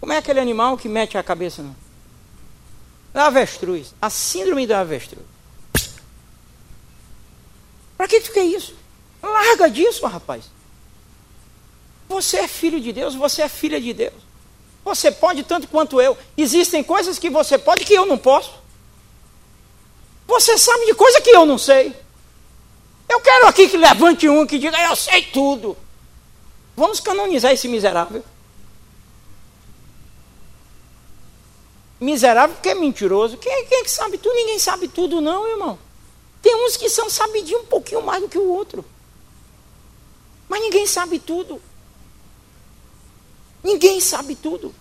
Como 0.00 0.14
é 0.14 0.16
aquele 0.16 0.40
animal 0.40 0.78
que 0.78 0.88
mete 0.88 1.18
a 1.18 1.22
cabeça 1.22 1.62
no. 1.62 1.76
Da 3.12 3.26
avestruz. 3.26 3.94
A 4.00 4.08
síndrome 4.08 4.66
da 4.66 4.80
avestruz. 4.80 5.26
Para 7.98 8.08
que 8.08 8.18
tu 8.22 8.32
quer 8.32 8.44
isso? 8.44 8.74
Larga 9.22 9.68
disso, 9.68 10.06
rapaz. 10.06 10.44
Você 12.08 12.38
é 12.38 12.48
filho 12.48 12.80
de 12.80 12.94
Deus, 12.94 13.14
você 13.14 13.42
é 13.42 13.48
filha 13.50 13.78
de 13.78 13.92
Deus. 13.92 14.25
Você 14.86 15.10
pode 15.10 15.42
tanto 15.42 15.66
quanto 15.66 16.00
eu. 16.00 16.16
Existem 16.36 16.84
coisas 16.84 17.18
que 17.18 17.28
você 17.28 17.58
pode 17.58 17.84
que 17.84 17.92
eu 17.92 18.06
não 18.06 18.16
posso. 18.16 18.52
Você 20.28 20.56
sabe 20.56 20.86
de 20.86 20.94
coisa 20.94 21.20
que 21.20 21.30
eu 21.30 21.44
não 21.44 21.58
sei. 21.58 21.92
Eu 23.08 23.20
quero 23.20 23.48
aqui 23.48 23.68
que 23.68 23.76
levante 23.76 24.28
um 24.28 24.46
que 24.46 24.60
diga, 24.60 24.80
eu 24.80 24.94
sei 24.94 25.22
tudo. 25.22 25.76
Vamos 26.76 27.00
canonizar 27.00 27.50
esse 27.50 27.66
miserável. 27.66 28.24
Miserável 32.00 32.54
porque 32.54 32.68
é 32.68 32.74
mentiroso. 32.76 33.38
Quem, 33.38 33.66
quem 33.66 33.80
é 33.80 33.82
que 33.82 33.90
sabe 33.90 34.18
tudo? 34.18 34.36
Ninguém 34.36 34.60
sabe 34.60 34.86
tudo, 34.86 35.20
não, 35.20 35.48
irmão. 35.48 35.76
Tem 36.40 36.54
uns 36.64 36.76
que 36.76 36.88
são 36.88 37.10
sabidinhos 37.10 37.62
um 37.62 37.66
pouquinho 37.66 38.02
mais 38.02 38.22
do 38.22 38.28
que 38.28 38.38
o 38.38 38.48
outro. 38.48 38.84
Mas 40.48 40.60
ninguém 40.60 40.86
sabe 40.86 41.18
tudo. 41.18 41.60
Ninguém 43.66 43.98
sabe 43.98 44.36
tudo. 44.36 44.72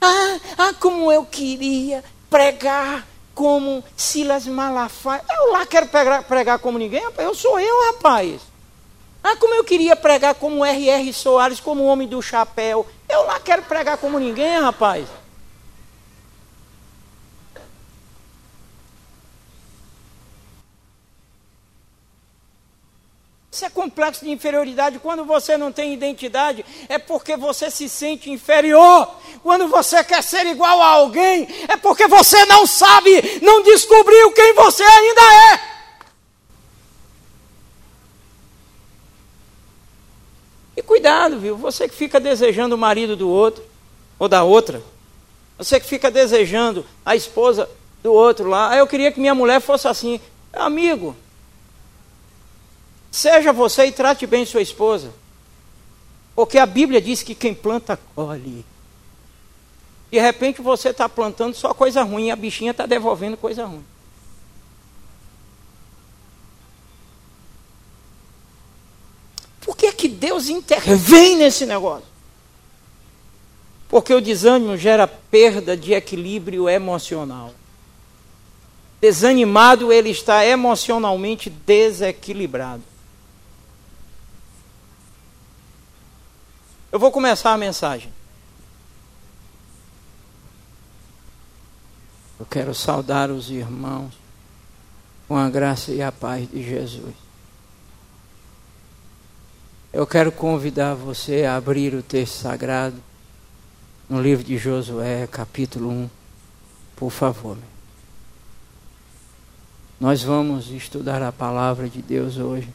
Ah, 0.00 0.40
ah, 0.56 0.74
como 0.80 1.12
eu 1.12 1.26
queria 1.26 2.02
pregar 2.30 3.06
como 3.34 3.84
Silas 3.94 4.46
Malafaia. 4.46 5.22
Eu 5.28 5.52
lá 5.52 5.66
quero 5.66 5.86
pregar, 5.88 6.24
pregar 6.24 6.58
como 6.58 6.78
ninguém, 6.78 7.02
eu 7.18 7.34
sou 7.34 7.60
eu, 7.60 7.92
rapaz. 7.92 8.40
Ah, 9.22 9.36
como 9.36 9.54
eu 9.54 9.62
queria 9.62 9.94
pregar 9.94 10.34
como 10.36 10.64
R.R. 10.64 11.12
Soares, 11.12 11.60
como 11.60 11.82
o 11.82 11.86
homem 11.86 12.08
do 12.08 12.22
chapéu. 12.22 12.86
Eu 13.06 13.26
lá 13.26 13.38
quero 13.38 13.62
pregar 13.64 13.98
como 13.98 14.18
ninguém, 14.18 14.58
rapaz. 14.58 15.06
Isso 23.54 23.64
é 23.64 23.70
complexo 23.70 24.24
de 24.24 24.32
inferioridade. 24.32 24.98
Quando 24.98 25.24
você 25.24 25.56
não 25.56 25.70
tem 25.70 25.94
identidade, 25.94 26.66
é 26.88 26.98
porque 26.98 27.36
você 27.36 27.70
se 27.70 27.88
sente 27.88 28.28
inferior. 28.28 29.08
Quando 29.44 29.68
você 29.68 30.02
quer 30.02 30.24
ser 30.24 30.44
igual 30.46 30.82
a 30.82 30.88
alguém, 30.88 31.46
é 31.68 31.76
porque 31.76 32.08
você 32.08 32.44
não 32.46 32.66
sabe, 32.66 33.38
não 33.40 33.62
descobriu 33.62 34.32
quem 34.32 34.54
você 34.54 34.82
ainda 34.82 35.22
é. 35.52 35.60
E 40.76 40.82
cuidado, 40.82 41.38
viu? 41.38 41.56
Você 41.56 41.88
que 41.88 41.94
fica 41.94 42.18
desejando 42.18 42.74
o 42.74 42.78
marido 42.78 43.14
do 43.14 43.30
outro, 43.30 43.62
ou 44.18 44.28
da 44.28 44.42
outra. 44.42 44.82
Você 45.56 45.78
que 45.78 45.86
fica 45.86 46.10
desejando 46.10 46.84
a 47.06 47.14
esposa 47.14 47.70
do 48.02 48.12
outro 48.12 48.48
lá. 48.48 48.70
Ah, 48.70 48.76
eu 48.78 48.86
queria 48.88 49.12
que 49.12 49.20
minha 49.20 49.32
mulher 49.32 49.60
fosse 49.60 49.86
assim. 49.86 50.20
Amigo, 50.52 51.14
Seja 53.14 53.52
você 53.52 53.86
e 53.86 53.92
trate 53.92 54.26
bem 54.26 54.44
sua 54.44 54.60
esposa. 54.60 55.14
Porque 56.34 56.58
a 56.58 56.66
Bíblia 56.66 57.00
diz 57.00 57.22
que 57.22 57.32
quem 57.32 57.54
planta, 57.54 57.96
colhe. 58.12 58.66
De 60.10 60.18
repente 60.18 60.60
você 60.60 60.88
está 60.88 61.08
plantando 61.08 61.54
só 61.54 61.72
coisa 61.72 62.02
ruim 62.02 62.26
e 62.26 62.30
a 62.32 62.36
bichinha 62.36 62.72
está 62.72 62.86
devolvendo 62.86 63.36
coisa 63.36 63.66
ruim. 63.66 63.84
Por 69.60 69.76
que, 69.76 69.92
que 69.92 70.08
Deus 70.08 70.48
intervém 70.48 71.36
nesse 71.36 71.64
negócio? 71.66 72.08
Porque 73.88 74.12
o 74.12 74.20
desânimo 74.20 74.76
gera 74.76 75.06
perda 75.06 75.76
de 75.76 75.92
equilíbrio 75.92 76.68
emocional. 76.68 77.54
Desanimado, 79.00 79.92
ele 79.92 80.10
está 80.10 80.44
emocionalmente 80.44 81.48
desequilibrado. 81.48 82.93
Eu 86.94 87.00
vou 87.00 87.10
começar 87.10 87.52
a 87.52 87.58
mensagem. 87.58 88.08
Eu 92.38 92.46
quero 92.46 92.72
saudar 92.72 93.32
os 93.32 93.50
irmãos 93.50 94.14
com 95.26 95.36
a 95.36 95.50
graça 95.50 95.90
e 95.90 96.00
a 96.00 96.12
paz 96.12 96.48
de 96.48 96.62
Jesus. 96.62 97.16
Eu 99.92 100.06
quero 100.06 100.30
convidar 100.30 100.94
você 100.94 101.44
a 101.44 101.56
abrir 101.56 101.96
o 101.96 102.02
texto 102.02 102.34
sagrado 102.34 103.02
no 104.08 104.22
livro 104.22 104.44
de 104.44 104.56
Josué, 104.56 105.26
capítulo 105.26 105.90
1, 105.90 106.10
por 106.94 107.10
favor. 107.10 107.58
Nós 109.98 110.22
vamos 110.22 110.70
estudar 110.70 111.20
a 111.24 111.32
palavra 111.32 111.88
de 111.88 112.00
Deus 112.00 112.36
hoje. 112.36 112.68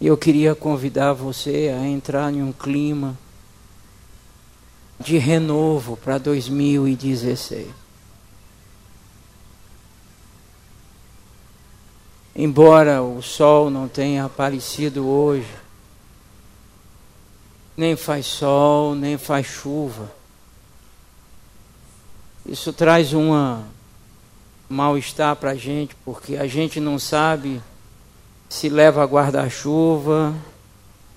E 0.00 0.06
eu 0.06 0.16
queria 0.16 0.54
convidar 0.54 1.12
você 1.14 1.74
a 1.76 1.86
entrar 1.86 2.32
em 2.32 2.42
um 2.42 2.52
clima 2.52 3.16
de 5.00 5.18
renovo 5.18 5.96
para 5.96 6.18
2016. 6.18 7.68
Embora 12.34 13.02
o 13.02 13.22
sol 13.22 13.70
não 13.70 13.88
tenha 13.88 14.26
aparecido 14.26 15.08
hoje, 15.08 15.48
nem 17.74 17.96
faz 17.96 18.26
sol, 18.26 18.94
nem 18.94 19.16
faz 19.16 19.46
chuva. 19.46 20.12
Isso 22.44 22.72
traz 22.72 23.14
uma 23.14 23.66
mal-estar 24.68 25.34
para 25.36 25.52
a 25.52 25.54
gente, 25.54 25.94
porque 26.04 26.36
a 26.36 26.46
gente 26.46 26.78
não 26.78 26.98
sabe 26.98 27.62
se 28.48 28.68
leva 28.68 29.04
guarda-chuva 29.04 30.34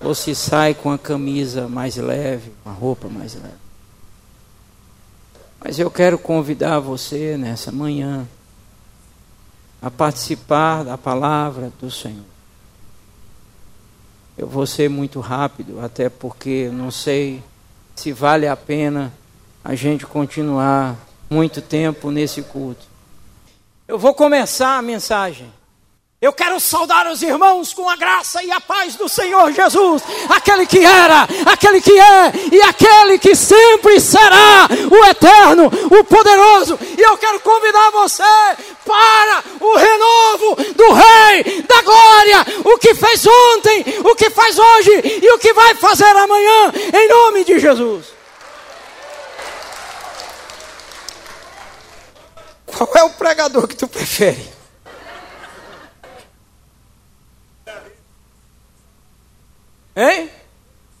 ou 0.00 0.14
se 0.14 0.34
sai 0.34 0.74
com 0.74 0.90
a 0.90 0.98
camisa 0.98 1.68
mais 1.68 1.96
leve, 1.96 2.52
uma 2.64 2.74
roupa 2.74 3.08
mais 3.08 3.34
leve. 3.34 3.54
Mas 5.62 5.78
eu 5.78 5.90
quero 5.90 6.18
convidar 6.18 6.80
você 6.80 7.36
nessa 7.36 7.70
manhã 7.70 8.26
a 9.82 9.90
participar 9.90 10.84
da 10.84 10.96
palavra 10.96 11.70
do 11.80 11.90
Senhor. 11.90 12.24
Eu 14.36 14.46
vou 14.46 14.66
ser 14.66 14.88
muito 14.88 15.20
rápido, 15.20 15.80
até 15.80 16.08
porque 16.08 16.70
não 16.72 16.90
sei 16.90 17.42
se 17.94 18.10
vale 18.12 18.48
a 18.48 18.56
pena 18.56 19.12
a 19.62 19.74
gente 19.74 20.06
continuar 20.06 20.96
muito 21.28 21.60
tempo 21.60 22.10
nesse 22.10 22.42
culto. 22.42 22.86
Eu 23.86 23.98
vou 23.98 24.14
começar 24.14 24.78
a 24.78 24.82
mensagem 24.82 25.59
eu 26.22 26.34
quero 26.34 26.60
saudar 26.60 27.10
os 27.10 27.22
irmãos 27.22 27.72
com 27.72 27.88
a 27.88 27.96
graça 27.96 28.42
e 28.42 28.50
a 28.52 28.60
paz 28.60 28.94
do 28.94 29.08
Senhor 29.08 29.50
Jesus, 29.52 30.02
aquele 30.28 30.66
que 30.66 30.84
era, 30.84 31.26
aquele 31.46 31.80
que 31.80 31.98
é 31.98 32.32
e 32.52 32.60
aquele 32.60 33.18
que 33.18 33.34
sempre 33.34 33.98
será 33.98 34.68
o 34.90 35.04
eterno, 35.06 35.64
o 35.66 36.04
poderoso. 36.04 36.78
E 36.98 37.00
eu 37.00 37.16
quero 37.16 37.40
convidar 37.40 37.90
você 37.92 38.22
para 38.84 39.44
o 39.60 39.76
renovo 39.76 40.56
do 40.74 40.92
Rei 40.92 41.62
da 41.62 41.80
Glória, 41.80 42.46
o 42.66 42.76
que 42.76 42.94
fez 42.94 43.26
ontem, 43.26 43.82
o 44.04 44.14
que 44.14 44.28
faz 44.28 44.58
hoje 44.58 45.20
e 45.22 45.32
o 45.32 45.38
que 45.38 45.54
vai 45.54 45.74
fazer 45.76 46.04
amanhã, 46.04 46.70
em 46.92 47.08
nome 47.08 47.44
de 47.44 47.58
Jesus. 47.58 48.08
Qual 52.66 52.90
é 52.94 53.04
o 53.04 53.10
pregador 53.10 53.66
que 53.66 53.74
tu 53.74 53.88
prefere? 53.88 54.59
Hein? 60.00 60.30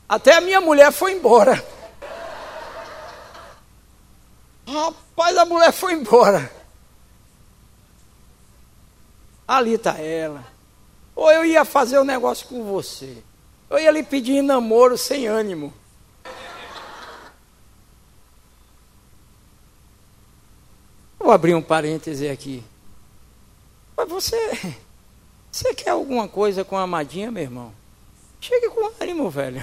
Até 0.06 0.36
a 0.36 0.42
minha 0.42 0.60
mulher 0.60 0.92
foi 0.92 1.12
embora. 1.12 1.64
Rapaz, 4.68 5.38
a 5.38 5.46
mulher 5.46 5.72
foi 5.72 5.94
embora. 5.94 6.52
Ali 9.48 9.72
está 9.72 9.98
ela. 9.98 10.44
Ou 11.16 11.32
eu 11.32 11.46
ia 11.46 11.64
fazer 11.64 11.98
um 11.98 12.04
negócio 12.04 12.46
com 12.46 12.62
você. 12.62 13.22
Eu 13.70 13.78
ia 13.78 13.90
lhe 13.90 14.02
pedir 14.02 14.42
namoro 14.42 14.98
sem 14.98 15.26
ânimo. 15.26 15.72
Vou 21.18 21.32
abrir 21.32 21.54
um 21.54 21.62
parêntese 21.62 22.28
aqui. 22.28 22.62
Mas 23.96 24.06
você. 24.06 24.76
Você 25.50 25.74
quer 25.74 25.90
alguma 25.90 26.28
coisa 26.28 26.64
com 26.64 26.76
a 26.76 26.82
Amadinha, 26.82 27.30
meu 27.30 27.42
irmão? 27.42 27.79
Chegue 28.40 28.68
com 28.70 28.90
ânimo, 29.00 29.28
velho. 29.30 29.62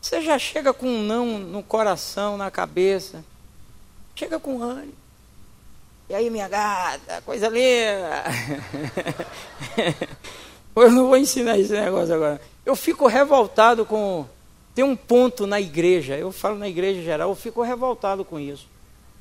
Você 0.00 0.20
já 0.20 0.38
chega 0.38 0.72
com 0.72 0.86
um 0.86 1.02
não 1.02 1.38
no 1.38 1.62
coração, 1.62 2.36
na 2.36 2.50
cabeça. 2.50 3.24
Chega 4.16 4.38
com 4.40 4.60
ânimo. 4.60 4.94
E 6.08 6.14
aí, 6.14 6.28
minha 6.28 6.48
gata, 6.48 7.22
coisa 7.22 7.48
linda. 7.48 8.24
Eu 10.74 10.90
não 10.90 11.06
vou 11.06 11.16
ensinar 11.16 11.58
esse 11.58 11.72
negócio 11.72 12.14
agora. 12.14 12.40
Eu 12.64 12.74
fico 12.74 13.06
revoltado 13.06 13.84
com. 13.84 14.26
Tem 14.74 14.84
um 14.84 14.96
ponto 14.96 15.46
na 15.46 15.60
igreja, 15.60 16.16
eu 16.16 16.32
falo 16.32 16.56
na 16.58 16.66
igreja 16.66 17.02
geral, 17.02 17.28
eu 17.28 17.34
fico 17.34 17.60
revoltado 17.60 18.24
com 18.24 18.40
isso. 18.40 18.66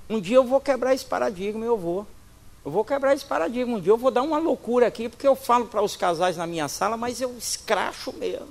Um 0.09 0.17
dia 0.19 0.37
eu 0.37 0.45
vou 0.45 0.61
quebrar 0.61 0.93
esse 0.93 1.03
paradigma, 1.03 1.65
eu 1.65 1.77
vou. 1.77 2.07
Eu 2.63 2.71
vou 2.71 2.85
quebrar 2.85 3.13
esse 3.13 3.25
paradigma. 3.25 3.77
Um 3.77 3.81
dia 3.81 3.91
eu 3.91 3.97
vou 3.97 4.11
dar 4.11 4.21
uma 4.21 4.37
loucura 4.37 4.87
aqui, 4.87 5.09
porque 5.09 5.27
eu 5.27 5.35
falo 5.35 5.65
para 5.65 5.81
os 5.81 5.95
casais 5.95 6.37
na 6.37 6.45
minha 6.45 6.67
sala, 6.67 6.95
mas 6.95 7.19
eu 7.19 7.35
escracho 7.37 8.13
mesmo. 8.13 8.49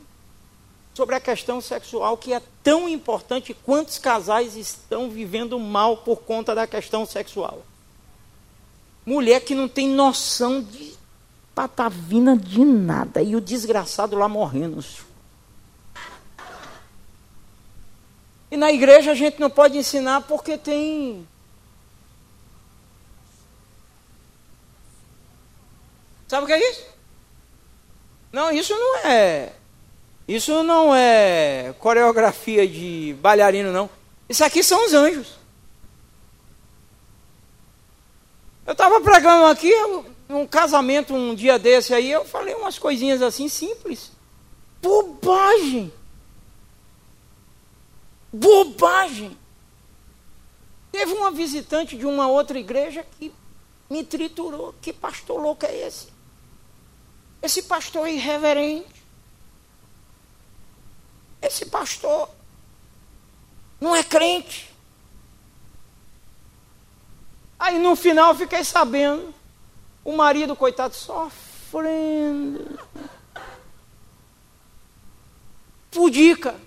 Sobre 0.95 1.15
a 1.15 1.21
questão 1.21 1.61
sexual, 1.61 2.17
que 2.17 2.33
é 2.33 2.43
tão 2.63 2.89
importante 2.89 3.55
quantos 3.55 3.99
casais 3.99 4.57
estão 4.57 5.09
vivendo 5.09 5.59
mal 5.59 5.99
por 5.99 6.23
conta 6.23 6.55
da 6.55 6.67
questão 6.67 7.07
sexual. 7.07 7.63
Mulher 9.07 9.41
que 9.41 9.55
não 9.55 9.69
tem 9.69 9.89
noção 9.89 10.61
de 10.61 10.95
patavina 11.55 12.37
de 12.37 12.65
nada. 12.65 13.23
E 13.23 13.37
o 13.37 13.41
desgraçado 13.41 14.17
lá 14.17 14.29
morrendo. 14.29 14.85
E 18.51 18.57
na 18.57 18.73
igreja 18.73 19.13
a 19.13 19.15
gente 19.15 19.41
não 19.41 19.49
pode 19.49 19.79
ensinar 19.79 20.23
porque 20.23 20.59
tem 20.59 21.27
Sabe 26.31 26.45
o 26.45 26.47
que 26.47 26.53
é 26.53 26.71
isso? 26.71 26.87
Não, 28.31 28.53
isso 28.53 28.73
não 28.73 28.99
é. 28.99 29.53
Isso 30.29 30.63
não 30.63 30.95
é 30.95 31.75
coreografia 31.81 32.69
de 32.69 33.17
bailarino, 33.21 33.73
não. 33.73 33.91
Isso 34.29 34.45
aqui 34.45 34.63
são 34.63 34.87
os 34.87 34.95
anjos. 34.95 35.35
Eu 38.65 38.75
estava 38.75 39.01
pregando 39.01 39.47
aqui, 39.47 39.73
um 40.29 40.47
casamento 40.47 41.13
um 41.13 41.35
dia 41.35 41.59
desse 41.59 41.93
aí, 41.93 42.13
eu 42.13 42.25
falei 42.25 42.55
umas 42.55 42.79
coisinhas 42.79 43.23
assim 43.23 43.49
simples. 43.49 44.13
Bobagem. 44.81 45.93
Bobagem. 48.33 49.37
Teve 50.93 51.13
uma 51.13 51.33
visitante 51.33 51.97
de 51.97 52.07
uma 52.07 52.29
outra 52.29 52.57
igreja 52.57 53.05
que 53.19 53.35
me 53.91 54.05
triturou. 54.05 54.73
Que 54.81 54.93
pastor 54.93 55.43
louco 55.43 55.67
é 55.67 55.89
esse? 55.89 56.20
Esse 57.43 57.63
pastor 57.63 58.09
irreverente. 58.09 59.01
Esse 61.41 61.67
pastor 61.67 62.29
não 63.81 63.97
é 63.97 64.05
crente. 64.05 64.71
Aí 67.59 67.79
no 67.79 67.95
final 67.95 68.35
fiquei 68.35 68.65
sabendo, 68.65 69.35
o 70.05 70.17
marido, 70.17 70.57
coitado, 70.57 70.95
sofrendo. 70.95 72.79
Pudica. 75.91 76.59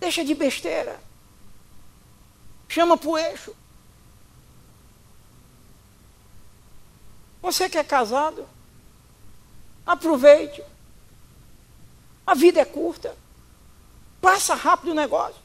Deixa 0.00 0.24
de 0.24 0.34
besteira. 0.34 1.00
Chama 2.68 2.96
para 2.96 3.08
o 3.08 3.18
eixo. 3.18 3.54
Você 7.40 7.68
que 7.68 7.78
é 7.78 7.84
casado, 7.84 8.48
aproveite. 9.86 10.62
A 12.26 12.34
vida 12.34 12.60
é 12.60 12.64
curta. 12.64 13.16
Passa 14.20 14.54
rápido 14.54 14.90
o 14.90 14.94
negócio. 14.94 15.40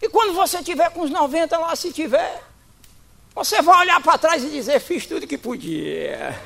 E 0.00 0.08
quando 0.08 0.34
você 0.34 0.62
tiver 0.62 0.90
com 0.90 1.00
os 1.00 1.10
90 1.10 1.58
lá, 1.58 1.74
se 1.74 1.92
tiver, 1.92 2.42
você 3.34 3.62
vai 3.62 3.80
olhar 3.80 4.00
para 4.02 4.18
trás 4.18 4.44
e 4.44 4.50
dizer: 4.50 4.78
fiz 4.80 5.06
tudo 5.06 5.26
que 5.26 5.38
podia. 5.38 6.40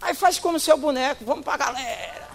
Aí 0.00 0.14
faz 0.14 0.38
como 0.38 0.60
seu 0.60 0.76
boneco, 0.76 1.24
vamos 1.24 1.44
para 1.44 1.54
a 1.54 1.56
galera. 1.56 2.25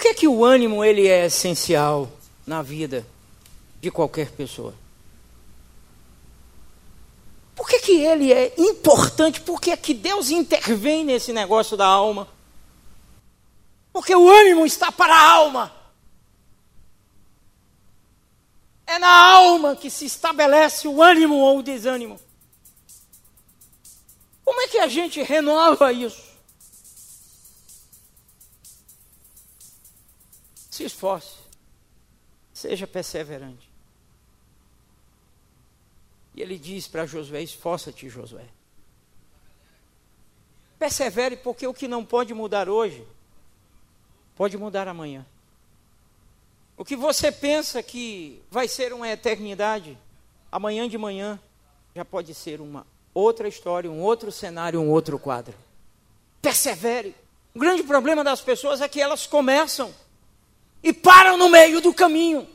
Por 0.00 0.04
que, 0.04 0.14
que 0.14 0.28
o 0.28 0.46
ânimo 0.46 0.82
ele 0.82 1.06
é 1.06 1.26
essencial 1.26 2.10
na 2.46 2.62
vida 2.62 3.06
de 3.82 3.90
qualquer 3.90 4.30
pessoa? 4.30 4.74
Por 7.54 7.68
que, 7.68 7.80
que 7.80 8.00
ele 8.00 8.32
é 8.32 8.54
importante? 8.56 9.42
Por 9.42 9.60
que, 9.60 9.76
que 9.76 9.92
Deus 9.92 10.30
intervém 10.30 11.04
nesse 11.04 11.34
negócio 11.34 11.76
da 11.76 11.84
alma? 11.84 12.26
Porque 13.92 14.16
o 14.16 14.26
ânimo 14.26 14.64
está 14.64 14.90
para 14.90 15.14
a 15.14 15.32
alma. 15.32 15.70
É 18.86 18.98
na 18.98 19.34
alma 19.34 19.76
que 19.76 19.90
se 19.90 20.06
estabelece 20.06 20.88
o 20.88 21.02
ânimo 21.02 21.34
ou 21.34 21.58
o 21.58 21.62
desânimo. 21.62 22.18
Como 24.42 24.62
é 24.62 24.66
que 24.66 24.78
a 24.78 24.88
gente 24.88 25.22
renova 25.22 25.92
isso? 25.92 26.29
Se 30.80 30.86
esforce. 30.86 31.34
Seja 32.54 32.86
perseverante. 32.86 33.68
E 36.34 36.40
ele 36.40 36.56
diz 36.56 36.88
para 36.88 37.04
Josué: 37.04 37.42
esforça-te, 37.42 38.08
Josué. 38.08 38.46
Persevere, 40.78 41.36
porque 41.36 41.66
o 41.66 41.74
que 41.74 41.86
não 41.86 42.02
pode 42.02 42.32
mudar 42.32 42.66
hoje, 42.66 43.06
pode 44.34 44.56
mudar 44.56 44.88
amanhã. 44.88 45.26
O 46.78 46.84
que 46.84 46.96
você 46.96 47.30
pensa 47.30 47.82
que 47.82 48.42
vai 48.50 48.66
ser 48.66 48.94
uma 48.94 49.06
eternidade, 49.06 49.98
amanhã 50.50 50.88
de 50.88 50.96
manhã 50.96 51.38
já 51.94 52.06
pode 52.06 52.32
ser 52.32 52.58
uma 52.58 52.86
outra 53.12 53.46
história, 53.46 53.90
um 53.90 54.00
outro 54.00 54.32
cenário, 54.32 54.80
um 54.80 54.88
outro 54.88 55.18
quadro. 55.18 55.54
Persevere. 56.40 57.14
O 57.54 57.58
grande 57.58 57.82
problema 57.82 58.24
das 58.24 58.40
pessoas 58.40 58.80
é 58.80 58.88
que 58.88 58.98
elas 58.98 59.26
começam 59.26 59.94
e 60.82 60.92
param 60.92 61.36
no 61.36 61.48
meio 61.48 61.80
do 61.80 61.92
caminho. 61.92 62.48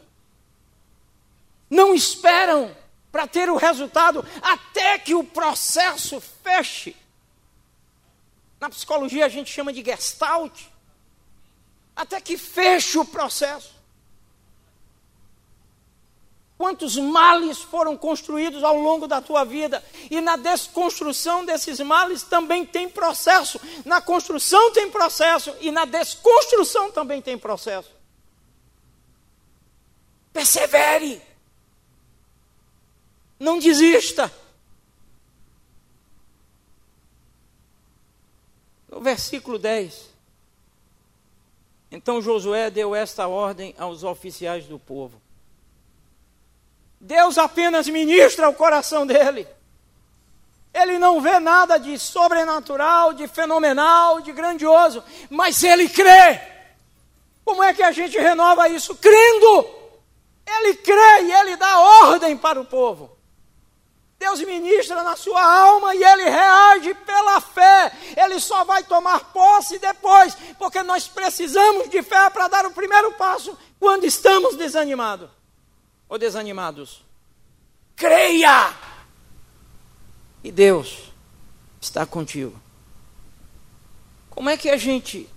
Não 1.69 1.93
esperam 1.93 2.75
para 3.11 3.27
ter 3.27 3.49
o 3.49 3.55
resultado 3.55 4.25
até 4.41 4.99
que 4.99 5.15
o 5.15 5.23
processo 5.23 6.21
feche. 6.43 6.95
Na 8.59 8.69
psicologia 8.69 9.25
a 9.25 9.29
gente 9.29 9.51
chama 9.51 9.71
de 9.71 9.83
gestalt. 9.83 10.63
Até 11.95 12.19
que 12.19 12.37
feche 12.37 12.97
o 12.97 13.05
processo. 13.05 13.73
Quantos 16.57 16.97
males 16.97 17.59
foram 17.59 17.97
construídos 17.97 18.63
ao 18.63 18.77
longo 18.77 19.07
da 19.07 19.21
tua 19.21 19.43
vida? 19.43 19.83
E 20.09 20.21
na 20.21 20.37
desconstrução 20.37 21.45
desses 21.45 21.79
males 21.79 22.23
também 22.23 22.65
tem 22.65 22.89
processo. 22.89 23.59
Na 23.85 24.01
construção 24.01 24.71
tem 24.71 24.89
processo. 24.89 25.53
E 25.59 25.69
na 25.69 25.85
desconstrução 25.85 26.91
também 26.91 27.21
tem 27.21 27.37
processo. 27.37 27.94
Persevere. 30.35 31.21
Não 33.39 33.57
desista. 33.57 34.29
No 38.89 38.99
versículo 38.99 39.57
10. 39.57 40.09
Então 41.89 42.21
Josué 42.21 42.69
deu 42.69 42.93
esta 42.93 43.29
ordem 43.29 43.73
aos 43.77 44.03
oficiais 44.03 44.65
do 44.65 44.77
povo 44.77 45.21
Deus 46.99 47.37
apenas 47.37 47.87
ministra 47.87 48.49
o 48.49 48.53
coração 48.53 49.05
dele. 49.05 49.47
Ele 50.73 50.97
não 50.97 51.21
vê 51.21 51.39
nada 51.39 51.77
de 51.77 51.99
sobrenatural, 51.99 53.13
de 53.13 53.27
fenomenal, 53.27 54.21
de 54.21 54.33
grandioso, 54.33 55.03
mas 55.29 55.63
ele 55.63 55.87
crê. 55.87 56.41
Como 57.45 57.63
é 57.63 57.75
que 57.75 57.83
a 57.83 57.91
gente 57.91 58.17
renova 58.17 58.67
isso? 58.67 58.95
Crendo. 58.95 59.74
Ele 60.45 60.75
crê 60.75 61.23
e 61.23 61.31
ele 61.31 61.55
dá 61.55 61.79
ordem 61.79 62.37
para 62.37 62.59
o 62.59 62.65
povo. 62.65 63.15
Deus 64.17 64.39
ministra 64.41 65.03
na 65.03 65.15
sua 65.15 65.43
alma 65.43 65.93
e 65.93 66.03
ele 66.03 66.29
reage 66.29 66.93
pela 66.93 67.41
fé. 67.41 67.91
Ele 68.15 68.39
só 68.39 68.63
vai 68.63 68.83
tomar 68.83 69.31
posse 69.33 69.77
depois, 69.77 70.35
porque 70.57 70.81
nós 70.83 71.07
precisamos 71.07 71.89
de 71.89 72.01
fé 72.01 72.29
para 72.29 72.47
dar 72.47 72.65
o 72.65 72.71
primeiro 72.71 73.11
passo 73.13 73.57
quando 73.79 74.05
estamos 74.05 74.55
desanimados 74.55 75.29
ou 76.07 76.17
desanimados? 76.17 77.03
Creia! 77.95 78.73
E 80.43 80.51
Deus 80.51 81.11
está 81.81 82.05
contigo. 82.05 82.59
Como 84.29 84.49
é 84.49 84.57
que 84.57 84.69
a 84.69 84.77
gente 84.77 85.29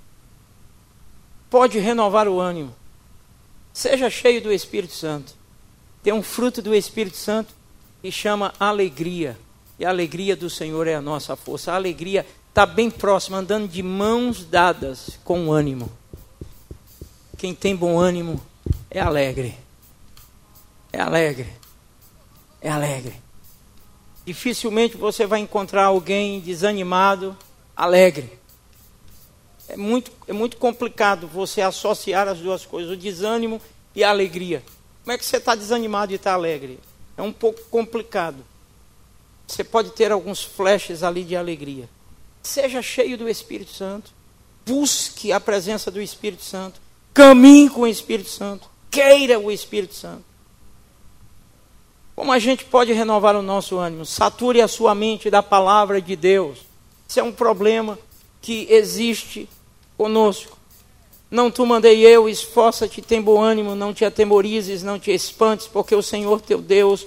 pode 1.49 1.79
renovar 1.79 2.29
o 2.29 2.41
ânimo? 2.41 2.75
Seja 3.79 4.11
cheio 4.11 4.43
do 4.43 4.53
Espírito 4.53 4.93
Santo. 4.93 5.35
Tem 6.03 6.13
um 6.13 6.21
fruto 6.21 6.61
do 6.61 6.75
Espírito 6.75 7.17
Santo 7.17 7.55
que 8.03 8.11
chama 8.11 8.53
alegria. 8.59 9.39
E 9.79 9.85
a 9.85 9.89
alegria 9.89 10.35
do 10.35 10.51
Senhor 10.51 10.89
é 10.89 10.97
a 10.97 11.01
nossa 11.01 11.37
força. 11.37 11.71
A 11.71 11.77
alegria 11.77 12.27
está 12.49 12.67
bem 12.67 12.91
próxima, 12.91 13.39
andando 13.39 13.69
de 13.69 13.81
mãos 13.81 14.45
dadas 14.45 15.21
com 15.23 15.53
ânimo. 15.53 15.89
Quem 17.37 17.55
tem 17.55 17.77
bom 17.77 18.01
ânimo 18.01 18.45
é 18.91 18.99
alegre. 18.99 19.55
É 20.93 21.01
alegre. 21.01 21.47
É 22.61 22.71
alegre. 22.71 23.15
Dificilmente 24.27 24.97
você 24.97 25.25
vai 25.25 25.39
encontrar 25.39 25.85
alguém 25.85 26.41
desanimado, 26.41 27.37
alegre. 27.77 28.41
É 29.69 29.77
muito, 29.77 30.11
é 30.27 30.33
muito 30.33 30.57
complicado 30.57 31.27
você 31.27 31.61
associar 31.61 32.27
as 32.27 32.39
duas 32.39 32.65
coisas, 32.65 32.91
o 32.91 32.97
desânimo 32.97 33.61
e 33.95 34.03
a 34.03 34.11
alegria. 34.11 34.63
Como 35.05 35.13
é 35.13 35.19
que 35.19 35.25
você 35.25 35.37
está 35.37 35.55
desanimado 35.55 36.13
e 36.13 36.17
está 36.17 36.33
alegre? 36.33 36.79
É 37.17 37.23
um 37.23 37.33
pouco 37.33 37.61
complicado. 37.71 38.45
Você 39.47 39.65
pode 39.65 39.91
ter 39.91 40.13
alguns 40.13 40.43
flashes 40.43 41.03
ali 41.03 41.25
de 41.25 41.35
alegria. 41.35 41.89
Seja 42.43 42.81
cheio 42.83 43.17
do 43.17 43.29
Espírito 43.29 43.73
Santo. 43.73 44.11
Busque 44.65 45.33
a 45.33 45.41
presença 45.41 45.91
do 45.91 46.01
Espírito 46.01 46.45
Santo. 46.45 46.81
Caminhe 47.13 47.71
com 47.71 47.81
o 47.83 47.87
Espírito 47.87 48.29
Santo. 48.29 48.69
Queira 48.91 49.39
o 49.39 49.51
Espírito 49.51 49.95
Santo. 49.95 50.25
Como 52.15 52.33
a 52.33 52.39
gente 52.39 52.65
pode 52.65 52.93
renovar 52.93 53.37
o 53.37 53.43
nosso 53.43 53.79
ânimo? 53.79 54.05
Sature 54.05 54.61
a 54.61 54.69
sua 54.69 54.95
mente 54.95 55.31
da 55.31 55.43
palavra 55.43 56.01
de 56.03 56.17
Deus. 56.17 56.59
Isso 57.09 57.21
é 57.21 57.23
um 57.23 57.33
problema 57.33 57.99
que 58.43 58.67
existe 58.71 59.49
conosco. 59.99 60.57
Não 61.31 61.51
tu 61.51 61.67
mandei 61.67 62.07
eu, 62.07 62.29
esforça-te, 62.29 63.03
tem 63.03 63.21
bom 63.21 63.43
ânimo, 63.43 63.75
não 63.75 63.93
te 63.93 64.05
atemorizes, 64.05 64.83
não 64.83 64.99
te 64.99 65.11
espantes, 65.11 65.67
porque 65.67 65.95
o 65.95 66.03
Senhor 66.03 66.41
teu 66.41 66.63
Deus 66.63 67.07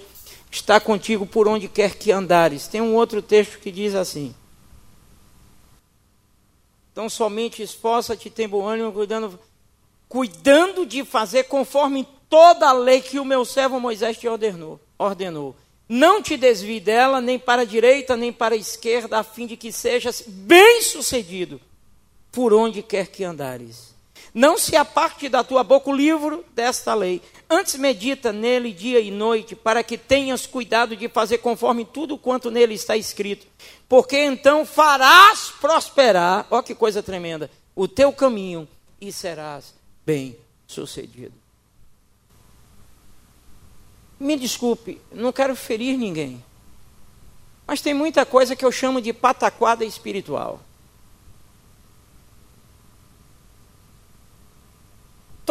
está 0.52 0.80
contigo 0.80 1.26
por 1.26 1.48
onde 1.48 1.68
quer 1.68 1.96
que 1.96 2.12
andares. 2.12 2.68
Tem 2.68 2.82
um 2.82 2.94
outro 2.94 3.22
texto 3.22 3.58
que 3.58 3.72
diz 3.72 3.96
assim: 3.96 4.36
Então 6.92 7.10
somente 7.10 7.64
esforça-te, 7.64 8.30
tem 8.30 8.48
bom 8.48 8.68
ânimo, 8.68 8.92
cuidando, 8.92 9.40
cuidando 10.08 10.86
de 10.86 11.04
fazer 11.04 11.46
conforme 11.46 12.08
toda 12.30 12.70
a 12.70 12.74
lei 12.74 13.02
que 13.02 13.20
o 13.20 13.26
meu 13.26 13.44
servo 13.44 13.80
Moisés 13.80 14.18
te 14.18 14.28
ordenou 14.28 14.80
ordenou: 15.00 15.56
Não 15.90 16.22
te 16.22 16.38
desvie 16.38 16.80
dela, 16.80 17.20
nem 17.20 17.40
para 17.40 17.64
a 17.64 17.66
direita, 17.66 18.16
nem 18.16 18.32
para 18.32 18.54
a 18.54 18.58
esquerda, 18.58 19.18
a 19.18 19.24
fim 19.24 19.48
de 19.48 19.58
que 19.58 19.72
sejas 19.72 20.24
bem-sucedido 20.28 21.60
por 22.32 22.54
onde 22.54 22.82
quer 22.82 23.08
que 23.08 23.24
andares. 23.24 23.92
Não 24.34 24.58
se 24.58 24.76
aparte 24.78 25.28
da 25.28 25.44
tua 25.44 25.64
boca 25.64 25.90
o 25.90 25.96
livro 25.96 26.46
desta 26.56 26.94
lei. 26.94 27.22
Antes 27.50 27.76
medita 27.76 28.32
nele 28.32 28.72
dia 28.72 29.00
e 29.02 29.12
noite, 29.12 29.56
para 29.56 29.84
que 29.84 29.98
tenhas 29.98 30.46
cuidado 30.46 30.96
de 30.96 31.10
fazer 31.10 31.40
conforme 31.40 31.84
tudo 31.84 32.18
quanto 32.18 32.50
nele 32.50 32.74
está 32.74 32.96
escrito. 32.96 33.46
Porque 33.90 34.18
então 34.18 34.66
farás 34.66 35.52
prosperar, 35.60 36.48
ó 36.50 36.62
que 36.62 36.74
coisa 36.74 37.04
tremenda, 37.04 37.52
o 37.76 37.90
teu 37.90 38.14
caminho 38.14 38.68
e 39.02 39.12
serás 39.12 39.74
bem 40.06 40.38
sucedido. 40.66 41.34
Me 44.18 44.38
desculpe, 44.38 45.02
não 45.12 45.34
quero 45.34 45.56
ferir 45.56 45.98
ninguém. 45.98 46.42
Mas 47.68 47.82
tem 47.82 47.94
muita 47.94 48.26
coisa 48.26 48.56
que 48.56 48.64
eu 48.64 48.72
chamo 48.72 49.02
de 49.02 49.12
pataquada 49.12 49.84
espiritual. 49.84 50.62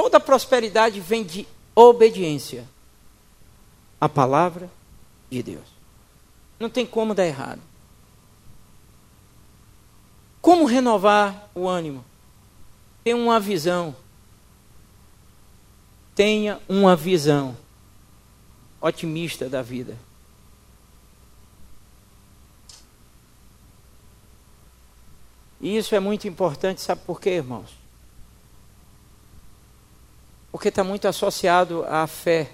Toda 0.03 0.19
prosperidade 0.19 0.99
vem 0.99 1.23
de 1.23 1.47
obediência 1.75 2.67
à 4.01 4.09
palavra 4.09 4.71
de 5.29 5.43
Deus. 5.43 5.67
Não 6.59 6.71
tem 6.71 6.87
como 6.87 7.15
dar 7.15 7.27
errado. 7.27 7.61
Como 10.41 10.65
renovar 10.65 11.51
o 11.55 11.69
ânimo? 11.69 12.03
Tenha 13.05 13.15
uma 13.15 13.39
visão. 13.39 13.95
Tenha 16.15 16.59
uma 16.67 16.97
visão 16.97 17.55
otimista 18.81 19.51
da 19.51 19.61
vida. 19.61 19.99
E 25.61 25.77
isso 25.77 25.95
é 25.95 26.01
muito 26.01 26.27
importante, 26.27 26.81
sabe 26.81 27.03
por 27.05 27.21
quê, 27.21 27.33
irmãos? 27.33 27.80
Porque 30.51 30.69
está 30.69 30.83
muito 30.83 31.07
associado 31.07 31.85
à 31.85 32.07
fé 32.07 32.53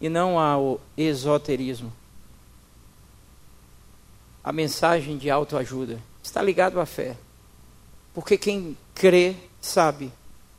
e 0.00 0.08
não 0.08 0.38
ao 0.38 0.80
esoterismo. 0.96 1.92
A 4.42 4.52
mensagem 4.52 5.18
de 5.18 5.28
autoajuda 5.30 6.00
está 6.22 6.42
ligado 6.42 6.80
à 6.80 6.86
fé. 6.86 7.16
Porque 8.14 8.38
quem 8.38 8.76
crê 8.94 9.36
sabe 9.60 10.10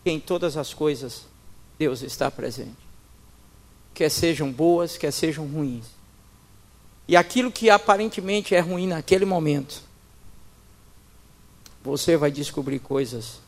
que 0.04 0.12
em 0.12 0.20
todas 0.20 0.56
as 0.56 0.74
coisas 0.74 1.26
Deus 1.78 2.02
está 2.04 2.30
presente. 2.30 2.78
Quer 3.94 4.10
sejam 4.10 4.52
boas, 4.52 4.98
quer 4.98 5.12
sejam 5.12 5.48
ruins. 5.48 5.86
E 7.08 7.16
aquilo 7.16 7.52
que 7.52 7.70
aparentemente 7.70 8.56
é 8.56 8.60
ruim 8.60 8.88
naquele 8.88 9.26
momento, 9.26 9.82
você 11.84 12.16
vai 12.16 12.32
descobrir 12.32 12.80
coisas 12.80 13.41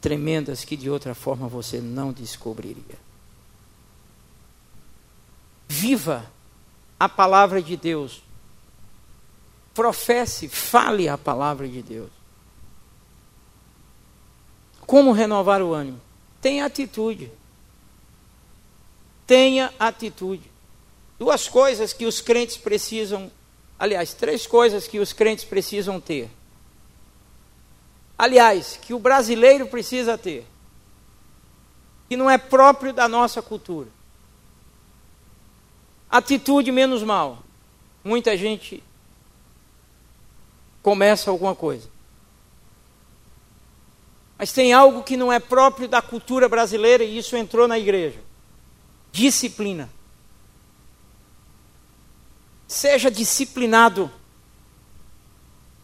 tremendas 0.00 0.64
que 0.64 0.76
de 0.76 0.90
outra 0.90 1.14
forma 1.14 1.48
você 1.48 1.80
não 1.80 2.12
descobriria. 2.12 2.98
Viva 5.68 6.30
a 6.98 7.08
palavra 7.08 7.62
de 7.62 7.76
Deus. 7.76 8.22
Professe, 9.74 10.48
fale 10.48 11.08
a 11.08 11.18
palavra 11.18 11.68
de 11.68 11.82
Deus. 11.82 12.10
Como 14.86 15.12
renovar 15.12 15.60
o 15.60 15.74
ânimo? 15.74 16.00
Tenha 16.40 16.64
atitude. 16.64 17.30
Tenha 19.26 19.74
atitude. 19.78 20.50
Duas 21.18 21.48
coisas 21.48 21.92
que 21.92 22.06
os 22.06 22.20
crentes 22.20 22.56
precisam, 22.56 23.30
aliás, 23.78 24.14
três 24.14 24.46
coisas 24.46 24.86
que 24.86 25.00
os 25.00 25.12
crentes 25.12 25.44
precisam 25.44 26.00
ter. 26.00 26.30
Aliás, 28.18 28.78
que 28.80 28.94
o 28.94 28.98
brasileiro 28.98 29.66
precisa 29.66 30.16
ter, 30.16 30.46
que 32.08 32.16
não 32.16 32.30
é 32.30 32.38
próprio 32.38 32.92
da 32.92 33.06
nossa 33.06 33.42
cultura. 33.42 33.88
Atitude 36.08 36.72
menos 36.72 37.02
mal. 37.02 37.42
Muita 38.02 38.36
gente 38.36 38.82
começa 40.82 41.30
alguma 41.30 41.54
coisa. 41.54 41.90
Mas 44.38 44.52
tem 44.52 44.72
algo 44.72 45.02
que 45.02 45.16
não 45.16 45.32
é 45.32 45.38
próprio 45.38 45.88
da 45.88 46.00
cultura 46.00 46.48
brasileira 46.48 47.02
e 47.02 47.18
isso 47.18 47.36
entrou 47.36 47.66
na 47.66 47.78
igreja: 47.78 48.20
disciplina. 49.10 49.90
Seja 52.68 53.10
disciplinado. 53.10 54.10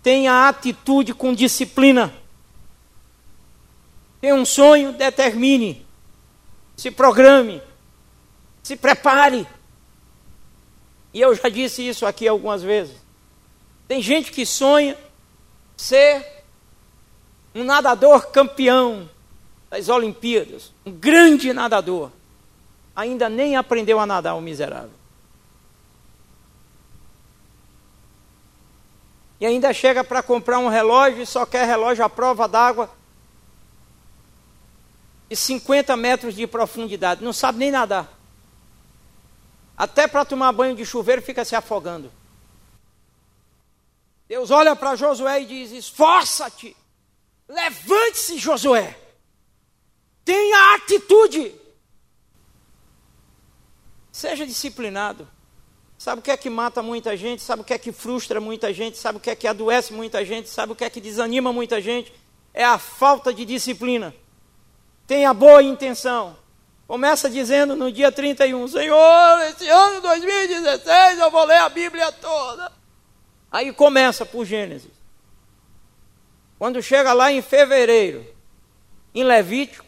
Tenha 0.03 0.49
atitude 0.49 1.15
com 1.15 1.35
disciplina. 1.35 2.22
Tem 4.23 4.33
um 4.33 4.45
sonho, 4.45 4.93
determine. 4.93 5.85
Se 6.77 6.93
programe. 6.93 7.61
Se 8.63 8.77
prepare. 8.77 9.45
E 11.13 11.21
eu 11.21 11.35
já 11.35 11.49
disse 11.49 11.87
isso 11.87 12.07
aqui 12.07 12.29
algumas 12.29 12.63
vezes. 12.63 12.95
Tem 13.89 14.01
gente 14.01 14.31
que 14.31 14.47
sonha 14.47 14.97
ser 15.77 16.45
um 17.53 17.65
nadador 17.65 18.29
campeão 18.29 19.11
das 19.69 19.89
Olimpíadas, 19.89 20.73
um 20.87 20.93
grande 20.93 21.53
nadador. 21.53 22.13
Ainda 22.95 23.29
nem 23.29 23.57
aprendeu 23.57 23.99
a 23.99 24.07
nadar, 24.07 24.37
o 24.37 24.41
miserável. 24.41 24.93
E 29.41 29.47
ainda 29.47 29.73
chega 29.73 30.05
para 30.05 30.23
comprar 30.23 30.61
um 30.61 30.69
relógio 30.69 31.23
e 31.23 31.27
só 31.27 31.45
quer 31.45 31.67
relógio 31.67 32.05
à 32.05 32.09
prova 32.09 32.47
d'água 32.47 33.02
de 35.33 35.37
50 35.37 35.97
metros 35.97 36.35
de 36.35 36.47
profundidade. 36.47 37.25
Não 37.25 37.33
sabe 37.33 37.59
nem 37.59 37.71
nadar. 37.71 38.19
Até 39.75 40.07
para 40.07 40.27
tomar 40.27 40.53
banho 40.53 40.77
de 40.77 40.85
chuveiro 40.85 41.23
fica 41.23 41.43
se 41.43 41.57
afogando. 41.57 42.13
Deus 44.29 44.51
olha 44.51 44.77
para 44.77 44.95
Josué 44.95 45.41
e 45.41 45.47
diz: 45.47 45.73
Esforça-te, 45.73 46.77
levante-se, 47.49 48.37
Josué, 48.37 48.95
tenha 50.23 50.75
atitude, 50.75 51.55
seja 54.13 54.47
disciplinado. 54.47 55.27
Sabe 55.97 56.21
o 56.21 56.23
que 56.23 56.31
é 56.31 56.37
que 56.37 56.51
mata 56.51 56.83
muita 56.83 57.17
gente? 57.17 57.41
Sabe 57.41 57.63
o 57.63 57.65
que 57.65 57.73
é 57.73 57.79
que 57.79 57.91
frustra 57.91 58.39
muita 58.39 58.71
gente? 58.71 58.99
Sabe 58.99 59.17
o 59.17 59.21
que 59.21 59.31
é 59.31 59.35
que 59.35 59.49
adoece 59.49 59.95
muita 59.95 60.23
gente? 60.27 60.51
Sabe 60.51 60.73
o 60.73 60.77
que 60.77 60.85
é 60.85 60.91
que 60.91 61.01
desanima 61.01 61.55
muita 61.55 61.81
gente? 61.81 62.13
É 62.53 62.65
a 62.65 62.79
falta 62.79 63.33
de 63.33 63.47
disciplina. 63.47 64.15
Tenha 65.07 65.35
boa 65.35 65.63
intenção, 65.63 66.37
Começa 66.93 67.31
dizendo 67.31 67.75
no 67.75 67.91
dia 67.91 68.13
31, 68.13 68.69
Senhor, 68.69 69.41
esse 69.49 69.67
ano 69.67 70.03
2016 70.03 71.21
eu 71.21 71.31
vou 71.31 71.43
ler 71.47 71.57
a 71.57 71.69
Bíblia 71.71 72.13
toda. 72.13 72.71
Aí 73.51 73.73
começa 73.73 74.27
por 74.27 74.45
Gênesis. 74.45 74.91
Quando 76.59 76.83
chega 76.83 77.15
lá 77.15 77.33
em 77.33 77.41
fevereiro, 77.41 78.27
em 79.15 79.25
Levítico, 79.25 79.87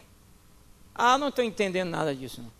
ah, 0.95 1.15
não 1.15 1.27
estou 1.27 1.45
entendendo 1.45 1.91
nada 1.91 2.15
disso. 2.15 2.41
Não. 2.41 2.51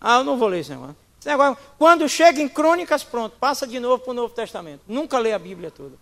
Ah, 0.00 0.18
eu 0.18 0.24
não 0.24 0.38
vou 0.38 0.46
ler 0.46 0.60
esse 0.60 0.70
negócio. 0.70 0.96
esse 1.18 1.28
negócio. 1.28 1.58
Quando 1.76 2.08
chega 2.08 2.40
em 2.40 2.48
Crônicas, 2.48 3.02
pronto, 3.02 3.36
passa 3.40 3.66
de 3.66 3.80
novo 3.80 4.04
para 4.04 4.12
o 4.12 4.14
Novo 4.14 4.32
Testamento. 4.32 4.82
Nunca 4.86 5.18
lê 5.18 5.32
a 5.32 5.38
Bíblia 5.40 5.72
toda. 5.72 5.96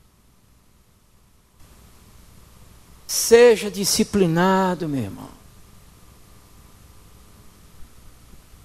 Seja 3.07 3.71
disciplinado, 3.71 4.87
meu 4.87 5.05
irmão. 5.05 5.42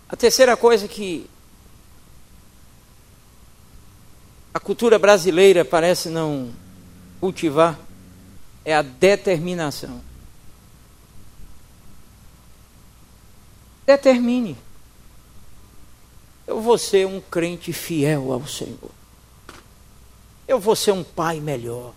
A 0.09 0.15
terceira 0.15 0.55
coisa 0.55 0.87
que 0.87 1.29
a 4.53 4.59
cultura 4.59 4.97
brasileira 4.97 5.65
parece 5.65 6.09
não 6.09 6.51
cultivar 7.19 7.77
é 8.63 8.73
a 8.73 8.81
determinação. 8.81 10.01
Determine. 13.85 14.57
Eu 16.45 16.61
vou 16.61 16.77
ser 16.77 17.05
um 17.05 17.19
crente 17.19 17.73
fiel 17.73 18.31
ao 18.31 18.47
Senhor. 18.47 18.91
Eu 20.47 20.59
vou 20.59 20.75
ser 20.75 20.91
um 20.91 21.03
pai 21.03 21.39
melhor. 21.41 21.93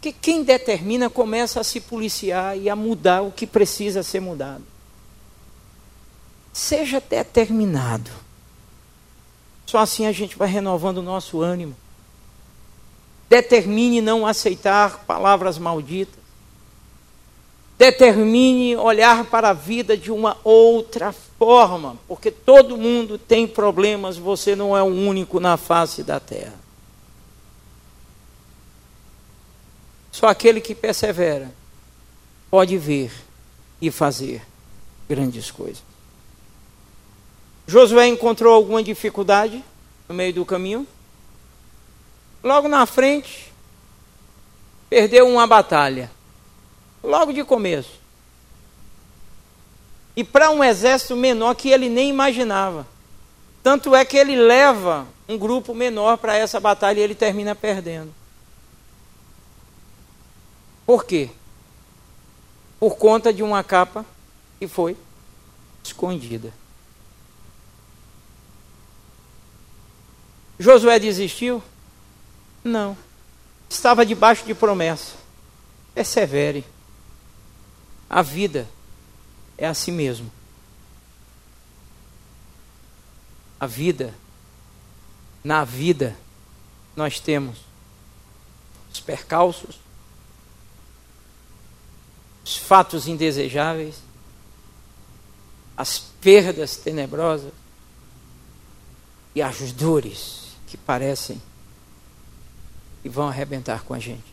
Que 0.00 0.12
quem 0.12 0.42
determina 0.42 1.08
começa 1.08 1.60
a 1.60 1.64
se 1.64 1.80
policiar 1.80 2.58
e 2.58 2.68
a 2.68 2.74
mudar 2.74 3.22
o 3.22 3.30
que 3.30 3.46
precisa 3.46 4.02
ser 4.02 4.20
mudado. 4.20 4.71
Seja 6.52 7.00
determinado. 7.00 8.10
Só 9.64 9.78
assim 9.78 10.06
a 10.06 10.12
gente 10.12 10.36
vai 10.36 10.48
renovando 10.48 10.98
o 10.98 11.02
nosso 11.02 11.40
ânimo. 11.40 11.74
Determine 13.28 14.02
não 14.02 14.26
aceitar 14.26 15.04
palavras 15.06 15.56
malditas. 15.56 16.20
Determine 17.78 18.76
olhar 18.76 19.24
para 19.24 19.48
a 19.48 19.54
vida 19.54 19.96
de 19.96 20.12
uma 20.12 20.36
outra 20.44 21.10
forma, 21.12 21.96
porque 22.06 22.30
todo 22.30 22.76
mundo 22.76 23.18
tem 23.18 23.48
problemas, 23.48 24.18
você 24.18 24.54
não 24.54 24.76
é 24.76 24.82
o 24.82 24.86
único 24.86 25.40
na 25.40 25.56
face 25.56 26.02
da 26.02 26.20
terra. 26.20 26.54
Só 30.12 30.26
aquele 30.26 30.60
que 30.60 30.74
persevera 30.74 31.50
pode 32.50 32.76
ver 32.76 33.10
e 33.80 33.90
fazer 33.90 34.42
grandes 35.08 35.50
coisas. 35.50 35.91
Josué 37.66 38.06
encontrou 38.08 38.54
alguma 38.54 38.82
dificuldade 38.82 39.62
no 40.08 40.14
meio 40.14 40.32
do 40.32 40.44
caminho. 40.44 40.86
Logo 42.42 42.68
na 42.68 42.84
frente, 42.86 43.52
perdeu 44.90 45.28
uma 45.28 45.46
batalha. 45.46 46.10
Logo 47.02 47.32
de 47.32 47.44
começo. 47.44 48.00
E 50.14 50.22
para 50.22 50.50
um 50.50 50.62
exército 50.62 51.16
menor 51.16 51.54
que 51.54 51.70
ele 51.70 51.88
nem 51.88 52.10
imaginava. 52.10 52.86
Tanto 53.62 53.94
é 53.94 54.04
que 54.04 54.16
ele 54.16 54.36
leva 54.36 55.06
um 55.28 55.38
grupo 55.38 55.72
menor 55.72 56.18
para 56.18 56.36
essa 56.36 56.58
batalha 56.58 56.98
e 56.98 57.02
ele 57.02 57.14
termina 57.14 57.54
perdendo. 57.54 58.12
Por 60.84 61.04
quê? 61.04 61.30
Por 62.78 62.96
conta 62.96 63.32
de 63.32 63.42
uma 63.42 63.62
capa 63.62 64.04
que 64.58 64.66
foi 64.66 64.96
escondida. 65.82 66.52
Josué 70.62 70.98
desistiu? 71.00 71.60
Não. 72.62 72.96
Estava 73.68 74.06
debaixo 74.06 74.46
de 74.46 74.54
promessa. 74.54 75.16
Persevere. 75.92 76.64
A 78.08 78.22
vida 78.22 78.68
é 79.58 79.66
assim 79.66 79.90
mesmo. 79.90 80.30
A 83.58 83.66
vida, 83.66 84.14
na 85.42 85.64
vida, 85.64 86.16
nós 86.94 87.18
temos 87.18 87.58
os 88.92 89.00
percalços, 89.00 89.80
os 92.44 92.56
fatos 92.56 93.06
indesejáveis, 93.08 93.96
as 95.76 95.98
perdas 95.98 96.76
tenebrosas 96.76 97.52
e 99.34 99.40
as 99.40 99.72
dores 99.72 100.41
que 100.72 100.78
parecem 100.78 101.40
e 103.04 103.08
vão 103.10 103.28
arrebentar 103.28 103.84
com 103.84 103.92
a 103.92 103.98
gente. 103.98 104.32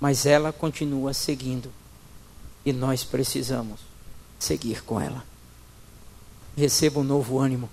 mas 0.00 0.24
ela 0.24 0.52
continua 0.52 1.12
seguindo. 1.12 1.72
E 2.64 2.72
nós 2.72 3.02
precisamos 3.02 3.80
seguir 4.38 4.84
com 4.84 5.00
ela. 5.00 5.24
Receba 6.56 7.00
um 7.00 7.02
novo 7.02 7.40
ânimo 7.40 7.68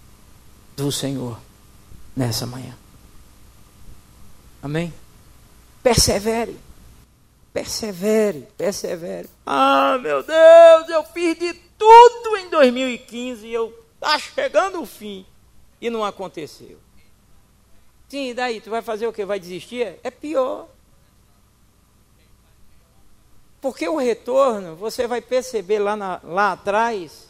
do 0.76 0.92
Senhor 0.92 1.38
nessa 2.16 2.48
manhã. 2.48 2.76
Amém? 4.62 4.92
Persevere. 5.84 6.58
Persevere, 7.52 8.48
persevere. 8.58 9.30
Ah, 9.46 10.00
meu 10.02 10.24
Deus, 10.24 10.90
eu 10.90 11.04
fiz 11.04 11.38
de 11.38 11.54
tudo 11.78 12.38
em 12.38 12.50
2015 12.50 13.46
e 13.46 13.54
eu 13.54 13.72
tá 14.00 14.18
chegando 14.18 14.82
o 14.82 14.86
fim 14.86 15.26
e 15.84 15.90
não 15.90 16.06
aconteceu. 16.06 16.80
Sim, 18.08 18.30
e 18.30 18.34
daí? 18.34 18.62
Tu 18.62 18.70
vai 18.70 18.82
fazer 18.82 19.06
o 19.06 19.12
que? 19.12 19.26
Vai 19.26 19.38
desistir? 19.38 20.00
É 20.02 20.10
pior. 20.10 20.70
Porque 23.60 23.88
o 23.90 23.98
retorno, 23.98 24.78
você 24.78 25.06
vai 25.08 25.22
perceber 25.22 25.80
lá, 25.80 25.98
na, 25.98 26.22
lá 26.24 26.54
atrás, 26.54 27.28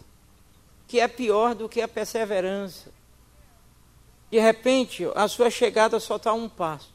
que 0.87 0.99
é 0.99 1.07
pior 1.07 1.55
do 1.55 1.67
que 1.67 1.81
a 1.81 1.87
perseverança. 1.87 2.91
De 4.29 4.39
repente, 4.39 5.03
a 5.15 5.27
sua 5.27 5.49
chegada 5.49 5.99
só 5.99 6.17
está 6.17 6.31
um 6.31 6.47
passo. 6.47 6.93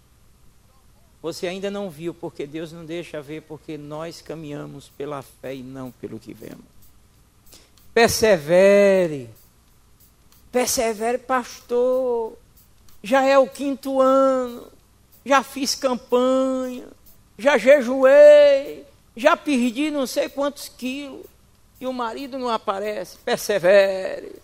Você 1.21 1.49
ainda 1.49 1.73
não 1.73 1.91
viu, 1.91 2.15
porque 2.15 2.47
Deus 2.47 2.71
não 2.71 2.85
deixa 2.85 3.21
ver, 3.21 3.43
porque 3.43 3.77
nós 3.77 4.23
caminhamos 4.23 4.89
pela 4.91 5.23
fé 5.23 5.57
e 5.57 5.63
não 5.65 5.91
pelo 5.91 6.21
que 6.21 6.33
vemos. 6.33 6.65
Persevere. 7.93 9.29
Persevere, 10.51 11.19
pastor. 11.19 12.37
Já 13.03 13.25
é 13.25 13.39
o 13.39 13.47
quinto 13.47 14.01
ano. 14.01 14.67
Já 15.25 15.43
fiz 15.43 15.75
campanha. 15.75 16.87
Já 17.37 17.59
jejuei. 17.59 18.87
Já 19.17 19.37
perdi 19.37 19.91
não 19.91 20.07
sei 20.07 20.29
quantos 20.29 20.69
quilos. 20.69 21.27
E 21.81 21.87
o 21.87 21.93
marido 21.93 22.39
não 22.39 22.49
aparece. 22.49 23.19
Persevere. 23.19 24.41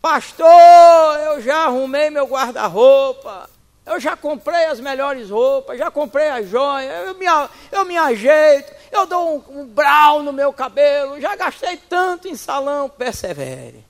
Pastor, 0.00 1.18
eu 1.26 1.40
já 1.40 1.64
arrumei 1.64 2.10
meu 2.10 2.26
guarda-roupa. 2.26 3.48
Eu 3.84 3.98
já 3.98 4.16
comprei 4.16 4.66
as 4.66 4.78
melhores 4.78 5.30
roupas, 5.30 5.76
já 5.76 5.90
comprei 5.90 6.28
as 6.28 6.48
joias, 6.48 7.08
eu 7.08 7.14
me, 7.14 7.26
eu 7.72 7.84
me 7.84 7.96
ajeito, 7.96 8.72
eu 8.92 9.04
dou 9.04 9.36
um, 9.48 9.60
um 9.62 9.66
brau 9.66 10.22
no 10.22 10.32
meu 10.32 10.52
cabelo, 10.52 11.20
já 11.20 11.34
gastei 11.34 11.76
tanto 11.76 12.28
em 12.28 12.36
salão. 12.36 12.88
Persevere. 12.88 13.89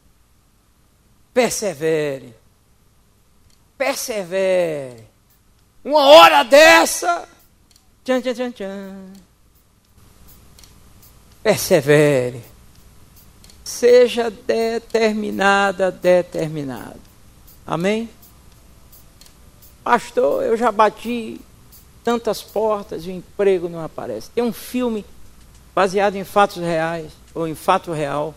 Persevere. 1.33 2.35
Persevere. 3.77 5.09
Uma 5.85 6.05
hora 6.07 6.43
dessa. 6.43 7.29
Tchan, 8.05 8.21
tchan, 8.21 8.35
tchan, 8.35 8.53
tchan. 8.53 9.13
Persevere. 11.43 12.43
Seja 13.65 14.31
determinada, 14.31 15.91
determinado. 15.91 17.01
Amém? 17.67 18.11
Pastor, 19.83 20.43
eu 20.43 20.57
já 20.57 20.71
bati 20.71 21.41
tantas 22.03 22.43
portas 22.43 23.05
e 23.05 23.09
o 23.09 23.13
emprego 23.13 23.69
não 23.69 23.83
aparece. 23.83 24.31
Tem 24.31 24.43
um 24.43 24.53
filme 24.53 25.05
baseado 25.75 26.17
em 26.17 26.25
fatos 26.25 26.59
reais, 26.59 27.13
ou 27.35 27.47
em 27.47 27.55
fato 27.55 27.93
real. 27.93 28.35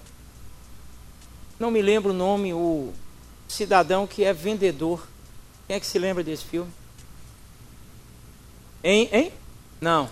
Não 1.64 1.72
me 1.72 1.82
lembro 1.82 2.11
o 2.11 2.14
nome, 2.14 2.53
o 2.53 2.91
cidadão 3.47 4.05
que 4.05 4.26
é 4.26 4.34
vendedor. 4.34 5.07
Quem 5.66 5.78
é 5.78 5.80
que 5.80 5.86
se 5.86 5.97
lembra 5.97 6.22
desse 6.22 6.43
filme? 6.43 6.70
Hein? 8.84 9.07
Hein? 9.14 9.34
Não. 9.80 10.09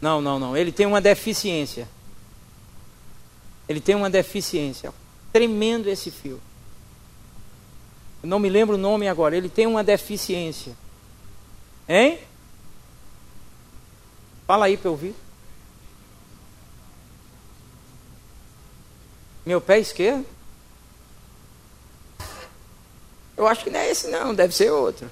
Não, 0.00 0.20
não, 0.20 0.38
não. 0.38 0.56
Ele 0.56 0.70
tem 0.70 0.86
uma 0.86 1.00
deficiência. 1.00 1.88
Ele 3.68 3.80
tem 3.80 3.96
uma 3.96 4.08
deficiência. 4.08 4.94
Tremendo 5.32 5.88
esse 5.88 6.08
fio. 6.08 6.40
Eu 8.22 8.28
não 8.28 8.38
me 8.38 8.48
lembro 8.48 8.76
o 8.76 8.78
nome 8.78 9.08
agora. 9.08 9.36
Ele 9.36 9.48
tem 9.48 9.66
uma 9.66 9.82
deficiência. 9.82 10.72
Hein? 11.88 12.20
Fala 14.46 14.66
aí 14.66 14.76
para 14.76 14.86
eu 14.86 14.92
ouvir. 14.92 15.16
Meu 19.44 19.60
pé 19.60 19.80
esquerdo? 19.80 20.35
Eu 23.36 23.46
acho 23.46 23.64
que 23.64 23.70
não 23.70 23.80
é 23.80 23.90
esse 23.90 24.08
não, 24.08 24.34
deve 24.34 24.54
ser 24.54 24.70
outro. 24.70 25.10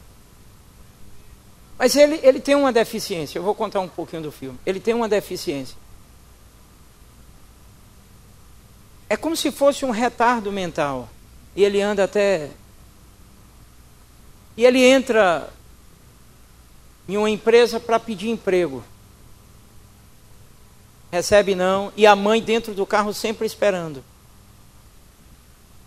Mas 1.79 1.95
ele, 1.97 2.21
ele 2.23 2.41
tem 2.41 2.55
uma 2.55 2.73
deficiência. 2.73 3.39
Eu 3.39 3.43
vou 3.43 3.55
contar 3.55 3.81
um 3.81 3.89
pouquinho 3.89 4.23
do 4.23 4.33
filme. 4.33 4.59
Ele 4.65 4.81
tem 4.81 4.95
uma 4.95 5.09
deficiência. 5.09 5.77
É 9.09 9.17
como 9.17 9.37
se 9.37 9.51
fosse 9.51 9.85
um 9.85 9.91
retardo 9.91 10.51
mental. 10.51 11.09
E 11.55 11.63
ele 11.63 11.81
anda 11.81 12.05
até. 12.05 12.51
E 14.57 14.65
ele 14.65 14.83
entra 14.83 15.51
em 17.09 17.17
uma 17.17 17.29
empresa 17.29 17.79
para 17.79 18.01
pedir 18.01 18.31
emprego. 18.31 18.83
Recebe 21.13 21.55
não, 21.55 21.93
e 21.97 22.07
a 22.07 22.17
mãe 22.17 22.43
dentro 22.43 22.75
do 22.75 22.87
carro 22.87 23.13
sempre 23.13 23.47
esperando. 23.47 24.03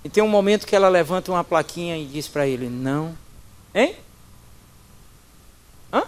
E 0.08 0.10
tem 0.10 0.24
um 0.24 0.30
momento 0.30 0.66
que 0.66 0.74
ela 0.74 0.88
levanta 0.88 1.34
uma 1.34 1.44
plaquinha 1.44 1.98
e 1.98 2.06
diz 2.06 2.30
para 2.30 2.48
ele: 2.48 2.70
Não. 2.70 3.14
Hein? 3.76 3.94
Hã? 5.92 6.04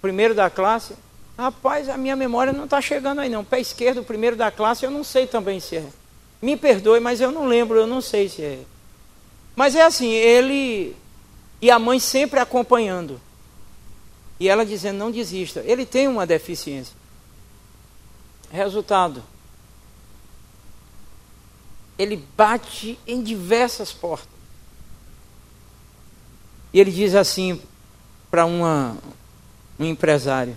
Primeiro 0.00 0.34
da 0.34 0.48
classe? 0.48 0.94
Rapaz, 1.36 1.86
a 1.86 1.98
minha 1.98 2.16
memória 2.16 2.50
não 2.50 2.64
está 2.64 2.80
chegando 2.80 3.20
aí 3.20 3.28
não. 3.28 3.44
Pé 3.44 3.60
esquerdo, 3.60 4.02
primeiro 4.02 4.36
da 4.36 4.50
classe, 4.50 4.86
eu 4.86 4.90
não 4.90 5.04
sei 5.04 5.26
também 5.26 5.60
se 5.60 5.76
é. 5.76 5.86
Me 6.40 6.56
perdoe, 6.56 6.98
mas 6.98 7.20
eu 7.20 7.30
não 7.30 7.46
lembro, 7.46 7.78
eu 7.78 7.86
não 7.86 8.00
sei 8.00 8.26
se 8.26 8.42
é. 8.42 8.60
Mas 9.54 9.74
é 9.74 9.82
assim, 9.82 10.08
ele 10.08 10.96
e 11.60 11.70
a 11.70 11.78
mãe 11.78 12.00
sempre 12.00 12.40
acompanhando. 12.40 13.20
E 14.40 14.48
ela 14.48 14.64
dizendo, 14.64 14.96
não 14.96 15.10
desista. 15.10 15.62
Ele 15.66 15.84
tem 15.84 16.08
uma 16.08 16.26
deficiência. 16.26 16.96
Resultado. 18.50 19.22
Ele 21.98 22.24
bate 22.36 22.98
em 23.06 23.22
diversas 23.22 23.92
portas. 23.92 24.28
E 26.72 26.78
ele 26.78 26.92
diz 26.92 27.14
assim 27.14 27.60
para 28.30 28.46
um 28.46 28.96
empresário: 29.80 30.56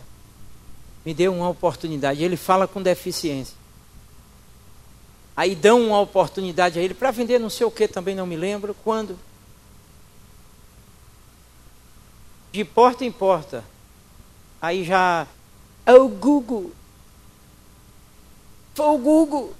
me 1.06 1.14
deu 1.14 1.34
uma 1.34 1.50
oportunidade. 1.50 2.24
Ele 2.24 2.38
fala 2.38 2.68
com 2.68 2.82
deficiência. 2.82 3.56
Aí 5.36 5.56
dão 5.56 5.82
uma 5.88 6.00
oportunidade 6.00 6.78
a 6.78 6.82
ele 6.82 6.94
para 6.94 7.10
vender 7.10 7.40
não 7.40 7.50
sei 7.50 7.66
o 7.66 7.72
que, 7.72 7.88
também 7.88 8.14
não 8.14 8.28
me 8.28 8.36
lembro. 8.36 8.76
Quando? 8.84 9.18
De 12.52 12.64
porta 12.66 13.06
em 13.06 13.12
porta. 13.12 13.64
Aí 14.62 14.84
já. 14.84 15.26
É 15.86 15.94
o 15.94 16.08
Google. 16.08 16.72
Foi 18.76 18.86
o 18.86 18.98
Google. 18.98 19.56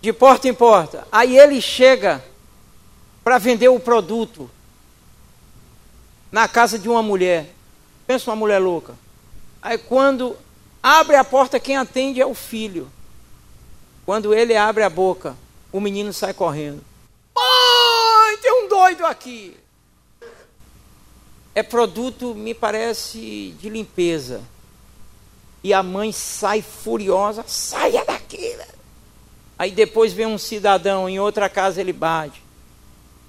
De 0.00 0.12
porta 0.12 0.48
em 0.48 0.54
porta. 0.54 1.06
Aí 1.12 1.38
ele 1.38 1.60
chega 1.60 2.24
para 3.22 3.38
vender 3.38 3.68
o 3.68 3.78
produto 3.78 4.50
na 6.32 6.48
casa 6.48 6.78
de 6.78 6.88
uma 6.88 7.02
mulher. 7.02 7.54
Pensa 8.06 8.30
uma 8.30 8.36
mulher 8.36 8.58
louca. 8.58 8.94
Aí 9.60 9.76
quando 9.76 10.36
abre 10.82 11.16
a 11.16 11.24
porta, 11.24 11.60
quem 11.60 11.76
atende 11.76 12.20
é 12.20 12.26
o 12.26 12.34
filho. 12.34 12.90
Quando 14.06 14.34
ele 14.34 14.56
abre 14.56 14.82
a 14.82 14.90
boca, 14.90 15.36
o 15.70 15.80
menino 15.80 16.12
sai 16.12 16.32
correndo. 16.32 16.82
Mãe, 17.36 18.38
tem 18.38 18.64
um 18.64 18.68
doido 18.68 19.04
aqui. 19.04 19.56
É 21.54 21.62
produto, 21.62 22.34
me 22.34 22.54
parece, 22.54 23.54
de 23.60 23.68
limpeza. 23.68 24.40
E 25.62 25.74
a 25.74 25.82
mãe 25.82 26.10
sai 26.10 26.62
furiosa, 26.62 27.44
saia 27.46 28.04
daqui. 28.04 28.56
Aí 29.60 29.70
depois 29.70 30.14
vem 30.14 30.24
um 30.24 30.38
cidadão, 30.38 31.06
em 31.06 31.20
outra 31.20 31.46
casa 31.46 31.82
ele 31.82 31.92
bate. 31.92 32.42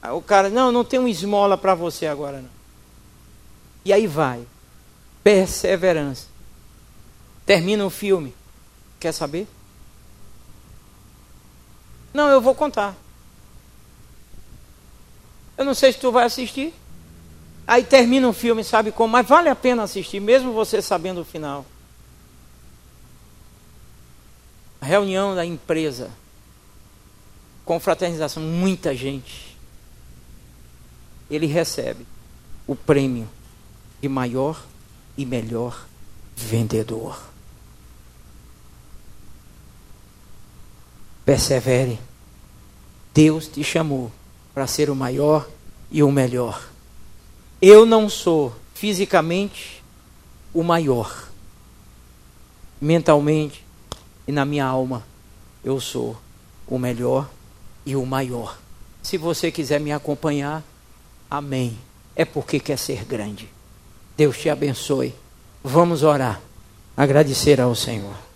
Aí 0.01 0.11
o 0.11 0.21
cara, 0.21 0.49
não, 0.49 0.71
não 0.71 0.81
tem 0.81 0.97
uma 0.97 1.09
esmola 1.09 1.57
para 1.57 1.75
você 1.75 2.07
agora 2.07 2.37
não. 2.37 2.49
E 3.83 3.91
aí 3.91 4.07
vai 4.07 4.47
perseverança. 5.21 6.27
Termina 7.45 7.85
o 7.85 7.89
filme. 7.89 8.33
Quer 8.97 9.11
saber? 9.11 9.45
Não, 12.13 12.29
eu 12.29 12.39
vou 12.39 12.55
contar. 12.55 12.95
Eu 15.57 15.65
não 15.65 15.73
sei 15.73 15.91
se 15.91 15.99
tu 15.99 16.13
vai 16.13 16.23
assistir. 16.23 16.73
Aí 17.67 17.83
termina 17.83 18.29
o 18.29 18.31
filme, 18.31 18.63
sabe 18.63 18.93
como? 18.93 19.11
Mas 19.11 19.27
vale 19.27 19.49
a 19.49 19.55
pena 19.55 19.83
assistir, 19.83 20.21
mesmo 20.21 20.53
você 20.53 20.81
sabendo 20.81 21.19
o 21.19 21.25
final. 21.25 21.65
A 24.79 24.85
reunião 24.85 25.35
da 25.35 25.45
empresa. 25.45 26.20
Confraternização, 27.65 28.41
muita 28.43 28.95
gente. 28.95 29.57
Ele 31.29 31.45
recebe 31.45 32.05
o 32.67 32.75
prêmio 32.75 33.27
de 34.01 34.09
maior 34.09 34.63
e 35.17 35.25
melhor 35.25 35.85
vendedor. 36.35 37.21
Persevere. 41.23 41.99
Deus 43.13 43.47
te 43.47 43.63
chamou 43.63 44.11
para 44.53 44.67
ser 44.67 44.89
o 44.89 44.95
maior 44.95 45.47
e 45.89 46.01
o 46.01 46.11
melhor. 46.11 46.67
Eu 47.61 47.85
não 47.85 48.09
sou 48.09 48.55
fisicamente 48.73 49.83
o 50.53 50.63
maior. 50.63 51.29
Mentalmente 52.79 53.63
e 54.27 54.31
na 54.31 54.45
minha 54.45 54.65
alma, 54.65 55.05
eu 55.63 55.79
sou 55.79 56.17
o 56.67 56.79
melhor 56.79 57.29
e 57.85 57.95
o 57.95 58.05
maior. 58.05 58.57
Se 59.01 59.17
você 59.17 59.51
quiser 59.51 59.79
me 59.79 59.91
acompanhar, 59.91 60.63
amém. 61.29 61.77
É 62.15 62.25
porque 62.25 62.59
quer 62.59 62.77
ser 62.77 63.03
grande. 63.05 63.49
Deus 64.15 64.37
te 64.37 64.49
abençoe. 64.49 65.15
Vamos 65.63 66.03
orar. 66.03 66.41
Agradecer 66.95 67.59
ao 67.59 67.73
Senhor. 67.73 68.30